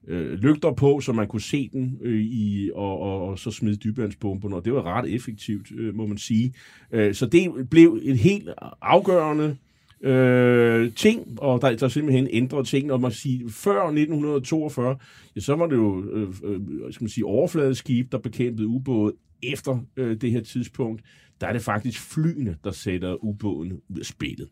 [0.08, 3.76] øh, lygter på, så man kunne se den øh, i, og, og, og så smide
[3.76, 6.54] dybvandsbomberne, og det var ret effektivt, øh, må man sige.
[6.92, 8.50] Øh, så det blev et helt
[8.82, 9.58] afgørende
[10.02, 12.92] øh, ting, og der, der simpelthen ændrede ting.
[12.92, 14.98] Og man siger, før 1942,
[15.36, 16.60] ja, så var det jo øh, øh
[16.94, 19.14] skal man sige, overfladeskib, der bekæmpede ubåde.
[19.44, 21.02] Efter øh, det her tidspunkt,
[21.42, 24.48] der er det faktisk flyene, der sætter ubåden ud af spillet.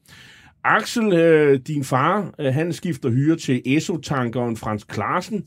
[0.63, 5.45] Axel, øh, din far, øh, han skifter hyre til ESO-tankeren Frans Klarsen,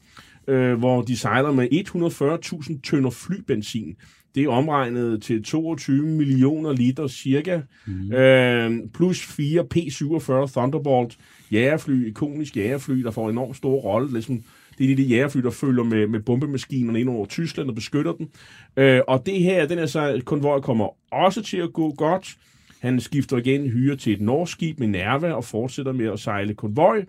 [0.49, 3.97] øh, hvor de sejler med 140.000 tønder flybenzin.
[4.35, 8.13] Det er omregnet til 22 millioner liter cirka, mm.
[8.13, 11.19] øh, plus 4 P-47 Thunderbolt
[11.53, 14.43] jægerfly, ikonisk jægerfly, der får en enormt stor rolle, ligesom
[14.79, 18.29] det er de, jægerfly, der følger med, med bombemaskinerne ind over Tyskland og beskytter dem.
[18.77, 22.37] Øh, og det her, den er så, konvoj kommer også til at gå godt.
[22.83, 26.55] Han skifter igen hyre til et norsk skib med Nerva og fortsætter med at sejle
[26.55, 27.05] konvoj.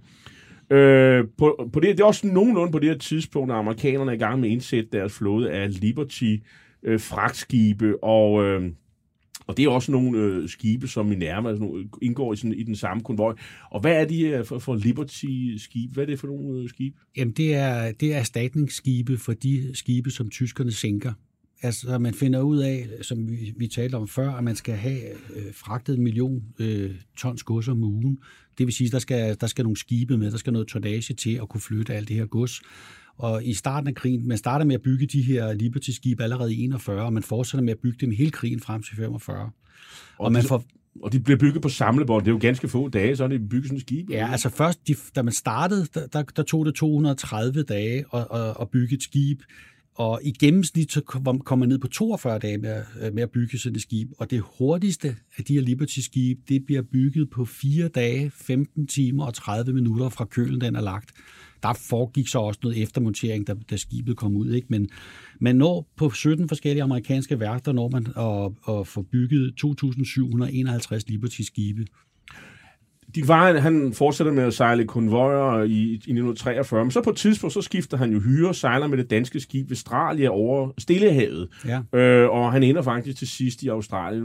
[0.69, 4.15] Øh, på, på det, det er også nogenlunde på det her tidspunkt, at amerikanerne er
[4.15, 6.36] i gang med at indsætte deres flåde af Liberty
[6.84, 8.71] øh, fragtskibe, og, øh,
[9.47, 12.63] og det er også nogle øh, skibe, som i nærmere altså, indgår i, sådan, i
[12.63, 13.36] den samme konvoj.
[13.71, 15.93] Og hvad er de her for, for Liberty-skibe?
[15.93, 16.95] Hvad er det for nogle øh, skibe?
[17.17, 21.13] Jamen, det er, det er erstatningsskibe for de skibe, som tyskerne sænker.
[21.64, 25.01] Altså, man finder ud af, som vi, vi talte om før, at man skal have
[25.36, 28.20] øh, fragtet en million øh, tons gods om ugen.
[28.57, 31.14] Det vil sige, at der skal, der skal nogle skibe med, der skal noget tonnage
[31.14, 32.61] til at kunne flytte alt det her gods.
[33.18, 36.64] Og i starten af krigen, man starter med at bygge de her Liberty-skibe allerede i
[36.64, 39.38] 41, og man fortsætter med at bygge dem hele krigen frem til 45.
[39.38, 39.51] Og,
[40.18, 40.64] og man får,
[41.01, 42.26] og de bliver bygget på samlebånd.
[42.26, 44.09] Det er jo ganske få dage, så er det bygget sådan et skib.
[44.09, 48.28] Ja, altså først, de, da man startede, der, der, der tog det 230 dage at,
[48.34, 49.41] at, at bygge et skib.
[49.95, 53.57] Og i gennemsnit så kommer man ned på 42 dage med, øh, med at bygge
[53.57, 54.11] sådan et skib.
[54.17, 59.25] Og det hurtigste af de her Liberty-skib, det bliver bygget på 4 dage, 15 timer
[59.25, 61.13] og 30 minutter fra kølen den er lagt
[61.63, 64.51] der foregik så også noget eftermontering, da, da skibet kom ud.
[64.51, 64.67] Ikke?
[64.69, 64.89] Men
[65.39, 71.85] man når på 17 forskellige amerikanske værker, når man at, at få bygget 2.751 Liberty-skibe.
[73.16, 77.16] Din far, han fortsætter med at sejle konvojer i, i 1943, men så på et
[77.16, 81.47] tidspunkt, så skifter han jo hyre, sejler med det danske skib Australia over Stillehavet.
[81.66, 81.99] Ja.
[81.99, 84.24] Øh, og han ender faktisk til sidst i Australien.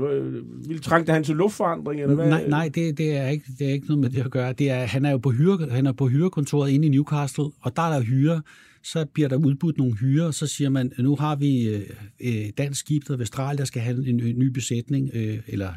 [0.69, 2.29] Vil trængte han til luftforandring, eller hvad?
[2.29, 4.53] Nej, nej det, det, er ikke, det er ikke noget med det at gøre.
[4.53, 7.77] Det er, han er jo på, hyre, han er på hyrekontoret inde i Newcastle, og
[7.77, 8.43] der er der hyre,
[8.83, 11.83] så bliver der udbudt nogle hyre, og så siger man, nu har vi øh,
[12.21, 15.73] øh dansk skib, der Australien, der skal have en, en ny besætning, øh, eller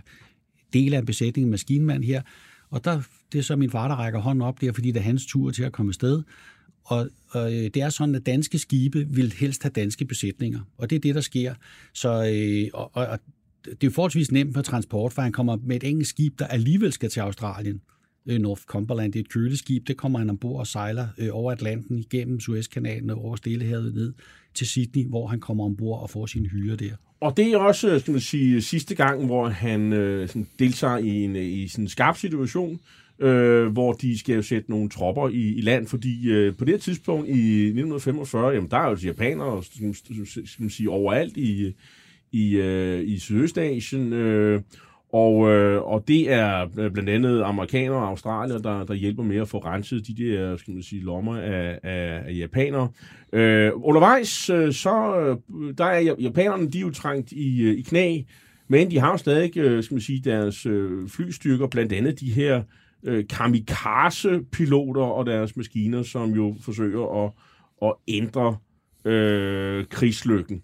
[0.74, 2.22] del af en besætning, en maskinmand her,
[2.72, 3.02] og der,
[3.32, 5.52] det er så min far, der rækker hånden op der, fordi det er hans tur
[5.52, 6.24] til at komme sted.
[6.84, 10.60] Og, og øh, det er sådan, at danske skibe vil helst have danske besætninger.
[10.78, 11.54] Og det er det, der sker.
[11.94, 13.20] Så, øh, og, og,
[13.66, 16.48] det er jo forholdsvis nemt for transport, for han kommer med et engelsk skib, der
[16.48, 17.82] alligevel skal til Australien.
[18.28, 21.52] Øh, North Cumberland, det er et køleskib, det kommer han ombord og sejler øh, over
[21.52, 24.14] Atlanten, igennem Suezkanalen og over Stillehavet ned
[24.54, 26.94] til Sydney, hvor han kommer ombord og får sin hyre der.
[27.20, 30.98] Og det er også, øh, skal man sige, sidste gang, hvor han øh, sådan, deltager
[30.98, 32.80] i en, øh, i sådan en skarp situation,
[33.20, 36.82] øh, hvor de skal jo sætte nogle tropper i, i land, fordi øh, på det
[36.82, 41.74] tidspunkt i 1945, jamen, der er jo altså japanere, som man sige, overalt i,
[42.32, 44.62] i, øh, i Sydøstasien, øh,
[45.14, 49.38] og, øh, og det er øh, blandt andet amerikanere og australier, der, der hjælper med
[49.38, 52.90] at få renset de der skal man sige, lommer af, af, af japanere.
[53.34, 57.82] Øh, undervejs, øh, så øh, der er japanerne, de er jo trængt i, øh, i
[57.82, 58.22] knæ,
[58.68, 59.50] men de har jo stadig
[59.84, 60.68] skal man sige, deres
[61.08, 62.64] flystyrker, blandt andet de her
[63.04, 67.32] øh, kamikaze-piloter og deres maskiner, som jo forsøger at,
[67.82, 68.58] at ændre
[69.06, 70.64] øh, krigslykken.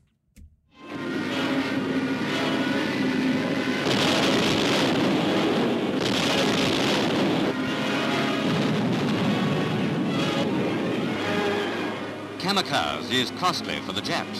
[12.48, 14.40] Kamikaze is costly for the Japs.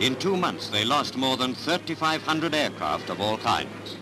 [0.00, 3.98] In two months, they lost more than 3,500 aircraft of all kinds.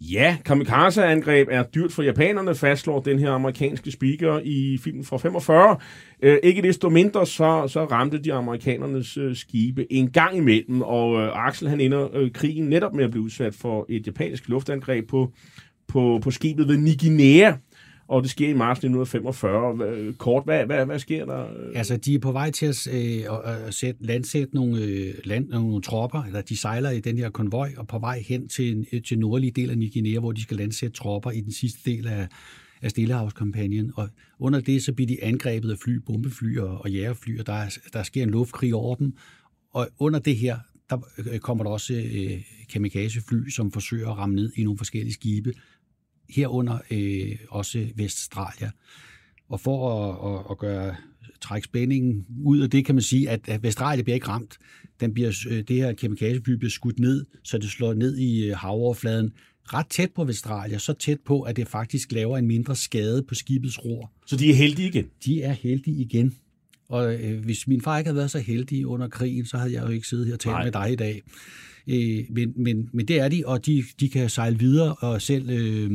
[0.00, 5.76] Ja, kamikaze-angreb er dyrt for japanerne, fastslår den her amerikanske speaker i filmen fra 45.
[6.22, 11.20] Øh, ikke desto mindre, så, så ramte de amerikanernes øh, skibe en gang imellem, og
[11.20, 15.08] øh, Axel han ender øh, krigen netop med at blive udsat for et japansk luftangreb
[15.08, 15.32] på,
[15.88, 17.52] på, på skibet ved Niginea,
[18.08, 19.86] og det sker i marts 1945.
[19.86, 21.46] Øh, kort, hvad, hvad, hvad sker der?
[21.74, 25.60] Altså, de er på vej til at, øh, at sætte, landsætte nogle, øh, land, øh,
[25.60, 29.02] nogle tropper, eller de sejler i den her konvoj, og på vej hen til, øh,
[29.02, 32.28] til nordlige del af Nigeria, hvor de skal landsætte tropper i den sidste del af,
[32.82, 33.92] af Stillehavskampagnen.
[33.96, 34.08] Og
[34.38, 38.02] under det, så bliver de angrebet af fly, bombefly og, og jægerfly, og der, der
[38.02, 39.12] sker en luftkrig over dem.
[39.72, 40.58] Og under det her,
[40.90, 40.98] der
[41.40, 42.42] kommer der også øh,
[42.72, 45.52] kamikazefly, som forsøger at ramme ned i nogle forskellige skibe,
[46.28, 48.70] herunder øh, også Veststralia.
[49.48, 50.94] Og for at, at, at gøre
[51.40, 54.58] trække spændingen ud af det, kan man sige, at, at bliver ikke ramt.
[55.00, 58.56] Den bliver, øh, det her kemikaliefly bliver skudt ned, så det slår ned i øh,
[58.56, 59.32] havoverfladen
[59.64, 63.34] ret tæt på Vestralia, så tæt på, at det faktisk laver en mindre skade på
[63.34, 64.12] skibets ror.
[64.26, 65.06] Så de er heldige igen?
[65.24, 66.34] De er heldige igen.
[66.88, 69.82] Og øh, hvis min far ikke havde været så heldig under krigen, så havde jeg
[69.82, 70.64] jo ikke siddet her og talt Nej.
[70.64, 71.22] med dig i dag.
[71.88, 75.50] Øh, men, men, men det er de, og de, de kan sejle videre og selv
[75.50, 75.90] øh,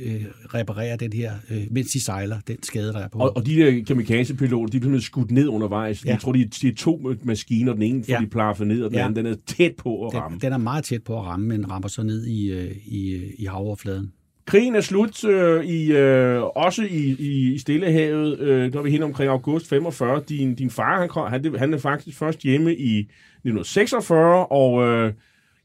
[0.00, 0.24] øh,
[0.54, 3.18] reparere den her, øh, mens de sejler, den skade, der er på.
[3.18, 6.04] Og, og de der kamikaze-piloter, de er simpelthen skudt ned undervejs.
[6.04, 6.10] Ja.
[6.10, 7.72] Jeg tror, de, de er to maskiner.
[7.72, 8.18] Den ene får ja.
[8.20, 9.04] De plaffet ned, og den Ja.
[9.04, 10.38] anden den er tæt på at ramme.
[10.42, 13.44] den, er meget tæt på at ramme, men rammer så ned i, øh, i, i
[13.44, 14.12] havoverfladen.
[14.46, 19.30] Krigen er slut øh, i, øh, også i, i Stillehavet, øh, når vi hen omkring
[19.30, 20.22] august 45.
[20.28, 23.10] Din, din far, han, kom, han, han er faktisk først hjemme i
[23.44, 25.12] 1946, og øh,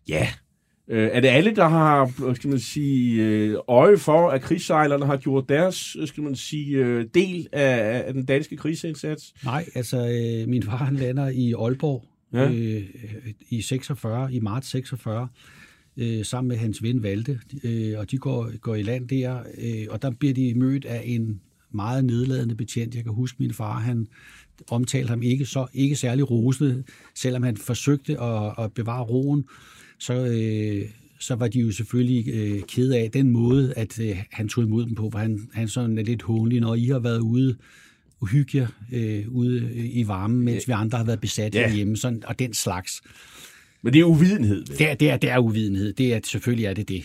[0.08, 0.28] ja,
[0.88, 5.18] øh, er det alle, der har skal man sige, øh, øje for, at krigssejlerne har
[5.18, 9.34] gjort deres øh, skal man sige, øh, del af, af den danske krigsindsats?
[9.44, 12.52] Nej, altså øh, min far han lander i Aalborg ja.
[12.52, 12.84] øh,
[13.50, 15.28] i 46, i marts 46,
[15.98, 19.88] øh, sammen med hans ven Valde, øh, og de går, går i land der, øh,
[19.90, 21.42] og der bliver de mødt af en
[21.72, 22.96] meget nedladende betjent.
[22.96, 24.08] Jeg kan huske, min far, han
[24.72, 26.84] omtalte ham ikke så ikke særlig rosende,
[27.16, 29.46] selvom han forsøgte at, at bevare roen,
[30.00, 34.50] så, øh, så var de jo selvfølgelig øh, kede af den måde, at øh, han
[34.50, 37.20] tog imod dem på, hvor han, han sådan er lidt hånlig, når I har været
[37.20, 37.56] ude
[38.22, 41.74] uhygge øh, ude øh, i varmen, mens vi andre har været besat ja.
[41.76, 43.02] hjemme, sådan, og den slags.
[43.82, 44.66] Men det er uvidenhed.
[44.68, 44.78] vel?
[44.78, 45.94] Det er, det er, det er uvidenhed.
[45.94, 47.04] Det er, selvfølgelig er det det.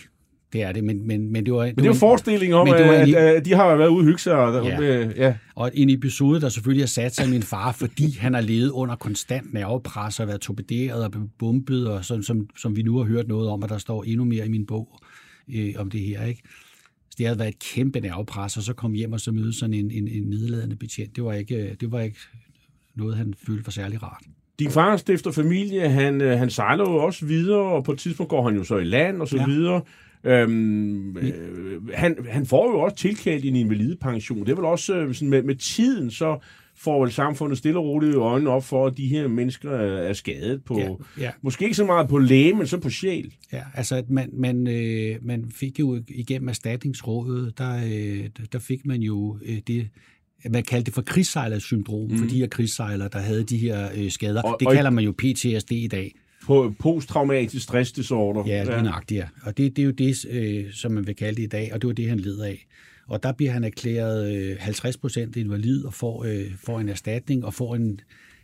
[0.53, 1.65] Det er det, men, men, men det var...
[1.65, 3.99] Men det er jo forestillingen om, det var at, en- at de har været ude
[4.01, 4.33] og hygge sig.
[4.35, 5.09] Og, Ja.
[5.17, 5.35] ja.
[5.55, 8.69] Og en episode, der selvfølgelig har sat sig i min far, fordi han har levet
[8.69, 13.03] under konstant nervepres og været torpederet og bombet, og som, som, som vi nu har
[13.05, 14.99] hørt noget om, at der står endnu mere i min bog
[15.55, 16.25] øh, om det her.
[16.25, 16.41] Ikke?
[17.09, 19.73] Så det havde været et kæmpe nervepres, og så kom hjem og så møde sådan
[19.73, 21.15] en, en, en nedladende betjent.
[21.15, 22.17] Det var, ikke, det var ikke
[22.95, 24.23] noget, han følte var særlig rart.
[24.59, 28.29] Din far stifter familie, han, øh, han sejler jo også videre, og på et tidspunkt
[28.29, 29.37] går han jo så i land og så.
[29.37, 29.45] Ja.
[29.45, 29.81] videre.
[30.23, 34.39] Øhm, øh, han, han får jo også tilkaldt en invalidepension.
[34.45, 36.39] Det er vel også øh, sådan med, med tiden, så
[36.77, 40.13] får vel samfundet stille og roligt øjnene op for, at de her mennesker er, er
[40.13, 41.31] skadet på, Ja, ja.
[41.41, 43.33] måske ikke så meget på læge, men så på sjæl.
[43.53, 48.85] Ja, altså at man, man, øh, man fik jo igennem erstatningsrådet, der, øh, der fik
[48.85, 49.87] man jo øh, det,
[50.49, 52.17] man kaldte det for krigssejlersyndrom, mm.
[52.17, 54.41] for de her krigssejlere, der havde de her øh, skader.
[54.41, 56.15] Og, det og- kalder man jo PTSD i dag.
[56.45, 58.43] På posttraumatisk stressdisorder.
[58.47, 59.27] Ja, lige nøjagtigt, ja.
[59.43, 61.81] Og det, det er jo det, øh, som man vil kalde det i dag, og
[61.81, 62.67] det var det, han led af.
[63.07, 67.45] Og der bliver han erklæret øh, 50 procent invalid og får, øh, får en erstatning
[67.45, 67.99] og får en,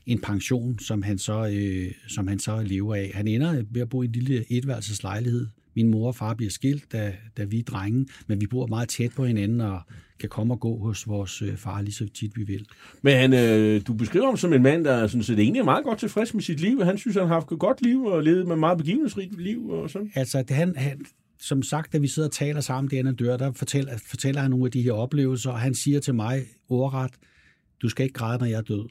[0.05, 3.11] en pension, som han, så, øh, som han så lever af.
[3.13, 5.47] Han ender ved at bo i en lille etværelseslejlighed.
[5.76, 8.89] Min mor og far bliver skilt, da, da vi er drenge, men vi bor meget
[8.89, 9.81] tæt på hinanden og
[10.19, 12.65] kan komme og gå hos vores øh, far lige så tit vi vil.
[13.02, 15.64] Men han, øh, du beskriver ham som en mand, der er sådan set egentlig er
[15.64, 16.84] meget godt tilfreds med sit liv.
[16.84, 19.89] Han synes, han har haft et godt liv og levet med meget begivenhedsrigt liv og
[19.89, 20.11] sådan.
[20.15, 21.06] Altså, det, han, han,
[21.39, 24.52] som sagt, da vi sidder og taler sammen, det han dør, der fortæller, fortæller han
[24.52, 27.11] nogle af de her oplevelser, og han siger til mig ordret,
[27.81, 28.89] du skal ikke græde, når jeg er død.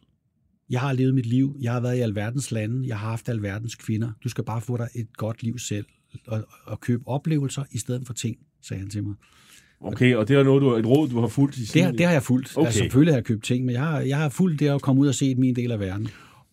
[0.70, 3.74] Jeg har levet mit liv, jeg har været i alverdens lande, jeg har haft alverdens
[3.74, 4.12] kvinder.
[4.24, 5.86] Du skal bare få dig et godt liv selv,
[6.26, 9.14] og, og købe oplevelser i stedet for ting, sagde han til mig.
[9.80, 11.84] Okay, og det er noget, du, et råd, du har fulgt i Det, sin...
[11.84, 12.52] har- det har jeg fulgt.
[12.56, 12.66] Okay.
[12.66, 15.00] Altså, selvfølgelig har jeg købt ting, men jeg har, jeg har fulgt det at komme
[15.02, 16.08] ud og se min del af verden.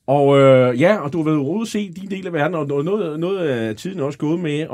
[0.08, 2.68] Og øh, ja, og du har været ude at se din del af verden, og
[2.68, 4.68] noget, noget af tiden er også gået med at,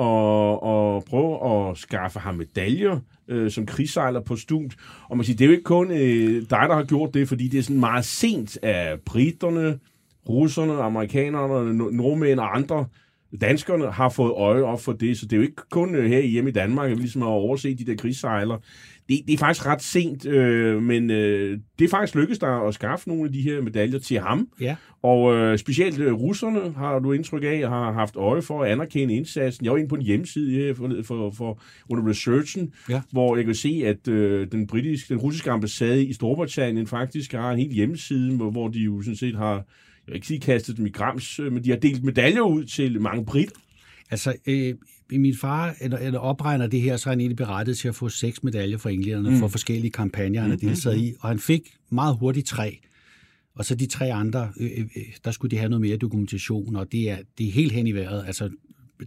[0.97, 4.75] at prøve at skaffe ham medaljer øh, som krigssejler på stunt.
[5.09, 7.47] Og man siger, det er jo ikke kun øh, dig, der har gjort det, fordi
[7.47, 9.79] det er sådan meget sent af britterne,
[10.29, 12.85] russerne, amerikanerne, no- nordmænd og andre
[13.41, 16.19] danskerne har fået øje op for det, så det er jo ikke kun øh, her
[16.21, 18.57] hjemme i Danmark, at vi ligesom har overset de der krigssejler.
[19.09, 22.73] Det, det er faktisk ret sent, øh, men øh, det er faktisk lykkedes dig at
[22.73, 24.47] skaffe nogle af de her medaljer til ham.
[24.61, 24.75] Ja.
[25.03, 29.13] Og øh, specielt øh, russerne har du indtryk af, har haft øje for at anerkende
[29.13, 29.65] indsatsen.
[29.65, 33.01] Jeg var inde på en hjemmeside her for, for, for under researchen, Ja.
[33.11, 37.51] hvor jeg kan se, at øh, den, britiske, den russiske ambassade i Storbritannien faktisk har
[37.51, 39.63] en hel hjemmeside, hvor, hvor de jo sådan set har,
[40.07, 42.65] jeg vil ikke sige kastet dem i grams, øh, men de har delt medaljer ud
[42.65, 43.55] til mange britter.
[44.09, 44.75] Altså, øh,
[45.11, 48.09] min far eller, eller opregner det her, så er han egentlig berettet til at få
[48.09, 49.39] seks medaljer fra englænderne mm.
[49.39, 51.13] for forskellige kampagner, han har deltaget i.
[51.19, 52.79] Og han fik meget hurtigt tre.
[53.55, 56.91] Og så de tre andre, øh, øh, der skulle de have noget mere dokumentation, og
[56.91, 58.23] det er, det er helt hen i vejret.
[58.27, 58.49] Altså,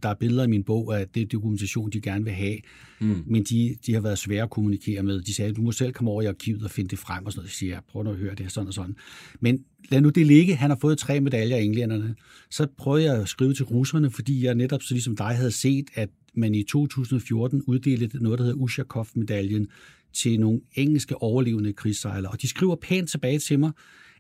[0.03, 2.57] der er billeder i min bog af det dokumentation, de gerne vil have,
[3.01, 3.23] mm.
[3.27, 5.21] men de, de har været svære at kommunikere med.
[5.21, 7.41] De sagde, du må selv komme over i arkivet og finde det frem, og sådan
[7.41, 7.51] noget.
[7.51, 8.97] Så siger jeg, prøv nu at høre det her, sådan og sådan.
[9.41, 10.57] Men lad nu det ligge.
[10.57, 12.15] Han har fået tre medaljer af englænderne.
[12.51, 15.87] Så prøvede jeg at skrive til russerne, fordi jeg netop, så ligesom dig, havde set,
[15.95, 19.69] at man i 2014 uddelte noget, der hedder Ushakov-medaljen
[20.13, 22.33] til nogle engelske overlevende krigssejlere.
[22.33, 23.71] Og de skriver pænt tilbage til mig,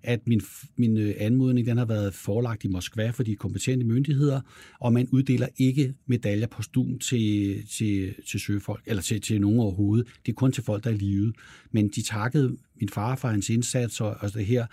[0.03, 0.41] at min,
[0.77, 4.41] min øh, anmodning den har været forelagt i Moskva for de kompetente myndigheder,
[4.81, 9.61] og man uddeler ikke medaljer på stuen til, til, til søfolk, eller til, til nogen
[9.61, 10.07] overhovedet.
[10.27, 11.33] Det er kun til folk, der er i live.
[11.73, 14.67] Men de takkede min far for hans indsats og, og det her.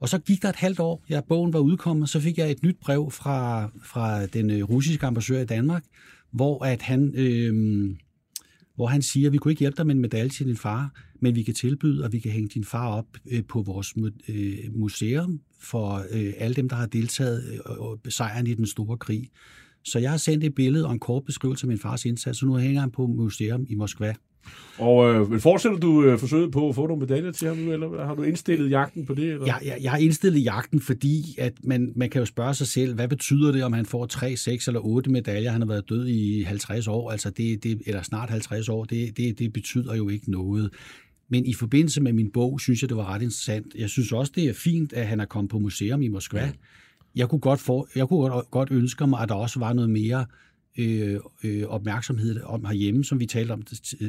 [0.00, 2.62] Og så gik der et halvt år, ja, bogen var udkommet, så fik jeg et
[2.62, 5.84] nyt brev fra, fra den øh, russiske ambassadør i Danmark,
[6.30, 7.12] hvor at han...
[7.14, 7.96] Øh,
[8.74, 11.05] hvor han siger, at vi kunne ikke hjælpe dig med en medalje til din far,
[11.20, 13.94] men vi kan tilbyde, at vi kan hænge din far op øh, på vores
[14.28, 19.30] øh, museum for øh, alle dem, der har deltaget og sejren i den store krig.
[19.84, 22.46] Så jeg har sendt et billede og en kort beskrivelse af min fars indsats, så
[22.46, 24.14] nu hænger han på museum i Moskva.
[24.78, 28.14] Og øh, fortsætter du øh, forsøget på at få nogle medaljer til ham, eller har
[28.14, 29.32] du indstillet jagten på det?
[29.32, 29.46] Eller?
[29.46, 32.94] Jeg, jeg, jeg har indstillet jagten, fordi at man, man kan jo spørge sig selv,
[32.94, 35.50] hvad betyder det, om han får 3, 6 eller 8 medaljer?
[35.50, 38.84] Han har været død i 50 år, altså det, det, eller snart 50 år.
[38.84, 40.70] Det, det, det betyder jo ikke noget.
[41.28, 43.74] Men i forbindelse med min bog, synes jeg, det var ret interessant.
[43.74, 46.40] Jeg synes også, det er fint, at han er kommet på museum i Moskva.
[46.40, 46.52] Ja.
[47.16, 49.90] Jeg kunne godt, for, jeg kunne godt, godt ønske mig, at der også var noget
[49.90, 50.26] mere
[50.78, 53.62] øh, øh, opmærksomhed om herhjemme, som vi talte om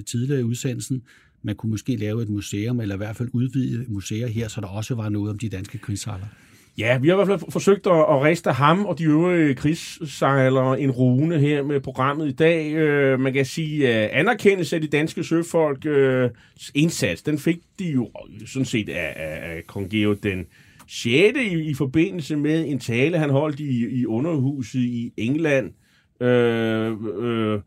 [0.07, 1.01] tidligere i udsendelsen.
[1.41, 4.67] Man kunne måske lave et museum, eller i hvert fald udvide museer her, så der
[4.67, 6.29] også var noget om de danske krigssejlere.
[6.77, 10.81] Ja, vi har i hvert fald forsøgt at, at riste ham og de øvrige krigssejlere
[10.81, 12.73] en rune her med programmet i dag.
[12.73, 16.29] Øh, man kan sige, at anerkendelse af de danske søfolk øh,
[16.75, 18.09] indsats, den fik de jo
[18.45, 20.45] sådan set af, af, af kong Geo den
[20.87, 21.37] 6.
[21.37, 25.71] I, i forbindelse med en tale, han holdt i, i underhuset i England
[26.21, 27.59] Øh, øh,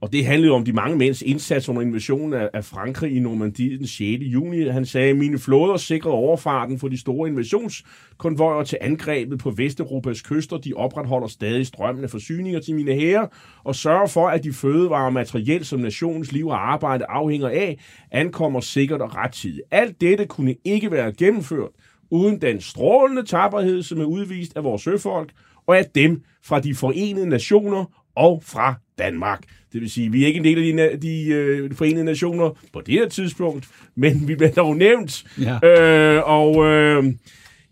[0.00, 3.78] og det handlede om de mange mænds indsats under invasionen af, af Frankrig i Normandiet
[3.78, 4.22] den 6.
[4.22, 4.68] juni.
[4.68, 10.56] Han sagde, mine flåder sikrede overfarten for de store invasionskonvojer til angrebet på Vesteuropas kyster.
[10.56, 13.28] De opretholder stadig strømmen af forsyninger til mine hære
[13.64, 17.78] og sørger for, at de fødevarer og materiel, som nationens liv og arbejde afhænger af,
[18.10, 19.62] ankommer sikkert og rettidigt.
[19.70, 21.70] Alt dette kunne ikke være gennemført
[22.10, 25.32] uden den strålende tapperhed, som er udvist af vores søfolk,
[25.66, 27.84] og af dem fra de forenede nationer
[28.16, 29.42] og fra Danmark.
[29.72, 32.80] Det vil sige, vi er ikke en del af de, de øh, forenede nationer på
[32.80, 35.24] det her tidspunkt, men vi bliver dog nævnt.
[35.40, 35.68] Ja.
[35.68, 37.04] Øh, og øh,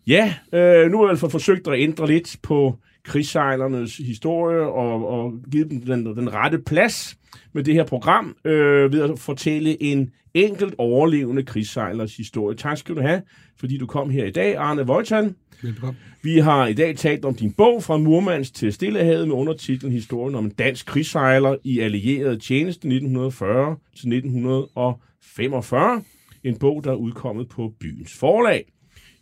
[0.07, 5.33] ja, øh, nu har jeg altså forsøgt at ændre lidt på krigssejlernes historie og, og
[5.53, 7.17] give dem den, den rette plads
[7.53, 12.57] med det her program øh, ved at fortælle en enkelt overlevende krigssejlers historie.
[12.57, 13.23] Tak skal du have,
[13.61, 15.37] fordi du kom her i dag, Arne Vojtan.
[15.65, 15.97] Velkommen.
[16.23, 20.35] Vi har i dag talt om din bog fra Murmans til Stillehavet med undertitlen Historien
[20.35, 26.03] om en dansk krigssejler i allieret tjeneste 1940 til 1945.
[26.45, 28.73] En bog, der er udkommet på byens forlag.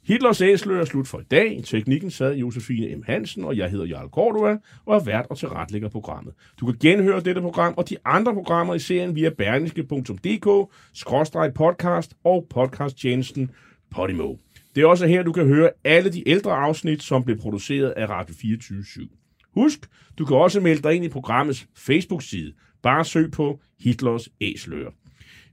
[0.05, 1.59] Hitlers æsler er slut for i dag.
[1.59, 3.03] I teknikken sad Josefine M.
[3.07, 4.57] Hansen, og jeg hedder Jarl Cordua,
[4.87, 6.35] og er vært og tilretlægger programmet.
[6.61, 13.51] Du kan genhøre dette program og de andre programmer i serien via berlingske.dk-podcast og podcasttjenesten
[13.91, 14.35] Podimo.
[14.75, 18.09] Det er også her, du kan høre alle de ældre afsnit, som blev produceret af
[18.09, 19.51] Radio 24 /7.
[19.55, 19.81] Husk,
[20.19, 22.53] du kan også melde dig ind i programmets Facebook-side.
[22.83, 24.91] Bare søg på Hitlers Æsler.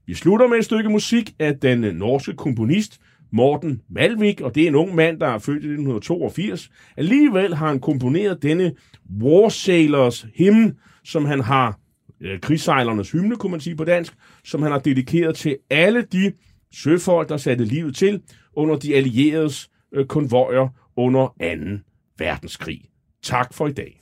[0.06, 3.00] Vi slutter med et stykke musik af den norske komponist
[3.32, 6.70] Morten Malvik, og det er en ung mand, der er født i 1982.
[6.98, 8.74] Alligevel har han komponeret denne
[9.22, 11.80] War Sailors hymn, som han har,
[12.22, 14.14] øh, krigssejlernes hymne, kunne man sige på dansk,
[14.44, 16.32] som han har dedikeret til alle de
[16.74, 18.22] søfolk, der satte livet til
[18.60, 21.84] under de allieredes øh, konvojer under 2.
[22.18, 22.82] verdenskrig.
[23.24, 24.02] Tak for i dag.